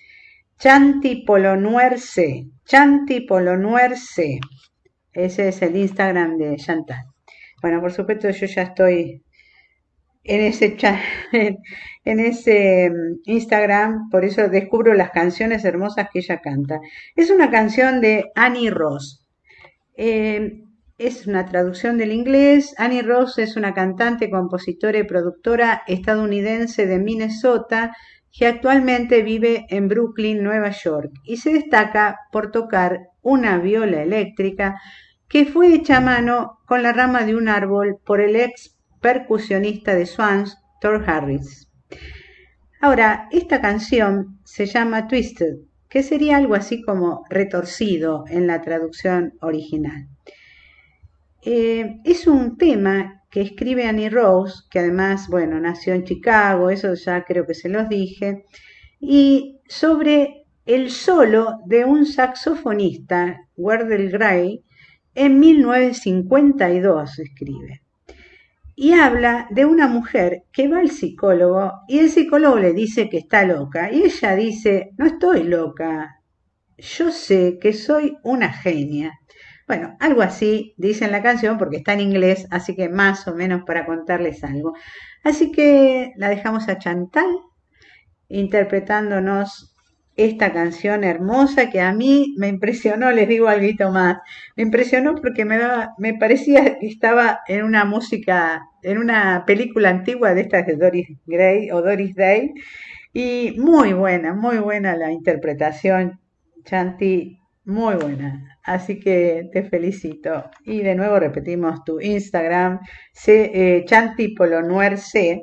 Chanti 0.58 1.24
Polonuerce, 1.24 2.46
Chanti 2.64 3.20
Polonuerce. 3.22 4.40
Ese 5.12 5.48
es 5.48 5.62
el 5.62 5.76
Instagram 5.76 6.38
de 6.38 6.56
Chantal. 6.56 7.04
Bueno, 7.60 7.80
por 7.80 7.92
supuesto 7.92 8.30
yo 8.30 8.46
ya 8.46 8.62
estoy 8.62 9.22
en 10.24 10.40
ese, 10.40 10.76
en 12.04 12.20
ese 12.20 12.90
mm, 12.90 13.20
Instagram, 13.24 14.08
por 14.10 14.24
eso 14.24 14.48
descubro 14.48 14.94
las 14.94 15.10
canciones 15.10 15.64
hermosas 15.64 16.08
que 16.12 16.20
ella 16.20 16.40
canta. 16.40 16.80
Es 17.16 17.30
una 17.30 17.50
canción 17.50 18.00
de 18.00 18.30
Annie 18.34 18.70
Ross. 18.70 19.26
Eh, 19.96 20.62
es 20.98 21.26
una 21.26 21.46
traducción 21.46 21.98
del 21.98 22.12
inglés. 22.12 22.74
Annie 22.78 23.02
Ross 23.02 23.38
es 23.38 23.56
una 23.56 23.74
cantante, 23.74 24.30
compositora 24.30 24.98
y 24.98 25.04
productora 25.04 25.82
estadounidense 25.86 26.86
de 26.86 26.98
Minnesota 26.98 27.96
que 28.32 28.46
actualmente 28.46 29.22
vive 29.22 29.66
en 29.68 29.88
Brooklyn, 29.88 30.42
Nueva 30.42 30.70
York, 30.70 31.12
y 31.24 31.36
se 31.36 31.52
destaca 31.52 32.18
por 32.32 32.50
tocar 32.50 33.10
una 33.20 33.58
viola 33.58 34.02
eléctrica 34.02 34.80
que 35.28 35.44
fue 35.46 35.74
hecha 35.74 35.98
a 35.98 36.00
mano 36.00 36.58
con 36.66 36.82
la 36.82 36.92
rama 36.92 37.24
de 37.24 37.36
un 37.36 37.48
árbol 37.48 37.98
por 38.04 38.20
el 38.20 38.36
ex 38.36 38.76
percusionista 39.00 39.94
de 39.94 40.06
Swans, 40.06 40.58
Thor 40.80 41.04
Harris. 41.06 41.68
Ahora, 42.80 43.28
esta 43.30 43.60
canción 43.60 44.40
se 44.44 44.66
llama 44.66 45.06
Twisted, 45.08 45.56
que 45.88 46.02
sería 46.02 46.36
algo 46.38 46.54
así 46.54 46.82
como 46.82 47.24
retorcido 47.28 48.24
en 48.28 48.46
la 48.46 48.60
traducción 48.62 49.34
original. 49.40 50.08
Eh, 51.44 51.98
es 52.04 52.26
un 52.26 52.56
tema 52.56 53.21
que 53.32 53.40
escribe 53.40 53.86
Annie 53.86 54.10
Rose, 54.10 54.64
que 54.70 54.78
además, 54.78 55.26
bueno, 55.28 55.58
nació 55.58 55.94
en 55.94 56.04
Chicago, 56.04 56.68
eso 56.68 56.92
ya 56.92 57.24
creo 57.24 57.46
que 57.46 57.54
se 57.54 57.70
los 57.70 57.88
dije, 57.88 58.44
y 59.00 59.58
sobre 59.66 60.44
el 60.66 60.90
solo 60.90 61.60
de 61.64 61.86
un 61.86 62.04
saxofonista, 62.04 63.48
Wardell 63.56 64.10
Gray, 64.10 64.62
en 65.14 65.40
1952 65.40 67.18
escribe. 67.18 67.82
Y 68.76 68.92
habla 68.92 69.46
de 69.50 69.64
una 69.64 69.88
mujer 69.88 70.44
que 70.52 70.68
va 70.68 70.80
al 70.80 70.90
psicólogo 70.90 71.72
y 71.88 72.00
el 72.00 72.10
psicólogo 72.10 72.58
le 72.58 72.74
dice 72.74 73.08
que 73.08 73.18
está 73.18 73.44
loca 73.44 73.90
y 73.90 74.02
ella 74.02 74.36
dice, 74.36 74.90
no 74.98 75.06
estoy 75.06 75.44
loca, 75.44 76.20
yo 76.76 77.10
sé 77.10 77.58
que 77.58 77.72
soy 77.72 78.18
una 78.24 78.52
genia. 78.52 79.20
Bueno, 79.72 79.96
algo 80.00 80.20
así 80.20 80.74
dice 80.76 81.06
en 81.06 81.12
la 81.12 81.22
canción 81.22 81.56
porque 81.56 81.78
está 81.78 81.94
en 81.94 82.00
inglés, 82.00 82.46
así 82.50 82.76
que 82.76 82.90
más 82.90 83.26
o 83.26 83.34
menos 83.34 83.62
para 83.64 83.86
contarles 83.86 84.44
algo. 84.44 84.74
Así 85.24 85.50
que 85.50 86.12
la 86.16 86.28
dejamos 86.28 86.68
a 86.68 86.76
Chantal 86.76 87.24
interpretándonos 88.28 89.74
esta 90.14 90.52
canción 90.52 91.04
hermosa 91.04 91.70
que 91.70 91.80
a 91.80 91.94
mí 91.94 92.34
me 92.36 92.48
impresionó, 92.48 93.12
les 93.12 93.26
digo 93.26 93.48
algo 93.48 93.90
más, 93.90 94.18
me 94.56 94.64
impresionó 94.64 95.14
porque 95.14 95.46
me, 95.46 95.58
me 95.96 96.12
parecía 96.18 96.78
que 96.78 96.86
estaba 96.86 97.40
en 97.48 97.64
una 97.64 97.86
música, 97.86 98.68
en 98.82 98.98
una 98.98 99.44
película 99.46 99.88
antigua 99.88 100.34
de 100.34 100.42
estas 100.42 100.66
de 100.66 100.76
Doris 100.76 101.08
Gray 101.24 101.70
o 101.70 101.80
Doris 101.80 102.14
Day, 102.14 102.52
y 103.14 103.56
muy 103.58 103.94
buena, 103.94 104.34
muy 104.34 104.58
buena 104.58 104.94
la 104.98 105.10
interpretación, 105.10 106.20
Chanti, 106.62 107.40
muy 107.64 107.94
buena. 107.94 108.51
Así 108.64 109.00
que 109.00 109.48
te 109.52 109.64
felicito. 109.64 110.50
Y 110.64 110.82
de 110.82 110.94
nuevo 110.94 111.18
repetimos 111.18 111.82
tu 111.84 112.00
Instagram, 112.00 112.80
C, 113.12 113.50
eh, 113.78 113.84
C 114.96 115.42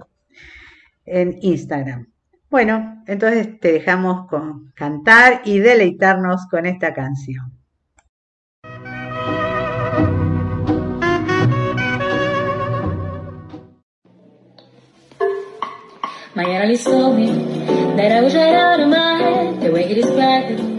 en 1.05 1.37
Instagram. 1.41 2.07
Bueno, 2.49 3.03
entonces 3.05 3.59
te 3.59 3.73
dejamos 3.73 4.27
con 4.27 4.71
cantar 4.75 5.41
y 5.45 5.59
deleitarnos 5.59 6.47
con 6.49 6.65
esta 6.65 6.93
canción. 6.93 7.59
Right 16.35 16.47
out 18.55 18.79
of 18.79 18.87
my 18.87 19.19
head, 19.19 19.59
the 19.59 19.71
way 19.71 20.78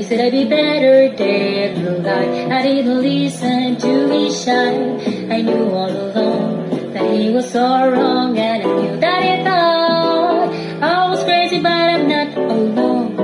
he 0.00 0.06
said 0.06 0.18
I'd 0.18 0.32
be 0.32 0.46
better 0.46 1.14
dead 1.14 1.76
than 1.76 1.86
alive. 1.86 2.50
I 2.50 2.62
didn't 2.62 3.02
listen 3.02 3.76
to 3.76 4.08
his 4.08 4.32
shine. 4.42 4.96
I 5.30 5.42
knew 5.42 5.68
all 5.68 5.90
along 5.90 6.92
that 6.94 7.10
he 7.12 7.28
was 7.28 7.52
so 7.52 7.60
wrong, 7.60 8.38
and 8.38 8.62
I 8.62 8.66
knew 8.80 8.96
that 8.98 9.22
he 9.22 9.44
thought 9.44 10.54
I 10.82 11.10
was 11.10 11.22
crazy, 11.24 11.60
but 11.60 11.70
I'm 11.70 12.08
not 12.08 12.34
alone. 12.34 13.14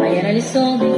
My 0.00 0.08
analyst 0.08 0.52
told 0.52 0.80
me 0.80 0.90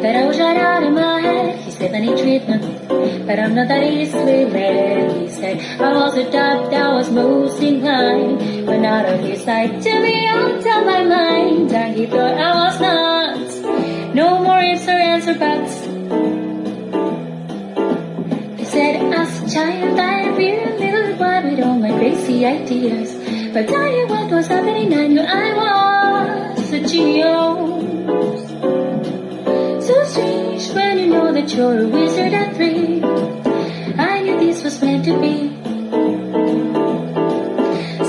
that 0.00 0.16
I 0.16 0.26
was 0.26 0.38
right 0.40 0.56
out 0.56 0.84
of 0.84 0.94
my 0.94 1.20
head. 1.20 1.58
He 1.58 1.72
said 1.72 1.94
I 1.94 1.98
need 1.98 2.16
treatment 2.16 2.82
but 3.26 3.38
I'm 3.38 3.54
not 3.54 3.68
that 3.68 3.82
easily 3.82 4.46
led. 4.46 5.20
He 5.20 5.28
said 5.28 5.60
I 5.80 5.92
was 5.92 6.14
the 6.14 6.24
type 6.24 6.70
that 6.70 6.90
was 6.90 7.10
most 7.10 7.60
inclined, 7.62 8.66
but 8.66 8.78
not 8.78 9.06
on 9.06 9.20
his 9.20 9.44
side 9.44 9.82
to 9.82 10.02
be 10.02 10.26
out 10.26 10.58
of 10.58 10.86
my 10.86 11.04
mind. 11.04 11.72
And 11.72 11.96
he 11.96 12.06
thought 12.06 12.34
I 12.34 12.64
was 12.64 12.80
not. 12.80 13.21
No 14.14 14.42
more 14.44 14.60
ifs 14.60 14.86
or 14.86 15.00
answer 15.12 15.32
buts. 15.32 15.86
He 18.58 18.64
said, 18.66 18.96
as 19.14 19.42
a 19.42 19.54
child 19.54 19.98
I 19.98 20.22
a 20.28 20.78
little 20.78 21.16
boy 21.16 21.48
with 21.48 21.60
all 21.64 21.78
my 21.78 21.92
crazy 21.96 22.44
ideas. 22.44 23.14
But 23.54 23.68
tell 23.68 23.90
you 23.90 24.06
what 24.08 24.30
was 24.30 24.48
happening, 24.48 24.92
I 24.92 25.06
knew 25.06 25.22
I 25.22 25.54
was 25.62 26.72
a 26.72 26.80
genius. 26.86 28.50
So 29.86 30.04
strange 30.04 30.68
when 30.74 30.98
you 30.98 31.06
know 31.06 31.32
that 31.32 31.54
you're 31.54 31.84
a 31.84 31.88
wizard 31.88 32.34
at 32.34 32.54
three. 32.56 33.02
I 33.98 34.20
knew 34.20 34.38
this 34.40 34.62
was 34.62 34.78
meant 34.82 35.06
to 35.06 35.18
be. 35.20 35.56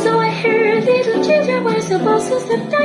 So 0.03 0.19
I 0.19 0.31
heard 0.31 0.83
little 0.83 1.23
children 1.23 1.63
were 1.63 1.81
supposed 1.81 2.27
to 2.27 2.39
sleep 2.41 2.69
tight. 2.69 2.82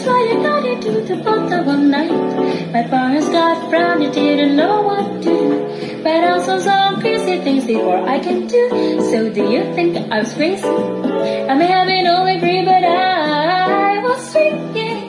That's 0.00 0.12
why 0.12 0.34
I 0.34 0.42
got 0.42 0.64
into 0.64 0.92
the 1.02 1.22
bottle 1.22 1.64
one 1.64 1.90
night. 1.90 2.72
My 2.72 2.84
parents 2.84 3.28
got 3.28 3.68
frowned, 3.68 4.02
they 4.02 4.10
didn't 4.10 4.56
know 4.56 4.80
what 4.80 5.20
to 5.20 5.20
do. 5.20 6.02
But 6.02 6.24
also 6.24 6.58
some 6.58 7.02
crazy 7.02 7.36
things 7.40 7.66
before 7.66 8.08
I 8.08 8.18
can 8.18 8.46
do. 8.46 8.64
So 9.10 9.28
do 9.28 9.44
you 9.50 9.62
think 9.74 9.98
I 10.10 10.20
was 10.20 10.32
crazy? 10.32 10.66
I 10.66 11.54
may 11.54 11.66
have 11.66 11.86
been 11.86 12.06
only 12.06 12.40
three, 12.40 12.64
but 12.64 12.82
I 12.82 13.98
was 13.98 14.34
yeah. 14.34 15.00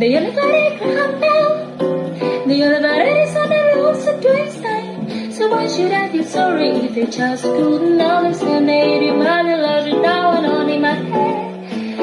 The 0.00 0.16
only 0.16 0.32
bloody 0.32 0.76
Graham 0.78 1.20
Bell. 1.20 2.46
The 2.48 2.64
only 2.64 2.80
bloody 2.80 3.26
son 3.30 3.52
ever 3.52 3.82
was 3.84 4.06
a 4.08 4.20
twist 4.20 5.38
So 5.38 5.50
why 5.50 5.68
should 5.68 5.92
I 5.92 6.08
feel 6.08 6.24
sorry 6.24 6.70
if 6.88 6.96
you 6.96 7.06
just 7.06 7.44
couldn't 7.44 8.00
understand 8.00 8.68
that 8.68 9.02
your 9.02 9.18
mother 9.18 9.56
loves 9.56 9.86
you 9.86 10.02
now 10.02 10.36
and 10.38 10.46
on 10.46 10.68
in 10.68 10.82
my 10.82 10.94
head? 10.94 11.52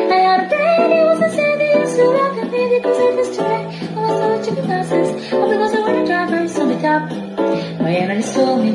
I 0.09 0.19
had 0.27 0.45
a 0.45 0.49
friend, 0.49 1.08
he 1.99 2.05
was 2.05 2.31
the 2.31 2.39
same, 2.39 2.39
he 2.39 2.39
used 2.39 2.39
to 2.39 2.39
love 2.39 2.51
me 2.51 2.77
because 2.77 2.97
I 2.97 3.09
was 3.15 3.29
too 3.35 3.43
late. 3.43 3.67
I 3.95 4.37
was 4.37 4.47
chicken 4.47 4.65
classes, 4.65 5.33
all 5.33 5.43
oh, 5.43 5.49
because 5.49 5.73
I 5.73 5.99
the 5.99 6.05
drivers 6.05 6.59
on 6.59 6.67
the 6.69 6.79
top. 6.79 7.09
My 7.81 7.91
analyst 7.91 8.33
told 8.33 8.63
me 8.63 8.71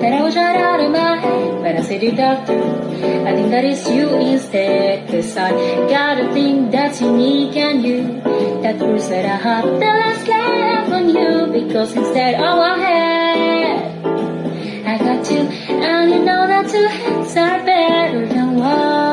that 0.00 0.12
I 0.12 0.22
was 0.22 0.36
right 0.36 0.56
out 0.56 0.80
of 0.80 0.90
my 0.92 1.16
head, 1.16 1.62
but 1.62 1.76
I 1.76 1.82
said, 1.82 2.00
dear 2.00 2.14
doctor, 2.14 2.60
I 3.26 3.34
think 3.34 3.50
that 3.50 3.64
is 3.64 3.88
you 3.88 4.08
instead, 4.20 5.08
cause 5.08 5.36
I 5.36 5.50
got 5.88 6.20
a 6.20 6.32
thing 6.32 6.70
that's 6.70 7.00
unique 7.00 7.56
and 7.56 7.82
you, 7.82 8.20
that 8.62 8.78
proves 8.78 9.08
that 9.08 9.24
I 9.24 9.36
have 9.36 9.64
the 9.64 9.90
last 10.00 10.28
laugh 10.28 10.92
on 10.92 11.08
you, 11.08 11.46
because 11.52 11.94
instead 11.94 12.34
of 12.34 12.58
my 12.58 12.78
head, 12.78 14.04
I 14.86 14.98
got 14.98 15.30
you, 15.30 15.38
and 15.38 16.10
you 16.10 16.24
know 16.24 16.46
that 16.46 16.68
two 16.68 16.86
heads 16.86 17.36
are 17.36 17.64
better 17.64 18.26
than 18.26 18.56
one. 18.56 19.03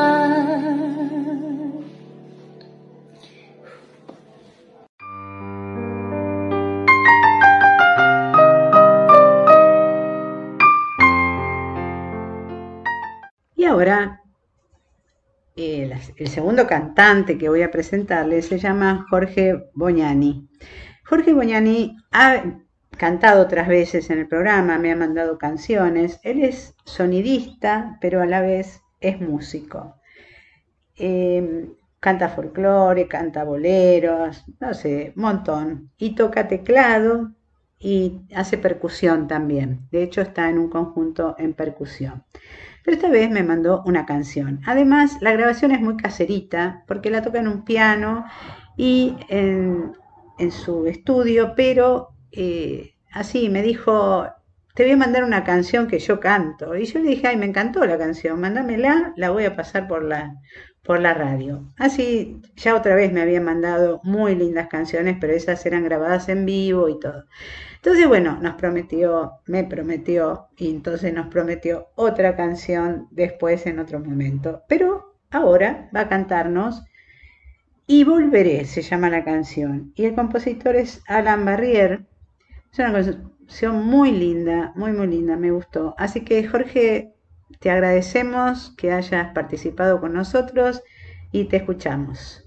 El, 15.70 15.94
el 16.16 16.28
segundo 16.28 16.68
cantante 16.68 17.38
que 17.38 17.50
voy 17.50 17.62
a 17.62 17.72
presentarles 17.72 18.48
se 18.48 18.60
llama 18.60 19.06
Jorge 19.10 19.70
Boñani. 19.74 20.48
Jorge 21.06 21.34
Boñani 21.34 21.98
ha 22.12 22.44
cantado 22.98 23.42
otras 23.42 23.68
veces 23.68 24.10
en 24.10 24.20
el 24.20 24.28
programa, 24.28 24.78
me 24.78 24.92
ha 24.92 24.96
mandado 24.96 25.38
canciones. 25.38 26.20
Él 26.24 26.44
es 26.44 26.76
sonidista, 26.86 27.98
pero 28.00 28.22
a 28.22 28.26
la 28.26 28.42
vez 28.42 28.82
es 29.00 29.20
músico. 29.20 29.96
Eh, 30.96 31.68
canta 32.00 32.30
folclore, 32.30 33.08
canta 33.08 33.44
boleros, 33.44 34.46
no 34.60 34.74
sé, 34.74 35.14
montón. 35.16 35.92
Y 35.98 36.16
toca 36.16 36.48
teclado 36.48 37.32
y 37.80 38.22
hace 38.36 38.58
percusión 38.58 39.28
también. 39.28 39.88
De 39.92 40.04
hecho, 40.04 40.22
está 40.22 40.50
en 40.50 40.60
un 40.60 40.70
conjunto 40.70 41.36
en 41.40 41.54
percusión. 41.54 42.24
Pero 42.84 42.96
esta 42.96 43.10
vez 43.10 43.30
me 43.30 43.44
mandó 43.44 43.84
una 43.86 44.06
canción. 44.06 44.62
Además, 44.66 45.18
la 45.22 45.32
grabación 45.32 45.72
es 45.72 45.82
muy 45.82 45.98
caserita 45.98 46.84
porque 46.88 47.10
la 47.10 47.22
toca 47.22 47.40
en 47.40 47.48
un 47.48 47.64
piano 47.64 48.26
y 48.78 49.16
en, 49.30 49.94
su 50.50 50.88
estudio, 50.88 51.54
pero 51.56 52.16
eh, 52.32 52.96
así 53.12 53.48
me 53.48 53.62
dijo, 53.62 54.26
te 54.74 54.84
voy 54.84 54.94
a 54.94 54.98
mandar 54.98 55.24
una 55.24 55.44
canción 55.44 55.88
que 55.88 56.00
yo 56.00 56.20
canto. 56.20 56.76
Y 56.76 56.86
yo 56.86 57.00
le 57.00 57.10
dije, 57.10 57.28
ay, 57.28 57.38
me 57.38 57.46
encantó 57.46 57.86
la 57.86 58.00
canción, 58.00 58.40
mándamela, 58.40 59.14
la 59.18 59.30
voy 59.30 59.46
a 59.46 59.56
pasar 59.56 59.88
por 59.88 60.04
la, 60.04 60.36
por 60.84 61.00
la 61.00 61.14
radio. 61.14 61.72
Así, 61.78 62.42
ya 62.56 62.76
otra 62.76 62.96
vez 62.96 63.12
me 63.14 63.22
habían 63.22 63.44
mandado 63.44 64.02
muy 64.04 64.36
lindas 64.36 64.68
canciones, 64.68 65.18
pero 65.20 65.34
esas 65.34 65.64
eran 65.66 65.84
grabadas 65.84 66.30
en 66.30 66.46
vivo 66.46 66.90
y 66.90 67.00
todo. 67.00 67.26
Entonces, 67.84 68.08
bueno, 68.08 68.38
nos 68.42 68.56
prometió, 68.56 69.40
me 69.48 69.64
prometió, 69.64 70.50
y 70.56 70.70
entonces 70.70 71.14
nos 71.14 71.28
prometió 71.28 71.88
otra 71.96 72.36
canción 72.36 73.08
después 73.12 73.66
en 73.66 73.80
otro 73.80 74.00
momento. 74.00 74.64
Pero 74.68 75.16
ahora 75.32 75.90
va 75.96 76.02
a 76.02 76.10
cantarnos 76.10 76.84
Y 77.88 78.04
Volveré, 78.06 78.66
se 78.66 78.82
llama 78.82 79.10
la 79.10 79.24
canción. 79.24 79.94
Y 79.96 80.06
el 80.06 80.16
compositor 80.16 80.76
es 80.76 81.02
Alan 81.08 81.46
Barrier. 81.46 82.06
Es 82.72 82.80
una 82.80 82.94
canción 82.94 83.86
muy 83.86 84.12
linda, 84.12 84.74
muy, 84.76 84.94
muy 84.94 85.08
linda, 85.08 85.36
me 85.38 85.52
gustó. 85.52 85.96
Así 85.98 86.22
que, 86.24 86.48
Jorge, 86.48 87.14
te 87.60 87.70
agradecemos 87.72 88.74
que 88.78 88.92
hayas 88.92 89.34
participado 89.34 90.00
con 90.02 90.14
nosotros 90.14 90.84
y 91.32 91.46
te 91.46 91.58
escuchamos. 91.58 92.46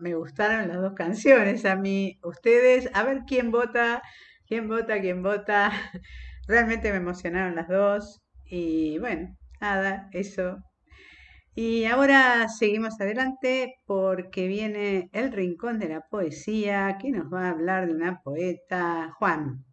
Me 0.00 0.14
gustaron 0.14 0.68
las 0.68 0.80
dos 0.80 0.94
canciones 0.94 1.64
a 1.64 1.76
mí. 1.76 2.18
Ustedes, 2.22 2.88
a 2.94 3.02
ver 3.02 3.22
quién 3.26 3.50
vota, 3.50 4.02
quién 4.46 4.68
vota, 4.68 5.00
quién 5.00 5.22
vota. 5.22 5.72
Realmente 6.46 6.90
me 6.90 6.98
emocionaron 6.98 7.56
las 7.56 7.68
dos. 7.68 8.22
Y 8.44 8.98
bueno, 8.98 9.36
nada, 9.60 10.08
eso. 10.12 10.58
Y 11.56 11.84
ahora 11.86 12.48
seguimos 12.48 13.00
adelante 13.00 13.76
porque 13.86 14.48
viene 14.48 15.08
el 15.12 15.32
rincón 15.32 15.78
de 15.78 15.88
la 15.88 16.00
poesía, 16.00 16.98
que 17.00 17.10
nos 17.10 17.32
va 17.32 17.46
a 17.46 17.50
hablar 17.50 17.86
de 17.86 17.94
una 17.94 18.20
poeta, 18.22 19.12
Juan. 19.18 19.64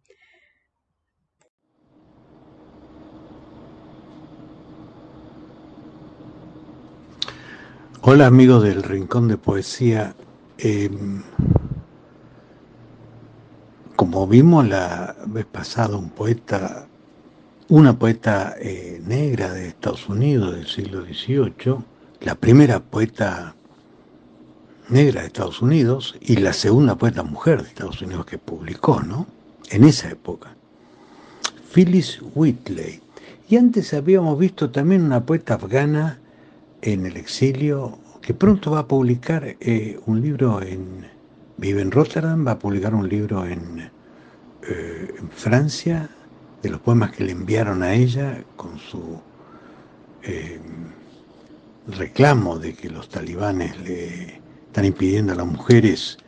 Hola 8.04 8.26
amigos 8.26 8.64
del 8.64 8.82
Rincón 8.82 9.28
de 9.28 9.36
Poesía. 9.36 10.16
Eh, 10.58 10.90
como 13.94 14.26
vimos 14.26 14.66
la 14.66 15.14
vez 15.26 15.46
pasada, 15.46 15.96
un 15.96 16.10
poeta, 16.10 16.88
una 17.68 17.96
poeta 17.96 18.56
eh, 18.58 19.00
negra 19.06 19.52
de 19.52 19.68
Estados 19.68 20.08
Unidos 20.08 20.52
del 20.56 20.66
siglo 20.66 21.04
XVIII, 21.04 21.76
la 22.22 22.34
primera 22.34 22.80
poeta 22.80 23.54
negra 24.88 25.20
de 25.20 25.28
Estados 25.28 25.62
Unidos 25.62 26.16
y 26.20 26.38
la 26.38 26.54
segunda 26.54 26.96
poeta 26.96 27.22
mujer 27.22 27.62
de 27.62 27.68
Estados 27.68 28.02
Unidos 28.02 28.26
que 28.26 28.36
publicó, 28.36 29.00
¿no? 29.00 29.28
En 29.70 29.84
esa 29.84 30.10
época. 30.10 30.56
Phyllis 31.72 32.18
Whitley. 32.34 33.00
Y 33.48 33.58
antes 33.58 33.94
habíamos 33.94 34.40
visto 34.40 34.70
también 34.70 35.04
una 35.04 35.24
poeta 35.24 35.54
afgana 35.54 36.18
en 36.82 37.06
el 37.06 37.16
exilio, 37.16 37.98
que 38.20 38.34
pronto 38.34 38.72
va 38.72 38.80
a 38.80 38.88
publicar 38.88 39.56
eh, 39.60 39.98
un 40.06 40.20
libro 40.20 40.60
en, 40.60 41.06
vive 41.56 41.80
en 41.80 41.90
Rotterdam, 41.90 42.46
va 42.46 42.52
a 42.52 42.58
publicar 42.58 42.94
un 42.94 43.08
libro 43.08 43.46
en, 43.46 43.90
eh, 44.68 45.14
en 45.18 45.30
Francia, 45.30 46.10
de 46.60 46.70
los 46.70 46.80
poemas 46.80 47.12
que 47.12 47.24
le 47.24 47.32
enviaron 47.32 47.82
a 47.82 47.94
ella 47.94 48.44
con 48.56 48.78
su 48.78 49.20
eh, 50.22 50.60
reclamo 51.88 52.58
de 52.58 52.74
que 52.74 52.88
los 52.88 53.08
talibanes 53.08 53.76
le 53.80 54.40
están 54.66 54.84
impidiendo 54.84 55.32
a 55.32 55.36
las 55.36 55.46
mujeres 55.46 56.18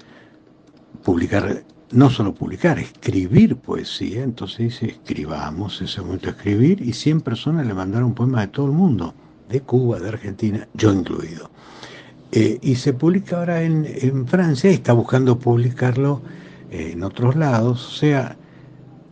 publicar, 1.05 1.63
no 1.93 2.11
solo 2.11 2.35
publicar, 2.35 2.81
escribir 2.81 3.57
poesía, 3.57 4.25
entonces 4.25 4.59
dice, 4.59 4.87
escribamos, 4.87 5.81
ese 5.83 6.01
momento 6.01 6.31
escribir, 6.31 6.81
y 6.81 6.93
100 6.93 7.21
personas 7.21 7.67
le 7.67 7.75
mandaron 7.75 8.15
poemas 8.15 8.43
de 8.43 8.49
todo 8.49 8.67
el 8.67 8.73
mundo 8.73 9.15
de 9.49 9.61
Cuba, 9.61 10.01
de 10.01 10.09
Argentina, 10.09 10.69
yo 10.75 10.93
incluido. 10.93 11.51
Eh, 12.33 12.59
y 12.63 12.75
se 12.77 12.93
publica 12.93 13.39
ahora 13.39 13.63
en, 13.63 14.27
Francia 14.27 14.69
está 14.71 14.93
buscando 14.93 15.39
publicarlo 15.39 16.21
eh, 16.71 16.91
en 16.93 17.05
otros 17.05 17.37
lados. 17.37 17.87
O 17.87 17.91
sea, 17.93 18.37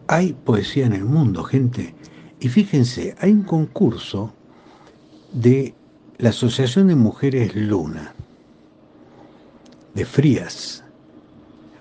hay 0.08 0.32
poesía 0.32 0.86
en 0.86 0.92
el 0.94 1.04
mundo, 1.04 1.44
gente. 1.44 1.94
Y 2.40 2.48
fíjense, 2.48 3.14
hay 3.20 3.30
un 3.30 3.44
concurso 3.44 4.32
de 5.32 5.74
la 6.18 6.30
Asociación 6.30 6.88
de 6.88 6.96
Mujeres 6.96 7.54
Luna, 7.54 8.12
de 9.94 10.04
Frías. 10.04 10.82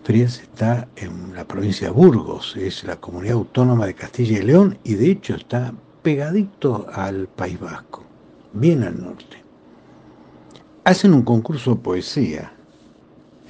Frías 0.04 0.42
está 0.42 0.88
en 0.96 1.34
la 1.34 1.46
provincia 1.46 1.88
de 1.88 1.94
Burgos, 1.94 2.56
es 2.56 2.84
la 2.84 2.98
comunidad 2.98 3.38
autónoma 3.38 3.88
de 3.88 3.96
Castilla 3.96 4.38
y 4.38 4.44
León 4.44 4.78
y 4.84 4.94
de 4.96 5.12
hecho 5.12 5.36
está 5.36 5.74
pegadito 6.04 6.88
al 6.94 7.28
País 7.28 7.60
Vasco 7.60 8.11
bien 8.54 8.84
al 8.84 9.02
norte. 9.02 9.38
Hacen 10.84 11.14
un 11.14 11.22
concurso 11.22 11.76
de 11.76 11.82
poesía. 11.82 12.54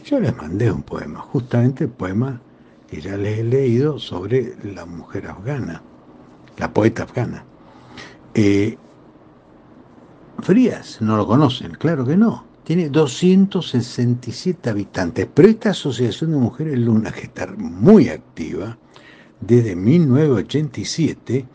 Yo 0.05 0.19
les 0.19 0.35
mandé 0.35 0.71
un 0.71 0.83
poema, 0.83 1.19
justamente 1.19 1.85
el 1.85 1.89
poema 1.89 2.41
que 2.87 2.99
ya 2.99 3.15
les 3.15 3.39
he 3.39 3.43
leído 3.43 3.99
sobre 3.99 4.55
la 4.63 4.85
mujer 4.85 5.27
afgana, 5.27 5.81
la 6.57 6.73
poeta 6.73 7.03
afgana. 7.03 7.45
Eh, 8.33 8.77
Frías, 10.39 10.97
no 11.01 11.17
lo 11.17 11.27
conocen, 11.27 11.71
claro 11.71 12.05
que 12.05 12.17
no. 12.17 12.45
Tiene 12.63 12.89
267 12.89 14.69
habitantes, 14.69 15.27
pero 15.33 15.47
esta 15.47 15.69
Asociación 15.71 16.31
de 16.31 16.37
Mujeres 16.37 16.79
Lunas, 16.79 17.13
que 17.13 17.23
está 17.23 17.47
muy 17.57 18.09
activa 18.09 18.77
desde 19.39 19.75
1987, 19.75 21.45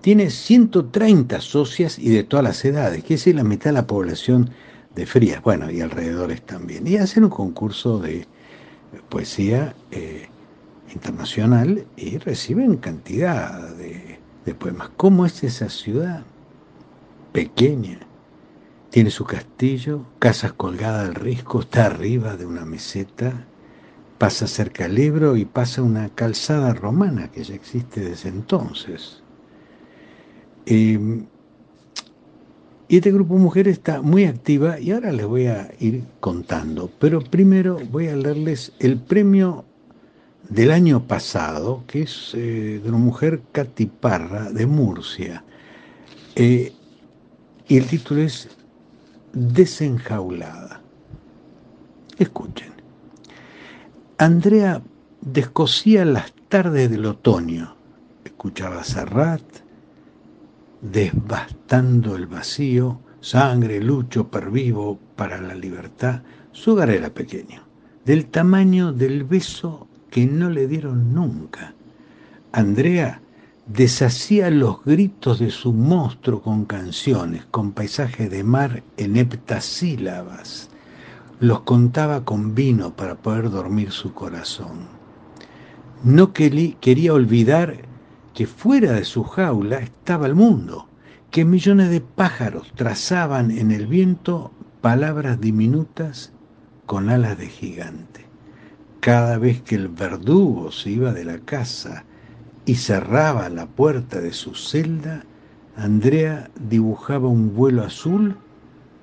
tiene 0.00 0.30
130 0.30 1.40
socias 1.40 1.98
y 1.98 2.10
de 2.10 2.24
todas 2.24 2.44
las 2.44 2.64
edades, 2.64 3.04
que 3.04 3.14
es 3.14 3.26
la 3.28 3.44
mitad 3.44 3.70
de 3.70 3.74
la 3.74 3.86
población 3.86 4.50
de 4.94 5.06
Frías, 5.06 5.42
bueno, 5.42 5.70
y 5.70 5.80
alrededores 5.80 6.42
también. 6.42 6.86
Y 6.86 6.96
hacen 6.96 7.24
un 7.24 7.30
concurso 7.30 7.98
de 7.98 8.26
poesía 9.08 9.74
eh, 9.90 10.28
internacional 10.92 11.86
y 11.96 12.18
reciben 12.18 12.76
cantidad 12.76 13.74
de, 13.76 14.18
poemas. 14.58 14.90
¿Cómo 14.96 15.26
es 15.26 15.44
esa 15.44 15.68
ciudad? 15.68 16.24
Pequeña. 17.32 18.00
Tiene 18.90 19.10
su 19.10 19.24
castillo, 19.24 20.04
casas 20.18 20.52
colgadas 20.54 21.08
al 21.08 21.14
risco, 21.14 21.60
está 21.60 21.86
arriba 21.86 22.36
de 22.36 22.46
una 22.46 22.64
meseta, 22.64 23.46
pasa 24.18 24.48
cerca 24.48 24.86
al 24.86 24.98
Ebro 24.98 25.36
y 25.36 25.44
pasa 25.44 25.82
una 25.82 26.08
calzada 26.08 26.74
romana 26.74 27.30
que 27.30 27.44
ya 27.44 27.54
existe 27.54 28.00
desde 28.00 28.30
entonces. 28.30 29.19
Eh, 30.66 30.98
Y 32.90 32.96
este 32.96 33.12
grupo 33.12 33.36
mujer 33.38 33.68
está 33.68 34.02
muy 34.02 34.24
activa 34.24 34.80
y 34.80 34.90
ahora 34.90 35.12
les 35.12 35.24
voy 35.24 35.46
a 35.46 35.70
ir 35.78 36.02
contando. 36.18 36.90
Pero 36.98 37.20
primero 37.20 37.78
voy 37.88 38.08
a 38.08 38.16
leerles 38.16 38.72
el 38.80 38.98
premio 38.98 39.64
del 40.48 40.72
año 40.72 41.06
pasado, 41.06 41.84
que 41.86 42.02
es 42.02 42.32
eh, 42.34 42.80
de 42.82 42.88
una 42.88 42.98
mujer 42.98 43.42
catiparra 43.52 44.50
de 44.50 44.66
Murcia. 44.66 45.44
Eh, 46.34 46.72
y 47.68 47.76
el 47.76 47.86
título 47.86 48.22
es 48.22 48.48
Desenjaulada. 49.32 50.80
Escuchen. 52.18 52.72
Andrea 54.18 54.82
descosía 55.20 56.04
las 56.04 56.32
tardes 56.48 56.90
del 56.90 57.06
otoño. 57.06 57.76
Escuchaba 58.24 58.82
Serrat, 58.82 59.42
desbastando 60.82 62.16
el 62.16 62.26
vacío, 62.26 63.00
sangre, 63.20 63.82
lucho, 63.82 64.28
pervivo 64.28 64.98
para 65.16 65.40
la 65.40 65.54
libertad. 65.54 66.22
Su 66.52 66.72
hogar 66.72 66.90
era 66.90 67.10
pequeño, 67.10 67.62
del 68.04 68.26
tamaño 68.26 68.92
del 68.92 69.24
beso 69.24 69.86
que 70.10 70.26
no 70.26 70.50
le 70.50 70.66
dieron 70.66 71.14
nunca. 71.14 71.74
Andrea 72.52 73.20
deshacía 73.66 74.50
los 74.50 74.84
gritos 74.84 75.38
de 75.38 75.50
su 75.50 75.72
monstruo 75.72 76.42
con 76.42 76.64
canciones, 76.64 77.44
con 77.50 77.72
paisajes 77.72 78.30
de 78.30 78.42
mar 78.42 78.82
en 78.96 79.16
heptasílabas. 79.16 80.70
Los 81.38 81.60
contaba 81.60 82.24
con 82.24 82.54
vino 82.54 82.94
para 82.96 83.14
poder 83.14 83.50
dormir 83.50 83.92
su 83.92 84.12
corazón. 84.12 84.88
No 86.02 86.32
quería 86.32 87.12
olvidar 87.12 87.89
que 88.34 88.46
fuera 88.46 88.92
de 88.92 89.04
su 89.04 89.24
jaula 89.24 89.78
estaba 89.78 90.26
el 90.26 90.34
mundo, 90.34 90.88
que 91.30 91.44
millones 91.44 91.90
de 91.90 92.00
pájaros 92.00 92.72
trazaban 92.74 93.50
en 93.50 93.70
el 93.70 93.86
viento 93.86 94.52
palabras 94.80 95.40
diminutas 95.40 96.32
con 96.86 97.08
alas 97.08 97.38
de 97.38 97.48
gigante. 97.48 98.26
Cada 99.00 99.38
vez 99.38 99.62
que 99.62 99.76
el 99.76 99.88
verdugo 99.88 100.72
se 100.72 100.90
iba 100.90 101.12
de 101.12 101.24
la 101.24 101.38
casa 101.38 102.04
y 102.66 102.76
cerraba 102.76 103.48
la 103.48 103.66
puerta 103.66 104.20
de 104.20 104.32
su 104.32 104.54
celda, 104.54 105.24
Andrea 105.76 106.50
dibujaba 106.68 107.28
un 107.28 107.54
vuelo 107.54 107.82
azul 107.82 108.36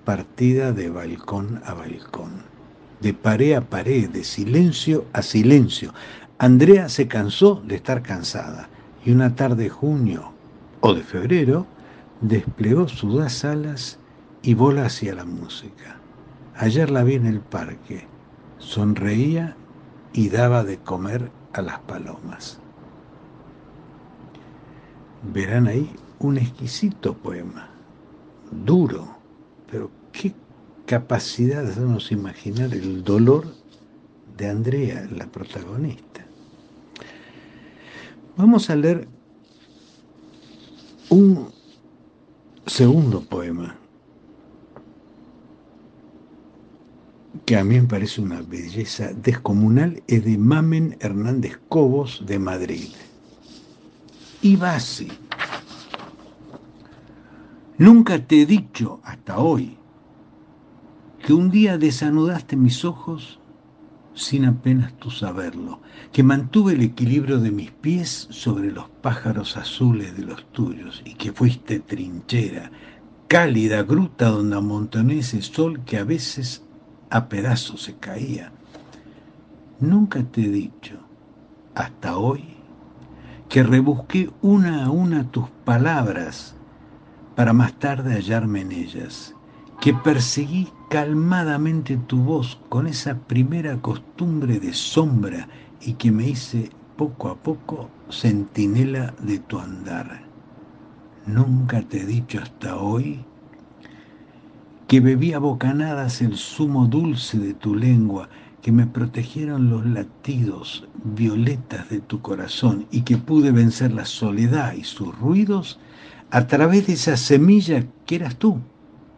partida 0.06 0.72
de 0.72 0.90
balcón 0.90 1.62
a 1.66 1.74
balcón, 1.74 2.44
de 3.02 3.14
pared 3.14 3.54
a 3.54 3.62
pared, 3.62 4.10
de 4.10 4.24
silencio 4.24 5.06
a 5.14 5.22
silencio. 5.22 5.94
Andrea 6.38 6.88
se 6.88 7.08
cansó 7.08 7.62
de 7.66 7.76
estar 7.76 8.04
cansada 8.04 8.70
y 9.08 9.12
una 9.14 9.38
tarde 9.38 9.64
de 9.64 9.70
junio 9.70 10.34
o 10.82 10.94
de 10.94 11.02
febrero 11.02 11.66
desplegó 12.20 12.90
sus 12.90 13.14
dos 13.14 13.46
alas 13.46 14.00
y 14.42 14.54
voló 14.54 14.82
hacia 14.82 15.16
la 15.16 15.24
música. 15.24 15.98
Ayer 16.58 16.92
la 16.92 17.06
vi 17.06 17.14
en 17.14 17.26
el 17.26 17.40
parque, 17.40 18.06
sonreía 18.58 19.56
y 20.12 20.28
daba 20.28 20.66
de 20.66 20.80
comer 20.80 21.32
a 21.54 21.62
las 21.62 21.80
palomas. 21.80 22.60
Verán 25.34 25.68
ahí 25.68 25.90
un 26.20 26.38
exquisito 26.38 27.14
poema, 27.16 27.70
duro, 28.52 29.08
pero 29.72 29.90
qué 30.12 30.34
capacidad 30.86 31.64
de 31.64 31.70
hacernos 31.70 32.12
imaginar 32.12 32.74
el 32.74 33.06
dolor 33.06 33.46
de 34.36 34.50
Andrea, 34.50 35.08
la 35.10 35.28
protagonista. 35.28 36.07
Vamos 38.38 38.70
a 38.70 38.76
leer 38.76 39.08
un 41.10 41.50
segundo 42.68 43.22
poema 43.22 43.76
que 47.46 47.58
a 47.58 47.64
mí 47.64 47.82
me 47.82 47.88
parece 47.88 48.22
una 48.22 48.42
belleza 48.42 49.12
descomunal, 49.12 50.04
es 50.08 50.24
de 50.24 50.38
Mamen 50.38 50.98
Hernández 51.00 51.60
Cobos 51.68 52.22
de 52.28 52.38
Madrid. 52.38 52.90
Y 54.44 54.56
va 54.56 54.76
así. 54.76 55.08
Nunca 57.80 58.24
te 58.24 58.44
he 58.44 58.46
dicho 58.46 59.00
hasta 59.04 59.40
hoy 59.40 59.78
que 61.26 61.34
un 61.34 61.50
día 61.50 61.80
desanudaste 61.80 62.56
mis 62.56 62.86
ojos 62.86 63.40
sin 64.18 64.46
apenas 64.46 64.94
tú 64.98 65.12
saberlo, 65.12 65.80
que 66.12 66.24
mantuve 66.24 66.74
el 66.74 66.82
equilibrio 66.82 67.40
de 67.40 67.52
mis 67.52 67.72
pies 67.72 68.28
sobre 68.32 68.72
los 68.72 68.90
pájaros 68.90 69.58
azules 69.58 70.18
de 70.18 70.26
los 70.26 70.52
tuyos 70.52 71.02
y 71.06 71.14
que 71.14 71.32
fuiste 71.32 71.80
trinchera, 71.80 72.72
cálida 73.28 73.84
gruta 73.84 74.30
donde 74.30 74.58
amontoné 74.58 75.20
ese 75.20 75.42
sol 75.42 75.82
que 75.86 75.98
a 75.98 76.04
veces 76.04 76.64
a 77.10 77.30
pedazos 77.30 77.84
se 77.84 77.96
caía. 77.96 78.52
Nunca 79.80 80.24
te 80.24 80.42
he 80.42 80.50
dicho, 80.50 80.98
hasta 81.76 82.18
hoy, 82.18 82.58
que 83.50 83.62
rebusqué 83.64 84.32
una 84.42 84.86
a 84.86 84.90
una 84.90 85.30
tus 85.30 85.50
palabras 85.64 86.56
para 87.36 87.54
más 87.54 87.78
tarde 87.78 88.16
hallarme 88.16 88.62
en 88.62 88.72
ellas, 88.72 89.36
que 89.80 89.94
perseguí 89.94 90.70
calmadamente 90.90 91.98
tu 91.98 92.18
voz 92.18 92.60
con 92.70 92.88
esa 92.88 93.16
primera 93.16 93.82
costumbre 93.82 94.60
de 94.60 94.74
sombra 94.74 95.48
y 95.82 95.94
que 95.94 96.12
me 96.12 96.30
hice 96.30 96.70
poco 96.96 97.30
a 97.30 97.36
poco 97.36 97.90
centinela 98.10 99.14
de 99.22 99.40
tu 99.40 99.60
andar. 99.60 100.22
Nunca 101.26 101.82
te 101.82 102.02
he 102.02 102.06
dicho 102.06 102.40
hasta 102.42 102.78
hoy 102.78 103.20
que 104.88 105.02
bebí 105.02 105.34
a 105.34 105.40
bocanadas 105.40 106.22
el 106.22 106.38
zumo 106.38 106.88
dulce 106.88 107.38
de 107.38 107.54
tu 107.54 107.76
lengua, 107.76 108.30
que 108.62 108.72
me 108.72 108.88
protegieron 108.88 109.70
los 109.70 109.86
latidos 109.86 110.88
violetas 111.04 111.90
de 111.90 112.00
tu 112.00 112.22
corazón 112.22 112.88
y 112.92 113.02
que 113.02 113.18
pude 113.18 113.52
vencer 113.52 113.92
la 113.92 114.06
soledad 114.06 114.74
y 114.74 114.86
sus 114.86 115.18
ruidos 115.20 115.80
a 116.32 116.48
través 116.48 116.88
de 116.88 116.94
esa 116.94 117.18
semilla 117.18 117.84
que 118.06 118.16
eras 118.16 118.38
tú 118.38 118.62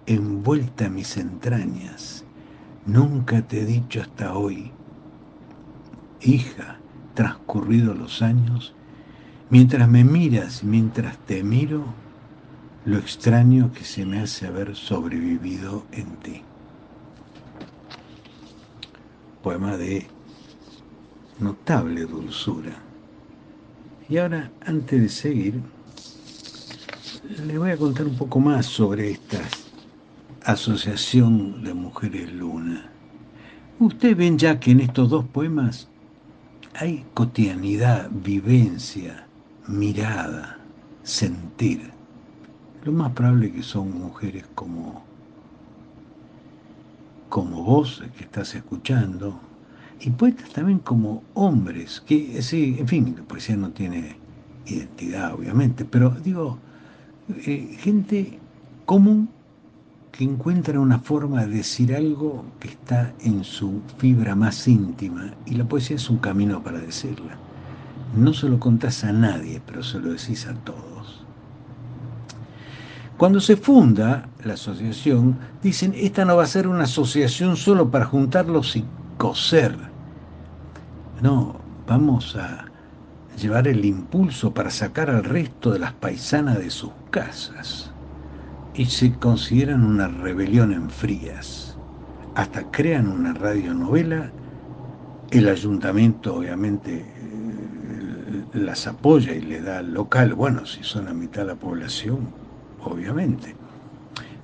envuelta 0.10 0.86
en 0.86 0.96
mis 0.96 1.18
entrañas. 1.18 2.26
Nunca 2.86 3.44
te 3.44 3.62
he 3.62 3.66
dicho 3.66 4.02
hasta 4.02 4.36
hoy, 4.36 4.72
hija, 6.22 6.80
transcurridos 7.14 7.96
los 7.96 8.22
años, 8.24 8.74
mientras 9.52 9.88
me 9.88 10.04
miras 10.04 10.64
mientras 10.64 11.18
te 11.20 11.44
miro, 11.44 11.84
lo 12.86 12.98
extraño 12.98 13.72
que 13.72 13.84
se 13.84 14.06
me 14.06 14.20
hace 14.20 14.48
haber 14.48 14.76
sobrevivido 14.76 15.84
en 15.92 16.08
ti. 16.18 16.42
Poema 19.44 19.78
de 19.78 20.08
notable 21.40 22.06
dulzura. 22.06 22.74
Y 24.10 24.18
ahora, 24.18 24.52
antes 24.66 25.00
de 25.00 25.10
seguir, 25.10 25.62
le 27.46 27.58
voy 27.60 27.70
a 27.70 27.78
contar 27.78 28.08
un 28.08 28.18
poco 28.18 28.40
más 28.40 28.66
sobre 28.66 29.12
estas 29.12 29.69
Asociación 30.46 31.64
de 31.64 31.74
Mujeres 31.74 32.32
Luna. 32.32 32.90
Ustedes 33.80 34.16
ven 34.16 34.38
ya 34.38 34.60
que 34.60 34.72
en 34.72 34.80
estos 34.80 35.10
dos 35.10 35.26
poemas 35.26 35.90
hay 36.76 37.06
cotidianidad, 37.14 38.10
vivencia, 38.10 39.28
mirada, 39.68 40.58
sentir. 41.04 41.92
Lo 42.86 42.94
más 42.94 43.12
probable 43.12 43.52
que 43.52 43.64
son 43.64 44.00
mujeres 44.00 44.46
como, 44.56 45.04
como 47.28 47.64
vos 47.64 48.02
que 48.18 48.24
estás 48.24 48.56
escuchando, 48.56 49.40
y 50.00 50.10
poetas 50.12 50.50
también 50.52 50.80
como 50.80 51.24
hombres, 51.34 52.00
que 52.00 52.42
sí, 52.42 52.78
en 52.80 52.88
fin, 52.88 53.16
la 53.18 53.24
poesía 53.24 53.58
no 53.58 53.72
tiene 53.72 54.16
identidad, 54.66 55.34
obviamente, 55.34 55.84
pero 55.84 56.12
digo, 56.12 56.58
eh, 57.46 57.76
gente 57.78 58.40
común 58.86 59.30
que 60.12 60.24
encuentra 60.24 60.80
una 60.80 61.00
forma 61.00 61.46
de 61.46 61.58
decir 61.58 61.96
algo 61.96 62.46
que 62.60 62.70
está 62.70 63.14
en 63.22 63.44
su 63.44 63.82
fibra 63.98 64.36
más 64.36 64.68
íntima 64.68 65.34
y 65.46 65.56
la 65.56 65.66
poesía 65.66 65.96
es 65.96 66.10
un 66.10 66.18
camino 66.18 66.64
para 66.64 66.80
decirla. 66.80 67.38
No 68.16 68.34
se 68.34 68.50
lo 68.50 68.60
contás 68.60 69.04
a 69.04 69.12
nadie, 69.12 69.62
pero 69.66 69.84
se 69.84 70.00
lo 70.00 70.12
decís 70.12 70.48
a 70.48 70.54
todos. 70.56 71.24
Cuando 73.18 73.40
se 73.40 73.58
funda 73.58 74.30
la 74.44 74.54
asociación, 74.54 75.38
dicen, 75.62 75.94
esta 75.96 76.26
no 76.26 76.38
va 76.38 76.44
a 76.44 76.48
ser 76.48 76.68
una 76.68 76.86
asociación 76.86 77.58
solo 77.58 77.92
para 77.92 78.06
juntarlos 78.06 78.76
y 78.76 78.86
coser. 79.18 79.78
No, 81.22 81.58
vamos 81.86 82.36
a 82.36 82.66
llevar 83.38 83.68
el 83.68 83.86
impulso 83.86 84.54
para 84.54 84.70
sacar 84.70 85.10
al 85.10 85.24
resto 85.24 85.72
de 85.72 85.80
las 85.80 85.94
paisanas 85.94 86.58
de 86.58 86.70
sus 86.70 86.92
casas 87.12 87.92
y 88.74 88.86
se 88.86 89.14
consideran 89.14 89.84
una 89.84 90.08
rebelión 90.08 90.72
en 90.74 90.90
frías. 90.90 91.78
Hasta 92.36 92.70
crean 92.72 93.08
una 93.08 93.34
radionovela, 93.34 94.32
el 95.32 95.50
ayuntamiento 95.50 96.36
obviamente 96.36 97.00
eh, 97.00 98.44
las 98.54 98.88
apoya 98.88 99.34
y 99.34 99.42
le 99.42 99.62
da 99.62 99.82
local, 99.82 100.34
bueno, 100.34 100.66
si 100.66 100.84
son 100.84 101.08
a 101.08 101.14
mitad 101.14 101.42
de 101.42 101.50
la 101.50 101.56
población, 101.56 102.30
obviamente. 102.84 103.56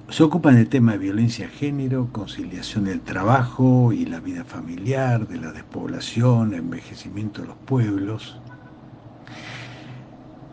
se 0.10 0.24
ocupan 0.24 0.56
del 0.56 0.70
tema 0.70 0.94
de 0.94 0.98
violencia 1.00 1.48
de 1.48 1.52
género, 1.54 2.10
conciliación 2.12 2.86
del 2.86 3.02
trabajo 3.02 3.92
y 3.92 4.06
la 4.06 4.20
vida 4.20 4.44
familiar, 4.44 5.28
de 5.28 5.38
la 5.38 5.52
despoblación, 5.52 6.54
envejecimiento 6.54 7.42
de 7.42 7.48
los 7.48 7.58
pueblos. 7.66 8.40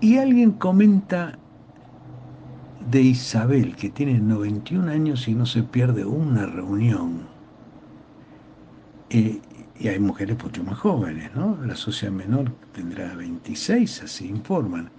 Y 0.01 0.17
alguien 0.17 0.53
comenta 0.53 1.39
de 2.91 3.03
Isabel, 3.03 3.77
que 3.77 3.91
tiene 3.91 4.19
91 4.19 4.91
años 4.91 5.29
y 5.29 5.35
no 5.35 5.47
se 5.47 5.63
pierde 5.63 6.05
una 6.05 6.47
reunión. 6.47 7.23
Eh, 9.11 9.41
y 9.79 9.89
hay 9.89 9.99
mujeres 9.99 10.37
mucho 10.43 10.63
más 10.65 10.79
jóvenes, 10.79 11.35
¿no? 11.35 11.59
La 11.65 11.77
sociedad 11.77 12.13
menor 12.13 12.53
tendrá 12.73 13.15
26, 13.15 14.03
así 14.05 14.29
informan. 14.29 14.91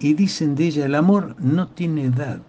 Y 0.00 0.14
dicen 0.14 0.54
de 0.54 0.66
ella, 0.66 0.86
el 0.86 0.94
amor 0.94 1.34
no 1.40 1.68
tiene 1.68 2.04
edad, 2.04 2.40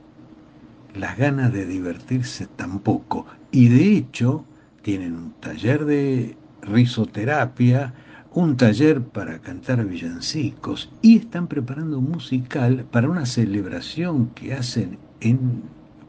las 0.93 1.18
ganas 1.18 1.53
de 1.53 1.65
divertirse 1.65 2.47
tampoco. 2.47 3.26
Y 3.51 3.69
de 3.69 3.93
hecho, 3.97 4.45
tienen 4.81 5.15
un 5.15 5.31
taller 5.39 5.85
de 5.85 6.38
risoterapia, 6.61 7.93
un 8.39 8.55
taller 8.55 9.01
para 9.01 9.39
cantar 9.39 9.85
villancicos 9.85 10.89
y 11.01 11.17
están 11.17 11.47
preparando 11.47 11.99
un 11.99 12.09
musical 12.09 12.85
para 12.89 13.09
una 13.09 13.25
celebración 13.25 14.29
que 14.29 14.53
hacen 14.53 14.97
en 15.19 15.63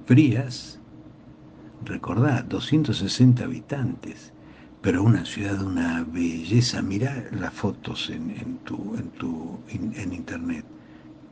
Frías. 0.07 0.78
Recordad, 1.85 2.44
260 2.44 3.43
habitantes, 3.43 4.32
pero 4.81 5.02
una 5.02 5.24
ciudad 5.24 5.59
de 5.59 5.65
una 5.65 6.05
belleza. 6.05 6.82
Mirá 6.82 7.27
las 7.32 7.52
fotos 7.52 8.09
en, 8.11 8.59
tu, 8.59 8.94
en, 8.97 9.09
tu, 9.11 9.59
en 9.69 10.12
internet. 10.12 10.65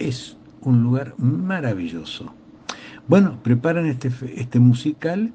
Es 0.01 0.37
un 0.63 0.83
lugar 0.83 1.15
maravilloso. 1.17 2.35
Bueno, 3.07 3.41
preparan 3.45 3.87
este, 3.87 4.11
este 4.35 4.59
musical 4.59 5.33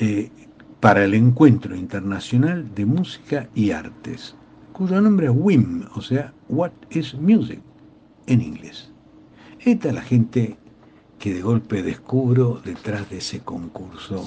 eh, 0.00 0.32
para 0.80 1.04
el 1.04 1.14
Encuentro 1.14 1.76
Internacional 1.76 2.74
de 2.74 2.84
Música 2.84 3.48
y 3.54 3.70
Artes, 3.70 4.34
cuyo 4.78 5.00
nombre 5.00 5.26
es 5.26 5.32
WIM, 5.34 5.86
o 5.96 6.00
sea, 6.00 6.32
What 6.48 6.70
is 6.90 7.12
Music, 7.14 7.58
en 8.28 8.40
inglés. 8.40 8.92
Esta 9.58 9.88
es 9.88 9.94
la 9.94 10.02
gente 10.02 10.56
que 11.18 11.34
de 11.34 11.42
golpe 11.42 11.82
descubro 11.82 12.60
detrás 12.64 13.10
de 13.10 13.18
ese 13.18 13.40
concurso 13.40 14.24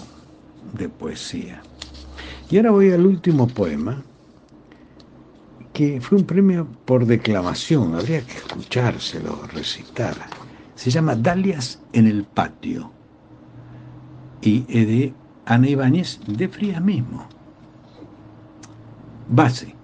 de 0.78 0.90
poesía. 0.90 1.62
Y 2.50 2.58
ahora 2.58 2.72
voy 2.72 2.92
al 2.92 3.06
último 3.06 3.48
poema, 3.48 4.04
que 5.72 6.02
fue 6.02 6.18
un 6.18 6.26
premio 6.26 6.68
por 6.84 7.06
declamación, 7.06 7.96
habría 7.96 8.20
que 8.20 8.34
escuchárselo, 8.34 9.48
recitar. 9.54 10.18
Se 10.76 10.92
llama 10.92 11.16
Dalias 11.16 11.82
en 11.94 12.08
el 12.08 12.26
patio 12.26 12.92
y 14.42 14.66
es 14.68 14.86
de 14.86 15.14
Ana 15.46 15.70
Ibáñez 15.70 16.20
de 16.28 16.50
Frías 16.50 16.82
mismo. 16.82 17.26
Base. 19.30 19.81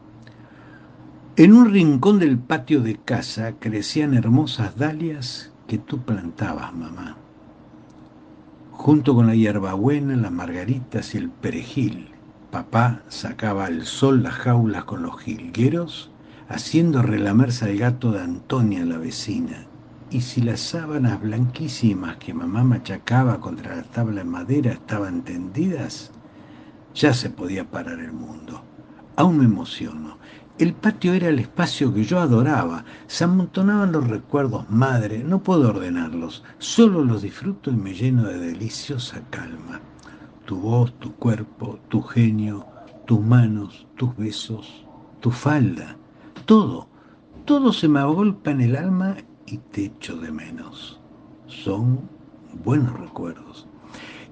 En 1.39 1.53
un 1.53 1.72
rincón 1.72 2.18
del 2.18 2.39
patio 2.39 2.81
de 2.81 2.95
casa 2.95 3.51
crecían 3.59 4.15
hermosas 4.15 4.76
dalias 4.76 5.51
que 5.68 5.77
tú 5.77 6.01
plantabas, 6.01 6.73
mamá. 6.73 7.15
Junto 8.72 9.14
con 9.14 9.27
la 9.27 9.35
hierbabuena, 9.35 10.15
las 10.15 10.31
margaritas 10.31 11.14
y 11.14 11.19
el 11.19 11.30
perejil, 11.30 12.09
papá 12.49 13.03
sacaba 13.07 13.65
al 13.65 13.85
sol 13.85 14.23
las 14.23 14.34
jaulas 14.34 14.85
con 14.85 15.03
los 15.03 15.22
jilgueros, 15.22 16.09
haciendo 16.49 17.03
relamerse 17.03 17.65
al 17.65 17.77
gato 17.77 18.11
de 18.11 18.22
Antonia, 18.22 18.84
la 18.84 18.97
vecina, 18.97 19.68
y 20.09 20.22
si 20.22 20.41
las 20.41 20.59
sábanas 20.59 21.22
blanquísimas 21.22 22.18
que 22.18 22.34
mamá 22.34 22.64
machacaba 22.64 23.39
contra 23.39 23.76
la 23.76 23.84
tabla 23.84 24.23
de 24.23 24.30
madera 24.30 24.72
estaban 24.72 25.22
tendidas, 25.22 26.09
ya 26.95 27.14
se 27.14 27.30
podía 27.30 27.64
parar 27.64 27.99
el 27.99 28.11
mundo. 28.11 28.64
Aún 29.18 29.38
me 29.38 29.45
emociono. 29.45 30.18
El 30.60 30.74
patio 30.74 31.14
era 31.14 31.30
el 31.30 31.38
espacio 31.38 31.94
que 31.94 32.04
yo 32.04 32.20
adoraba. 32.20 32.84
Se 33.06 33.26
amontonaban 33.26 33.92
los 33.92 34.08
recuerdos, 34.08 34.68
madre, 34.72 35.24
no 35.24 35.44
puedo 35.44 35.70
ordenarlos. 35.70 36.44
Solo 36.58 37.06
los 37.06 37.22
disfruto 37.22 37.70
y 37.70 37.76
me 37.76 37.94
lleno 37.94 38.24
de 38.24 38.40
deliciosa 38.40 39.22
calma. 39.30 39.80
Tu 40.46 40.60
voz, 40.60 40.98
tu 40.98 41.14
cuerpo, 41.14 41.78
tu 41.90 42.02
genio, 42.02 42.66
tus 43.06 43.22
manos, 43.22 43.86
tus 43.98 44.18
besos, 44.18 44.84
tu 45.20 45.30
falda, 45.30 45.96
todo, 46.46 46.88
todo 47.46 47.72
se 47.72 47.88
me 47.88 48.00
agolpa 48.00 48.50
en 48.50 48.62
el 48.62 48.76
alma 48.76 49.16
y 49.46 49.58
te 49.58 49.86
echo 49.86 50.18
de 50.18 50.32
menos. 50.32 51.00
Son 51.46 52.02
buenos 52.64 53.00
recuerdos. 53.00 53.68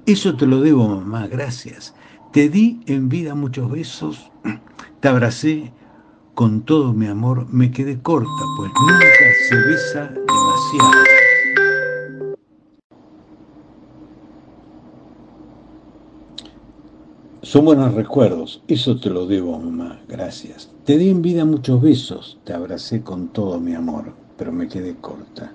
Eso 0.07 0.35
te 0.35 0.47
lo 0.47 0.59
debo, 0.61 0.87
mamá, 0.87 1.27
gracias. 1.27 1.93
Te 2.33 2.49
di 2.49 2.79
en 2.87 3.09
vida 3.09 3.35
muchos 3.35 3.69
besos, 3.69 4.31
te 4.99 5.07
abracé 5.07 5.71
con 6.35 6.61
todo 6.61 6.93
mi 6.93 7.07
amor, 7.07 7.47
me 7.51 7.71
quedé 7.71 7.99
corta, 7.99 8.29
pues 8.57 8.71
nunca 8.79 9.05
se 9.49 9.55
besa 9.55 10.13
demasiado. 10.13 11.03
Son 17.41 17.65
buenos 17.65 17.93
recuerdos, 17.93 18.61
eso 18.67 18.99
te 18.99 19.09
lo 19.09 19.25
debo, 19.25 19.57
mamá, 19.57 20.01
gracias. 20.07 20.69
Te 20.83 20.97
di 20.97 21.09
en 21.09 21.23
vida 21.23 21.45
muchos 21.45 21.81
besos, 21.81 22.37
te 22.43 22.53
abracé 22.53 23.01
con 23.01 23.29
todo 23.29 23.59
mi 23.59 23.73
amor 23.73 24.25
pero 24.37 24.51
me 24.51 24.67
quedé 24.67 24.95
corta, 24.95 25.53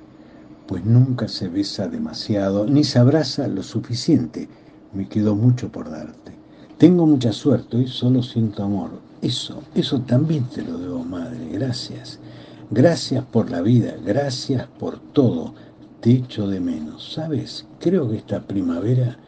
pues 0.67 0.85
nunca 0.85 1.29
se 1.29 1.49
besa 1.49 1.89
demasiado 1.89 2.67
ni 2.67 2.85
se 2.85 2.99
abraza 2.99 3.49
lo 3.49 3.63
suficiente. 3.63 4.49
Me 4.93 5.09
quedó 5.09 5.37
mucho 5.37 5.71
por 5.71 5.91
darte. 5.91 6.33
Tengo 6.79 7.07
mucha 7.07 7.33
suerte, 7.33 7.77
hoy 7.77 7.87
solo 7.87 8.23
siento 8.23 8.63
amor. 8.63 9.10
Eso, 9.23 9.63
eso 9.75 10.01
también 10.01 10.45
te 10.45 10.63
lo 10.63 10.79
debo, 10.79 11.05
madre. 11.05 11.49
Gracias. 11.53 12.19
Gracias 12.71 13.25
por 13.25 13.51
la 13.51 13.61
vida, 13.63 13.97
gracias 14.05 14.67
por 14.79 14.99
todo. 14.99 15.55
Te 16.01 16.13
echo 16.13 16.49
de 16.49 16.61
menos. 16.61 17.13
¿Sabes? 17.13 17.67
Creo 17.79 18.09
que 18.09 18.17
esta 18.17 18.41
primavera 18.41 19.19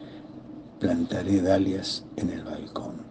plantaré 0.79 1.41
dalias 1.41 2.05
en 2.15 2.29
el 2.29 2.43
balcón. 2.43 3.03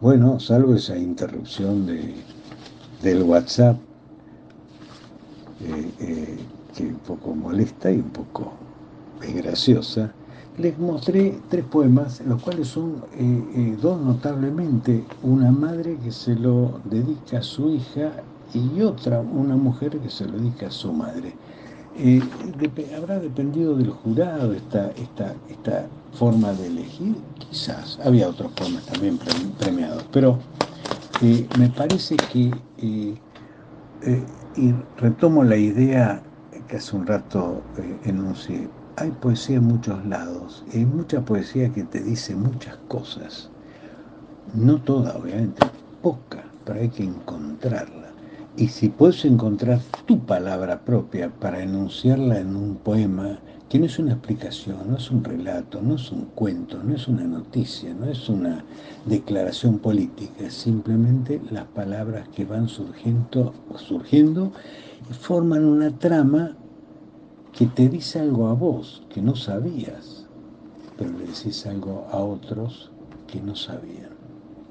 Bueno, 0.00 0.38
salvo 0.38 0.76
esa 0.76 0.96
interrupción 0.96 1.84
de, 1.84 2.14
del 3.02 3.24
WhatsApp, 3.24 3.76
eh, 5.60 5.90
eh, 5.98 6.38
que 6.76 6.84
un 6.84 7.00
poco 7.00 7.34
molesta 7.34 7.90
y 7.90 7.96
un 7.96 8.10
poco 8.10 8.52
es 9.22 9.34
graciosa, 9.34 10.12
les 10.58 10.78
mostré 10.78 11.38
tres 11.48 11.64
poemas, 11.64 12.20
los 12.20 12.42
cuales 12.42 12.68
son 12.68 13.04
eh, 13.14 13.76
dos 13.80 14.00
notablemente, 14.00 15.04
una 15.22 15.50
madre 15.50 15.96
que 16.02 16.10
se 16.10 16.34
lo 16.34 16.80
dedica 16.84 17.38
a 17.38 17.42
su 17.42 17.70
hija 17.70 18.10
y 18.52 18.82
otra, 18.82 19.20
una 19.20 19.56
mujer 19.56 19.98
que 19.98 20.10
se 20.10 20.26
lo 20.26 20.38
dedica 20.38 20.66
a 20.66 20.70
su 20.70 20.92
madre. 20.92 21.34
habrá 22.96 23.18
dependido 23.18 23.76
del 23.76 23.90
jurado 23.90 24.52
esta, 24.52 24.90
esta, 24.92 25.34
esta 25.48 25.86
forma 26.12 26.52
de 26.52 26.66
elegir, 26.66 27.16
quizás. 27.38 27.98
Había 28.04 28.28
otros 28.28 28.52
poemas 28.52 28.84
también 28.86 29.18
premiados, 29.58 30.04
pero 30.12 30.38
eh, 31.20 31.48
me 31.58 31.68
parece 31.68 32.16
que, 32.16 32.50
eh, 32.78 33.14
eh, 34.02 34.22
y 34.56 34.74
retomo 34.98 35.42
la 35.42 35.56
idea 35.56 36.22
que 36.68 36.76
hace 36.76 36.96
un 36.96 37.06
rato 37.06 37.62
enuncié, 38.04 38.68
hay 39.00 39.10
poesía 39.12 39.56
en 39.56 39.64
muchos 39.64 40.04
lados, 40.06 40.64
hay 40.74 40.84
mucha 40.84 41.20
poesía 41.24 41.72
que 41.72 41.84
te 41.84 42.00
dice 42.02 42.34
muchas 42.34 42.76
cosas, 42.88 43.48
no 44.54 44.80
toda, 44.82 45.16
obviamente, 45.16 45.64
poca, 46.02 46.44
pero 46.64 46.80
hay 46.80 46.88
que 46.88 47.04
encontrarla. 47.04 48.08
Y 48.56 48.68
si 48.68 48.88
puedes 48.88 49.24
encontrar 49.24 49.78
tu 50.04 50.18
palabra 50.18 50.80
propia 50.80 51.30
para 51.30 51.62
enunciarla 51.62 52.40
en 52.40 52.56
un 52.56 52.74
poema, 52.76 53.38
que 53.68 53.78
no 53.78 53.84
es 53.84 53.98
una 54.00 54.14
explicación, 54.14 54.78
no 54.90 54.96
es 54.96 55.10
un 55.10 55.22
relato, 55.22 55.80
no 55.80 55.94
es 55.94 56.10
un 56.10 56.24
cuento, 56.34 56.82
no 56.82 56.94
es 56.94 57.06
una 57.06 57.24
noticia, 57.24 57.94
no 57.94 58.06
es 58.06 58.28
una 58.28 58.64
declaración 59.06 59.78
política, 59.78 60.46
es 60.46 60.54
simplemente 60.54 61.40
las 61.50 61.66
palabras 61.66 62.28
que 62.30 62.44
van 62.44 62.66
surgiendo, 62.66 63.52
surgiendo 63.76 64.52
y 65.08 65.12
forman 65.14 65.64
una 65.64 65.96
trama 65.96 66.56
que 67.58 67.66
te 67.66 67.88
dice 67.88 68.20
algo 68.20 68.46
a 68.46 68.54
vos 68.54 69.02
que 69.12 69.20
no 69.20 69.34
sabías, 69.34 70.24
pero 70.96 71.10
le 71.10 71.26
decís 71.26 71.66
algo 71.66 72.06
a 72.12 72.18
otros 72.18 72.92
que 73.26 73.40
no 73.40 73.56
sabían. 73.56 74.10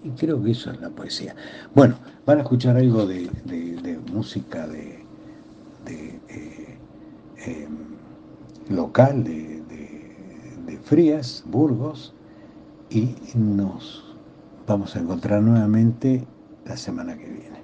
Y 0.06 0.12
creo 0.12 0.42
que 0.42 0.52
eso 0.52 0.72
es 0.72 0.80
la 0.80 0.90
poesía. 0.90 1.36
Bueno, 1.76 1.96
van 2.26 2.38
a 2.38 2.44
escuchar 2.44 2.78
algo 2.78 3.06
de, 3.06 3.30
música 4.14 4.66
de, 4.70 5.04
eh, 5.86 6.78
em, 7.46 7.78
local 8.70 9.26
de, 9.26 9.58
Frías, 10.86 11.44
Burgos, 11.46 12.14
y 12.90 13.14
nos 13.36 14.16
vamos 14.66 14.96
a 14.96 15.00
encontrar 15.00 15.42
nuevamente 15.42 16.26
la 16.66 16.78
semana 16.78 17.18
que 17.18 17.26
viene. 17.26 17.57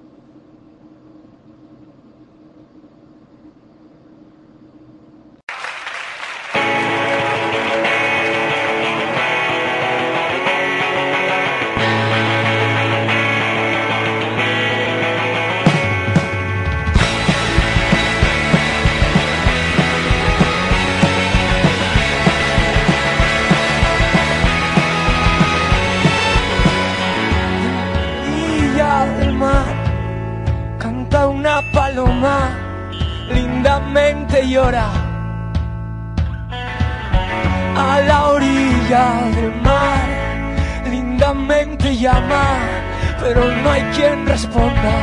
Pero 43.24 43.42
no 43.64 43.72
hay 43.72 43.82
quien 43.96 44.26
responda. 44.28 44.96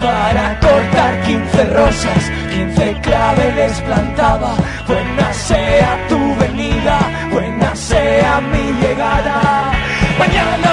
Para 0.00 0.58
cortar 0.58 1.22
15 1.22 1.64
rosas, 1.66 2.32
15 2.50 3.00
claveles 3.02 3.80
plantaba. 3.82 4.54
Buena 4.88 5.32
sea 5.32 5.96
tu 6.08 6.20
venida, 6.40 6.98
buena 7.30 7.74
sea 7.76 8.40
mi 8.40 8.64
llegada. 8.80 9.70
Mañana 10.18 10.71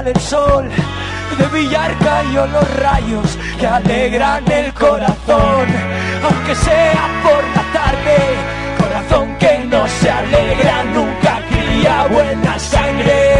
sale 0.00 0.12
el 0.12 0.20
sol. 0.20 0.68
De 1.38 1.46
Villarca 1.46 2.22
yo 2.32 2.46
los 2.46 2.76
rayos 2.76 3.38
que 3.58 3.66
alegran 3.66 4.50
el 4.50 4.72
corazón, 4.72 5.66
aunque 6.24 6.54
sea 6.54 7.08
por 7.22 7.42
la 7.56 7.64
tarde, 7.72 8.16
corazón 8.78 9.36
que 9.38 9.58
no 9.66 9.86
se 9.88 10.10
alegra, 10.10 10.84
nunca 10.84 11.40
cría 11.50 12.06
buena 12.08 12.58
sangre. 12.58 13.39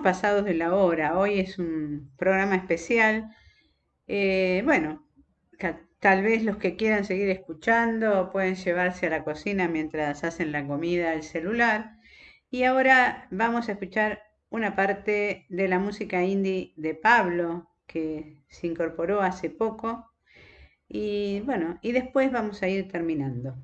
Pasados 0.00 0.44
de 0.44 0.54
la 0.54 0.74
hora. 0.74 1.18
Hoy 1.18 1.40
es 1.40 1.58
un 1.58 2.12
programa 2.16 2.56
especial. 2.56 3.34
Eh, 4.06 4.62
bueno, 4.64 5.06
tal 6.00 6.22
vez 6.22 6.44
los 6.44 6.58
que 6.58 6.76
quieran 6.76 7.04
seguir 7.04 7.30
escuchando 7.30 8.30
pueden 8.30 8.56
llevarse 8.56 9.06
a 9.06 9.10
la 9.10 9.24
cocina 9.24 9.68
mientras 9.68 10.24
hacen 10.24 10.52
la 10.52 10.66
comida 10.66 11.14
el 11.14 11.22
celular. 11.22 11.96
Y 12.50 12.64
ahora 12.64 13.26
vamos 13.30 13.68
a 13.68 13.72
escuchar 13.72 14.22
una 14.50 14.76
parte 14.76 15.46
de 15.48 15.68
la 15.68 15.78
música 15.78 16.22
indie 16.22 16.72
de 16.76 16.94
Pablo, 16.94 17.70
que 17.86 18.44
se 18.48 18.66
incorporó 18.66 19.22
hace 19.22 19.50
poco. 19.50 20.10
Y 20.88 21.40
bueno, 21.40 21.78
y 21.82 21.92
después 21.92 22.30
vamos 22.30 22.62
a 22.62 22.68
ir 22.68 22.88
terminando. 22.88 23.56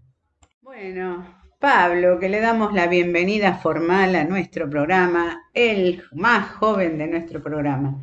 Bueno, 0.62 1.40
Pablo, 1.60 2.18
que 2.18 2.30
le 2.30 2.40
damos 2.40 2.72
la 2.72 2.86
bienvenida 2.86 3.54
formal 3.54 4.16
a 4.16 4.24
nuestro 4.24 4.70
programa, 4.70 5.42
el 5.52 6.02
más 6.12 6.52
joven 6.52 6.96
de 6.96 7.06
nuestro 7.06 7.42
programa. 7.42 8.02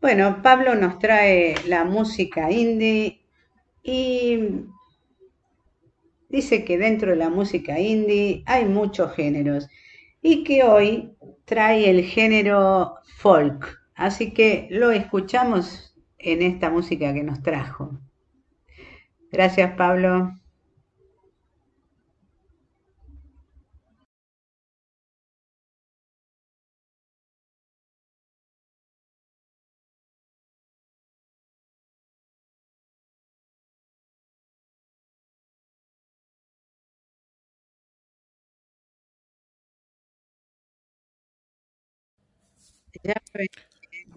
Bueno, 0.00 0.40
Pablo 0.42 0.76
nos 0.76 1.00
trae 1.00 1.56
la 1.66 1.84
música 1.84 2.52
indie 2.52 3.26
y 3.82 4.38
dice 6.28 6.64
que 6.64 6.78
dentro 6.78 7.10
de 7.10 7.16
la 7.16 7.30
música 7.30 7.80
indie 7.80 8.44
hay 8.46 8.64
muchos 8.66 9.12
géneros 9.16 9.68
y 10.22 10.44
que 10.44 10.62
hoy 10.62 11.16
trae 11.46 11.90
el 11.90 12.04
género 12.04 12.94
folk. 13.16 13.76
Así 13.96 14.32
que 14.32 14.68
lo 14.70 14.92
escuchamos 14.92 15.96
en 16.16 16.42
esta 16.42 16.70
música 16.70 17.12
que 17.12 17.24
nos 17.24 17.42
trajo. 17.42 17.98
Gracias, 19.32 19.72
Pablo. 19.72 20.43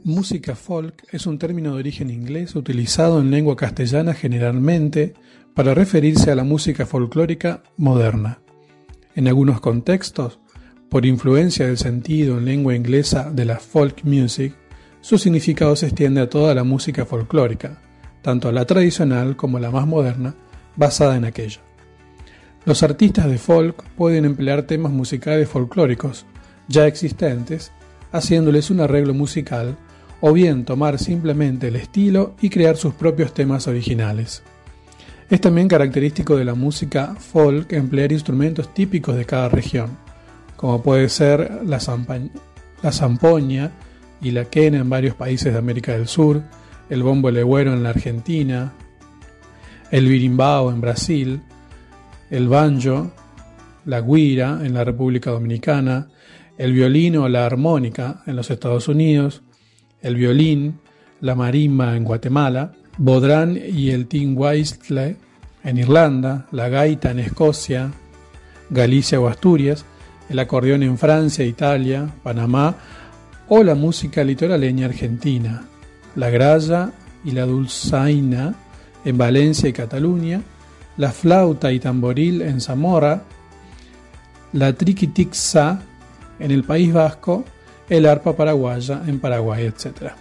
Música 0.04 0.56
folk 0.56 1.06
es 1.12 1.26
un 1.26 1.40
término 1.40 1.74
de 1.74 1.80
origen 1.80 2.10
inglés 2.10 2.56
utilizado 2.56 3.20
en 3.20 3.32
lengua 3.32 3.56
castellana 3.56 4.14
generalmente 4.14 5.14
para 5.54 5.74
referirse 5.74 6.32
a 6.32 6.36
la 6.36 6.44
música 6.44 6.86
folclórica 6.86 7.64
moderna. 7.78 8.40
En 9.16 9.28
algunos 9.28 9.60
contextos, 9.60 10.40
por 10.90 11.06
influencia 11.06 11.66
del 11.66 11.78
sentido 11.78 12.38
en 12.38 12.46
lengua 12.46 12.76
inglesa 12.76 13.30
de 13.32 13.46
la 13.46 13.58
folk 13.58 14.04
music, 14.04 14.56
su 15.02 15.18
significado 15.18 15.76
se 15.76 15.88
extiende 15.88 16.22
a 16.22 16.30
toda 16.30 16.54
la 16.54 16.64
música 16.64 17.06
folclórica, 17.06 17.82
tanto 18.22 18.50
a 18.50 18.52
la 18.52 18.66
tradicional 18.66 19.36
como 19.36 19.58
a 19.58 19.62
la 19.62 19.72
más 19.72 19.88
moderna, 19.88 20.36
basada 20.76 21.18
en 21.18 21.26
aquella. 21.26 21.62
Los 22.66 22.84
artistas 22.84 23.28
de 23.28 23.38
folk 23.38 23.84
pueden 23.96 24.26
emplear 24.26 24.64
temas 24.64 24.92
musicales 24.92 25.50
folclóricos 25.50 26.26
ya 26.68 26.86
existentes, 26.86 27.72
haciéndoles 28.18 28.70
un 28.70 28.82
arreglo 28.82 29.14
musical, 29.14 29.78
o 30.20 30.34
bien 30.34 30.66
tomar 30.66 31.00
simplemente 31.00 31.68
el 31.68 31.76
estilo 31.76 32.36
y 32.42 32.50
crear 32.50 32.78
sus 32.78 32.94
propios 32.94 33.34
temas 33.34 33.68
originales. 33.68 34.44
Es 35.30 35.42
también 35.42 35.68
característico 35.68 36.38
de 36.38 36.46
la 36.46 36.56
música 36.56 37.16
folk 37.18 37.74
emplear 37.74 38.12
instrumentos 38.12 38.74
típicos 38.74 39.16
de 39.16 39.26
cada 39.26 39.50
región, 39.50 39.98
como 40.56 40.82
puede 40.82 41.10
ser 41.10 41.62
la, 41.66 41.80
la 42.82 42.92
zampoña 42.92 43.72
y 44.22 44.32
la 44.32 44.46
quena 44.46 44.78
en 44.78 44.90
varios 44.90 45.16
países 45.16 45.54
de 45.54 45.60
América 45.60 45.92
del 45.92 46.08
Sur, 46.08 46.42
el 46.90 47.04
bombo 47.04 47.30
legüero 47.30 47.74
en 47.74 47.84
la 47.84 47.90
Argentina, 47.90 48.74
el 49.92 50.08
birimbao 50.08 50.72
en 50.72 50.82
Brasil, 50.82 51.42
el 52.30 52.48
banjo, 52.48 53.12
la 53.86 54.02
guira 54.02 54.60
en 54.64 54.74
la 54.74 54.84
República 54.84 55.32
Dominicana, 55.32 56.08
el 56.58 56.74
violín 56.74 57.18
o 57.18 57.30
la 57.30 57.46
armónica 57.46 58.24
en 58.26 58.36
los 58.36 58.50
Estados 58.50 58.88
Unidos, 58.88 59.44
el 60.02 60.16
violín, 60.16 60.80
la 61.22 61.36
marimba 61.36 61.96
en 61.96 62.04
Guatemala, 62.04 62.74
bodrán 62.98 63.58
y 63.58 63.92
el 63.92 64.08
tin 64.08 64.38
whistle 64.38 65.18
en 65.64 65.78
Irlanda, 65.78 66.48
la 66.52 66.70
gaita 66.70 67.12
en 67.12 67.20
Escocia, 67.20 67.92
Galicia 68.70 69.20
o 69.20 69.28
Asturias, 69.28 69.86
el 70.30 70.40
acordeón 70.40 70.84
en 70.84 70.98
Francia, 70.98 71.46
Italia, 71.46 72.10
Panamá 72.24 72.76
o 73.48 73.64
la 73.64 73.76
música 73.76 74.24
litoraleña 74.24 74.88
argentina, 74.88 75.66
la 76.16 76.30
gralla 76.30 76.92
y 77.24 77.32
la 77.32 77.46
dulzaina 77.46 78.56
en 79.06 79.18
Valencia 79.18 79.70
y 79.70 79.74
Cataluña, 79.74 80.42
la 80.98 81.12
flauta 81.12 81.72
y 81.72 81.80
tamboril 81.80 82.42
en 82.42 82.60
Zamora, 82.60 83.24
la 84.54 84.74
triquitixa 84.74 85.82
en 86.40 86.52
el 86.52 86.64
País 86.64 86.94
Vasco, 86.94 87.44
el 87.90 88.06
arpa 88.06 88.36
paraguaya 88.36 89.02
en 89.08 89.20
Paraguay, 89.20 89.66
etc. 89.66 90.12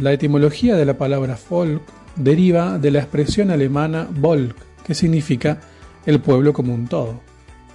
La 0.00 0.12
etimología 0.12 0.76
de 0.76 0.84
la 0.84 0.98
palabra 0.98 1.36
folk 1.36 1.82
deriva 2.16 2.78
de 2.78 2.90
la 2.90 3.00
expresión 3.00 3.50
alemana 3.50 4.08
Volk, 4.10 4.56
que 4.84 4.94
significa 4.94 5.58
el 6.06 6.20
pueblo 6.20 6.52
como 6.52 6.74
un 6.74 6.86
todo. 6.86 7.20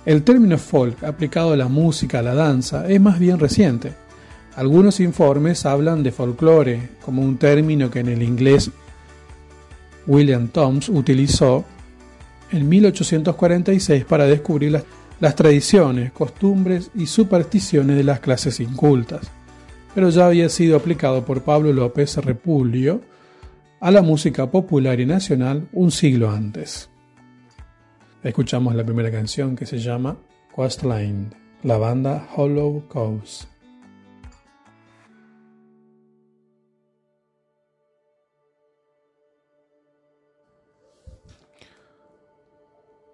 El 0.06 0.24
término 0.24 0.58
folk 0.58 1.04
aplicado 1.04 1.54
a 1.54 1.58
la 1.58 1.68
música, 1.68 2.20
a 2.20 2.24
la 2.24 2.36
danza, 2.36 2.88
es 2.90 3.00
más 3.00 3.20
bien 3.20 3.40
reciente. 3.40 3.94
Algunos 4.56 5.00
informes 5.00 5.66
hablan 5.66 6.04
de 6.04 6.12
folclore 6.12 6.90
como 7.04 7.22
un 7.22 7.38
término 7.38 7.90
que 7.90 8.00
en 8.00 8.10
el 8.10 8.22
inglés 8.22 8.70
William 10.06 10.48
Toms 10.50 10.90
utilizó 10.90 11.66
en 12.52 12.70
1846 12.70 14.06
para 14.06 14.26
descubrir 14.26 14.74
las, 14.74 14.84
las 15.20 15.36
tradiciones, 15.36 16.12
costumbres 16.12 16.92
y 16.96 17.06
supersticiones 17.06 17.96
de 17.96 18.04
las 18.04 18.20
clases 18.20 18.60
incultas, 18.60 19.32
pero 19.96 20.10
ya 20.10 20.28
había 20.28 20.50
sido 20.50 20.76
aplicado 20.76 21.24
por 21.26 21.44
Pablo 21.44 21.72
López 21.72 22.18
Repulio 22.18 23.02
a 23.80 23.92
la 23.92 24.02
música 24.02 24.50
popular 24.50 25.00
y 25.00 25.06
nacional 25.06 25.68
un 25.72 25.92
siglo 25.92 26.32
antes. 26.32 26.90
Escuchamos 28.24 28.76
la 28.76 28.86
primera 28.86 29.12
canción 29.12 29.56
que 29.56 29.66
se 29.66 29.80
llama 29.80 30.18
Coastline, 30.56 31.34
la 31.64 31.78
banda 31.78 32.30
Hollow 32.36 32.88
Coast. 32.88 33.53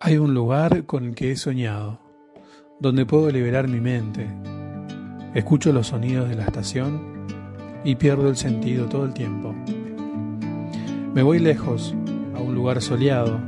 Hay 0.01 0.17
un 0.17 0.33
lugar 0.33 0.85
con 0.85 1.03
el 1.03 1.13
que 1.13 1.29
he 1.29 1.35
soñado, 1.35 1.99
donde 2.79 3.05
puedo 3.05 3.29
liberar 3.29 3.67
mi 3.67 3.81
mente. 3.81 4.29
Escucho 5.33 5.73
los 5.73 5.87
sonidos 5.87 6.29
de 6.29 6.35
la 6.35 6.45
estación 6.45 7.27
y 7.83 7.95
pierdo 7.95 8.29
el 8.29 8.37
sentido 8.37 8.87
todo 8.87 9.03
el 9.03 9.13
tiempo. 9.13 9.53
Me 11.13 11.21
voy 11.21 11.39
lejos, 11.39 11.93
a 12.33 12.39
un 12.39 12.55
lugar 12.55 12.81
soleado, 12.81 13.41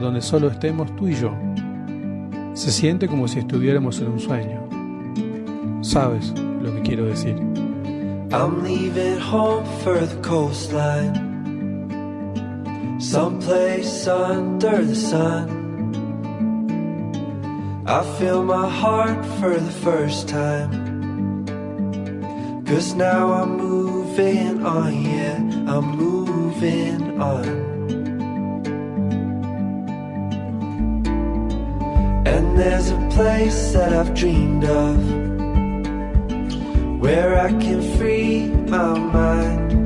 donde 0.00 0.22
solo 0.22 0.46
estemos 0.46 0.94
tú 0.94 1.08
y 1.08 1.14
yo. 1.14 1.34
Se 2.54 2.70
siente 2.70 3.08
como 3.08 3.26
si 3.26 3.40
estuviéramos 3.40 3.98
en 4.00 4.12
un 4.12 4.20
sueño. 4.20 4.68
Sabes 5.82 6.32
lo 6.62 6.72
que 6.72 6.82
quiero 6.82 7.06
decir. 7.06 7.34
I'm 8.30 8.62
leaving 8.62 9.18
home 9.18 9.66
for 9.82 9.98
the 9.98 10.20
coastline, 10.22 11.10
someplace 13.00 14.06
under 14.06 14.86
the 14.86 14.94
sun. 14.94 15.59
I 17.90 18.04
feel 18.20 18.44
my 18.44 18.68
heart 18.68 19.26
for 19.40 19.58
the 19.58 19.72
first 19.82 20.28
time. 20.28 20.70
Cause 22.64 22.94
now 22.94 23.32
I'm 23.32 23.56
moving 23.56 24.64
on, 24.64 25.02
yeah, 25.02 25.34
I'm 25.66 25.96
moving 25.96 27.20
on. 27.20 27.48
And 32.28 32.56
there's 32.56 32.90
a 32.90 33.08
place 33.10 33.72
that 33.72 33.92
I've 33.92 34.14
dreamed 34.14 34.66
of 34.66 34.96
where 37.00 37.40
I 37.40 37.48
can 37.48 37.82
free 37.98 38.46
my 38.68 38.96
mind. 39.00 39.80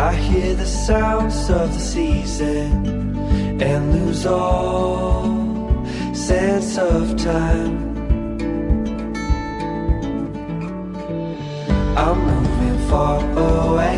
I 0.00 0.14
hear 0.14 0.54
the 0.54 0.64
sounds 0.64 1.50
of 1.50 1.74
the 1.74 1.80
season 1.80 3.60
and 3.60 3.92
lose 3.92 4.24
all 4.24 5.37
sense 6.28 6.76
of 6.76 7.16
time. 7.16 7.96
I'm 11.96 12.18
moving 12.28 12.78
far 12.90 13.18
away 13.46 13.96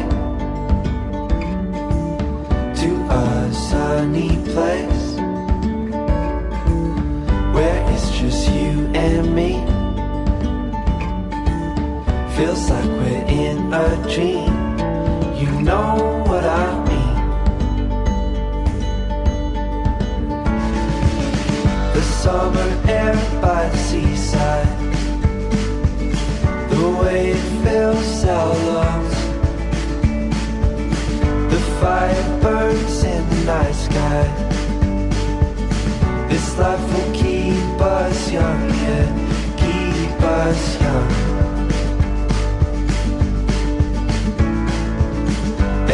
to 2.81 2.90
a 3.11 3.52
sunny 3.52 4.36
place 4.52 5.07
where 7.55 7.78
it's 7.93 8.09
just 8.20 8.48
you 8.51 8.86
and 8.94 9.35
me. 9.35 9.52
Feels 12.36 12.70
like 12.70 12.90
we're 13.01 13.27
in 13.44 13.74
a 13.74 13.89
dream. 14.15 14.55
You 15.43 15.52
know 15.62 16.23
what 16.28 16.44
I 16.44 16.85
mean. 16.85 16.99
The 22.01 22.06
summer 22.06 22.70
air 22.89 23.14
by 23.43 23.68
the 23.68 23.77
seaside. 23.77 24.66
The 26.70 26.97
way 26.98 27.32
it 27.32 27.62
fills 27.62 28.24
our 28.24 28.55
lungs. 28.68 29.16
The 31.52 31.60
fire 31.78 32.40
burns 32.40 33.05
in 33.05 33.28
the 33.28 33.44
night 33.44 33.74
sky. 33.74 34.24
This 36.31 36.59
life 36.59 36.81
will 36.90 37.12
keep 37.12 37.78
us 37.82 38.32
young, 38.32 38.70
yeah, 38.70 39.06
keep 39.59 40.22
us 40.22 40.81
young. 40.81 41.10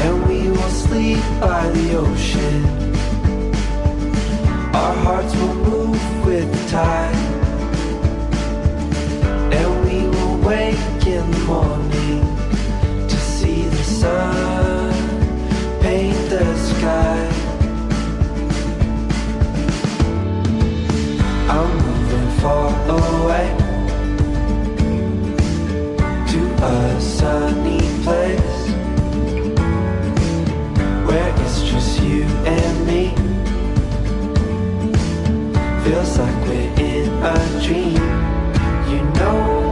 And 0.05 0.29
we 0.29 0.51
will 0.51 0.71
sleep 0.71 1.25
by 1.41 1.69
the 1.71 1.97
ocean. 1.97 2.86
Our 4.77 4.95
hearts 4.95 5.35
will 5.37 5.55
move 5.55 6.27
with 6.27 6.71
tide. 6.71 7.15
And 9.59 9.71
we 9.87 9.99
will 10.15 10.37
wake 10.51 11.07
in 11.07 11.31
the 11.31 11.39
morning 11.47 12.21
to 13.09 13.17
see 13.17 13.63
the 13.63 13.85
sun 14.01 14.93
paint 15.81 16.19
the 16.29 16.45
sky. 16.71 17.19
I'm 21.55 21.71
moving 21.87 22.31
far 22.43 22.69
away 23.01 23.49
to 26.33 26.41
a 26.65 27.01
sunny 27.01 27.81
place 28.05 28.61
where 31.09 31.31
it's 31.45 31.63
just 31.63 32.03
you 32.03 32.25
and 32.45 32.87
me. 32.87 33.26
Feels 35.87 36.19
like 36.19 36.35
we're 36.49 36.81
in 36.81 37.09
a 37.23 37.63
dream. 37.63 37.95
You 38.91 39.05
know 39.21 39.66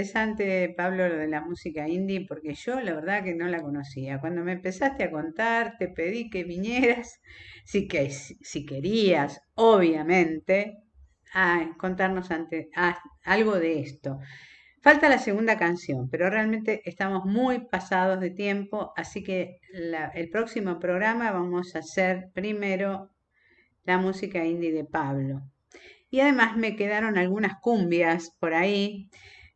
interesante, 0.00 0.72
Pablo, 0.76 1.08
lo 1.08 1.16
de 1.16 1.28
la 1.28 1.40
música 1.42 1.88
indie, 1.88 2.26
porque 2.26 2.54
yo 2.54 2.80
la 2.80 2.94
verdad 2.94 3.24
que 3.24 3.34
no 3.34 3.46
la 3.48 3.60
conocía. 3.62 4.20
Cuando 4.20 4.42
me 4.42 4.52
empezaste 4.52 5.04
a 5.04 5.10
contar, 5.10 5.76
te 5.78 5.88
pedí 5.88 6.30
que 6.30 6.44
vinieras, 6.44 7.20
si, 7.64 7.86
que, 7.88 8.10
si 8.10 8.66
querías, 8.66 9.40
obviamente, 9.54 10.78
a 11.34 11.74
contarnos 11.78 12.30
ante, 12.30 12.70
a- 12.76 12.98
algo 13.24 13.58
de 13.58 13.80
esto. 13.80 14.18
Falta 14.82 15.08
la 15.08 15.18
segunda 15.18 15.58
canción, 15.58 16.08
pero 16.10 16.30
realmente 16.30 16.82
estamos 16.88 17.24
muy 17.26 17.66
pasados 17.68 18.20
de 18.20 18.30
tiempo, 18.30 18.92
así 18.96 19.22
que 19.24 19.60
la- 19.72 20.08
el 20.14 20.30
próximo 20.30 20.78
programa 20.80 21.32
vamos 21.32 21.76
a 21.76 21.80
hacer 21.80 22.30
primero 22.34 23.10
la 23.84 23.98
música 23.98 24.44
indie 24.44 24.72
de 24.72 24.84
Pablo. 24.84 25.42
Y 26.10 26.20
además 26.20 26.56
me 26.56 26.76
quedaron 26.76 27.18
algunas 27.18 27.60
cumbias 27.60 28.30
por 28.40 28.54
ahí 28.54 29.10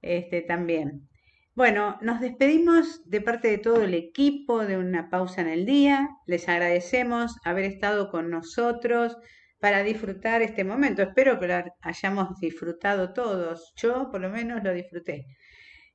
este, 0.05 0.43
también. 0.43 1.09
Bueno, 1.55 1.99
nos 2.03 2.21
despedimos 2.21 3.09
de 3.09 3.21
parte 3.21 3.49
de 3.49 3.59
todo 3.59 3.83
el 3.83 3.95
equipo 3.95 4.67
de 4.67 4.77
una 4.77 5.09
pausa 5.09 5.41
en 5.41 5.49
el 5.49 5.67
día. 5.67 6.09
Les 6.27 6.49
agradecemos 6.49 7.37
haber 7.45 7.65
estado 7.65 8.11
con 8.11 8.29
nosotros 8.31 9.17
para 9.61 9.83
disfrutar 9.83 10.43
este 10.43 10.65
momento. 10.65 11.03
Espero 11.03 11.39
que 11.39 11.47
lo 11.49 11.65
hayamos 11.81 12.39
disfrutado 12.41 13.13
todos. 13.13 13.73
Yo 13.77 14.11
por 14.11 14.21
lo 14.21 14.31
menos 14.31 14.63
lo 14.65 14.75
disfruté. 14.75 15.27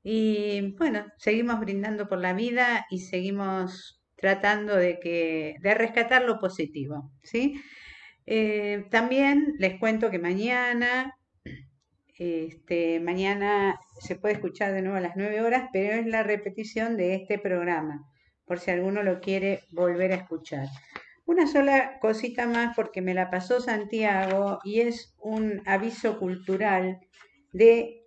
Y 0.02 0.76
bueno, 0.78 1.06
seguimos 1.18 1.60
brindando 1.60 2.08
por 2.08 2.20
la 2.20 2.34
vida 2.34 2.86
y 2.90 3.00
seguimos 3.00 4.02
tratando 4.16 4.76
de 4.76 5.00
que 5.00 5.56
de 5.62 5.74
rescatar 5.74 6.24
lo 6.24 6.40
positivo, 6.40 7.12
¿sí? 7.22 7.62
Eh, 8.26 8.86
también 8.92 9.56
les 9.60 9.80
cuento 9.80 10.12
que 10.12 10.20
mañana, 10.20 11.14
este, 12.20 13.00
mañana 13.00 13.80
se 14.00 14.16
puede 14.16 14.36
escuchar 14.36 14.74
de 14.74 14.82
nuevo 14.82 14.98
a 14.98 15.02
las 15.02 15.16
9 15.16 15.42
horas, 15.42 15.70
pero 15.72 15.94
es 15.96 16.06
la 16.06 16.22
repetición 16.22 16.98
de 16.98 17.16
este 17.16 17.40
programa, 17.40 18.06
por 18.46 18.60
si 18.60 18.72
alguno 18.72 19.04
lo 19.04 19.22
quiere 19.22 19.62
volver 19.72 20.12
a 20.12 20.16
escuchar. 20.16 20.68
Una 21.26 21.48
sola 21.48 21.98
cosita 22.00 22.46
más 22.46 22.76
porque 22.76 23.02
me 23.02 23.14
la 23.14 23.30
pasó 23.30 23.62
Santiago 23.62 24.60
y 24.64 24.82
es 24.82 25.16
un 25.20 25.62
aviso 25.66 26.20
cultural 26.20 27.00
de 27.54 28.04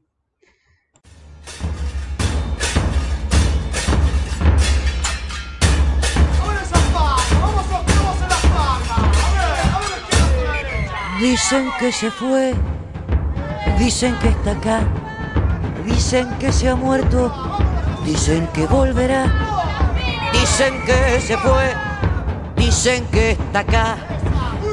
Dicen 11.19 11.69
que 11.77 11.91
se 11.91 12.09
fue, 12.09 12.53
dicen 13.77 14.15
que 14.19 14.29
está 14.29 14.51
acá, 14.51 14.79
dicen 15.85 16.29
que 16.39 16.49
se 16.49 16.69
ha 16.69 16.75
muerto, 16.77 17.29
dicen 18.05 18.47
que 18.53 18.65
volverá, 18.65 19.25
dicen 20.31 20.81
que 20.85 21.19
se 21.19 21.37
fue, 21.37 21.73
dicen 22.55 23.05
que 23.07 23.31
está 23.31 23.59
acá, 23.59 23.97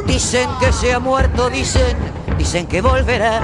dicen 0.07 0.49
que 0.61 0.73
se 0.73 0.95
ha 0.95 1.01
muerto, 1.01 1.51
dicen, 1.51 1.97
dicen 2.39 2.69
que 2.69 2.81
volverá. 2.81 3.41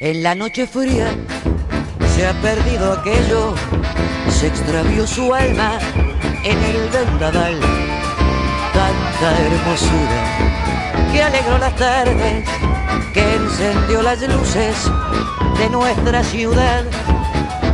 En 0.00 0.22
la 0.22 0.36
noche 0.36 0.64
fría 0.68 1.08
se 2.14 2.24
ha 2.24 2.32
perdido 2.40 2.92
aquello, 2.92 3.52
se 4.30 4.46
extravió 4.46 5.04
su 5.04 5.34
alma 5.34 5.76
en 6.44 6.56
el 6.56 6.88
vendaval. 6.88 7.58
Tanta 8.72 9.38
hermosura 9.42 11.10
que 11.10 11.20
alegró 11.20 11.58
las 11.58 11.74
tardes, 11.74 12.48
que 13.12 13.34
encendió 13.34 14.00
las 14.02 14.20
luces 14.22 14.76
de 15.58 15.68
nuestra 15.70 16.22
ciudad. 16.22 16.84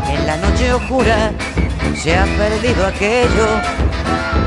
En 0.09 0.27
la 0.27 0.39
noche 0.39 0.73
oscura 0.73 1.31
se 1.95 2.17
ha 2.17 2.25
perdido 2.25 2.87
aquello, 2.87 3.49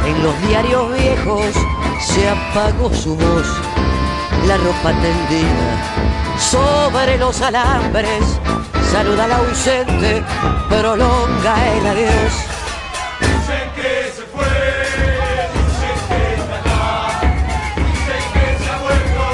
en 0.03 0.23
los 0.23 0.41
diarios 0.47 0.97
viejos 0.97 1.53
se 1.99 2.27
apagó 2.27 2.91
su 2.91 3.15
voz, 3.15 3.45
la 4.47 4.57
ropa 4.57 4.93
tendida 4.99 6.06
sobre 6.49 7.17
los 7.17 7.41
alambres. 7.41 8.23
Saluda 8.91 9.25
al 9.25 9.33
ausente, 9.33 10.23
prolonga 10.69 11.67
el 11.75 11.87
adiós. 11.87 12.33
Dicen 13.19 13.69
que 13.75 14.11
se 14.15 14.23
fue, 14.33 14.47
dicen 15.53 15.97
que 16.07 16.19
está 16.39 16.57
acá, 16.59 17.19
dicen 17.75 18.23
que 18.33 18.45
se 18.63 18.69
ha 18.71 18.77
vuelto, 18.85 19.25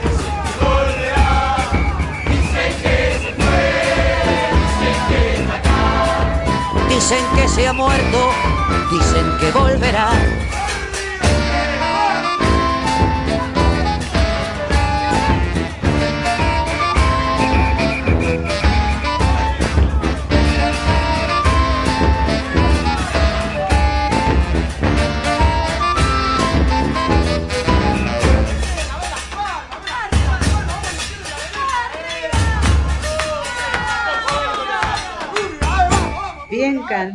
dicen 0.00 0.36
que 0.46 0.52
volverá. 0.64 1.30
Dicen 2.30 2.72
que 2.82 2.96
se 3.22 3.30
fue, 3.40 3.66
dicen 4.64 4.98
que 5.08 5.20
está 5.40 5.56
acá. 5.56 5.80
Dicen 6.88 7.24
que 7.36 7.44
se 7.48 7.68
ha 7.68 7.72
muerto, 7.74 8.20
dicen 8.90 9.26
que 9.38 9.48
volverá. 9.50 10.08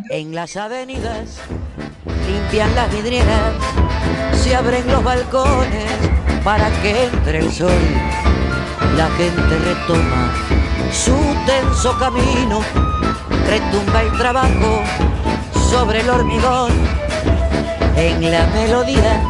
En 0.09 0.33
las 0.33 0.55
avenidas 0.55 1.39
limpian 2.25 2.73
las 2.73 2.89
vidrieras, 2.89 3.53
se 4.41 4.55
abren 4.55 4.89
los 4.89 5.03
balcones 5.03 5.91
para 6.41 6.69
que 6.81 7.05
entre 7.05 7.39
el 7.39 7.51
sol. 7.51 7.71
La 8.95 9.09
gente 9.17 9.59
retoma 9.59 10.31
su 10.91 11.17
tenso 11.45 11.97
camino, 11.99 12.61
retumba 13.45 14.03
el 14.03 14.11
trabajo 14.17 14.83
sobre 15.69 15.99
el 15.99 16.09
hormigón. 16.09 16.71
En 17.97 18.31
la 18.31 18.47
melodía 18.47 19.21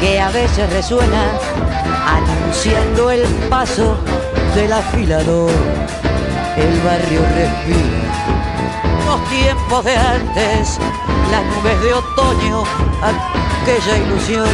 que 0.00 0.20
a 0.20 0.30
veces 0.30 0.72
resuena, 0.72 1.38
anunciando 2.08 3.12
el 3.12 3.22
paso 3.48 3.96
del 4.56 4.72
afilador. 4.72 5.81
El 6.62 6.80
barrio 6.82 7.20
respira 7.34 8.02
los 9.04 9.30
tiempos 9.30 9.84
de 9.84 9.96
antes, 9.96 10.78
las 11.32 11.44
nubes 11.44 11.80
de 11.82 11.92
otoño, 11.92 12.62
aquella 13.02 13.98
ilusión. 13.98 14.48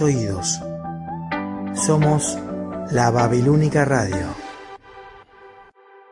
Oídos. 0.00 0.60
Somos 1.74 2.38
la 2.90 3.10
Babilónica 3.10 3.84
Radio. 3.84 4.39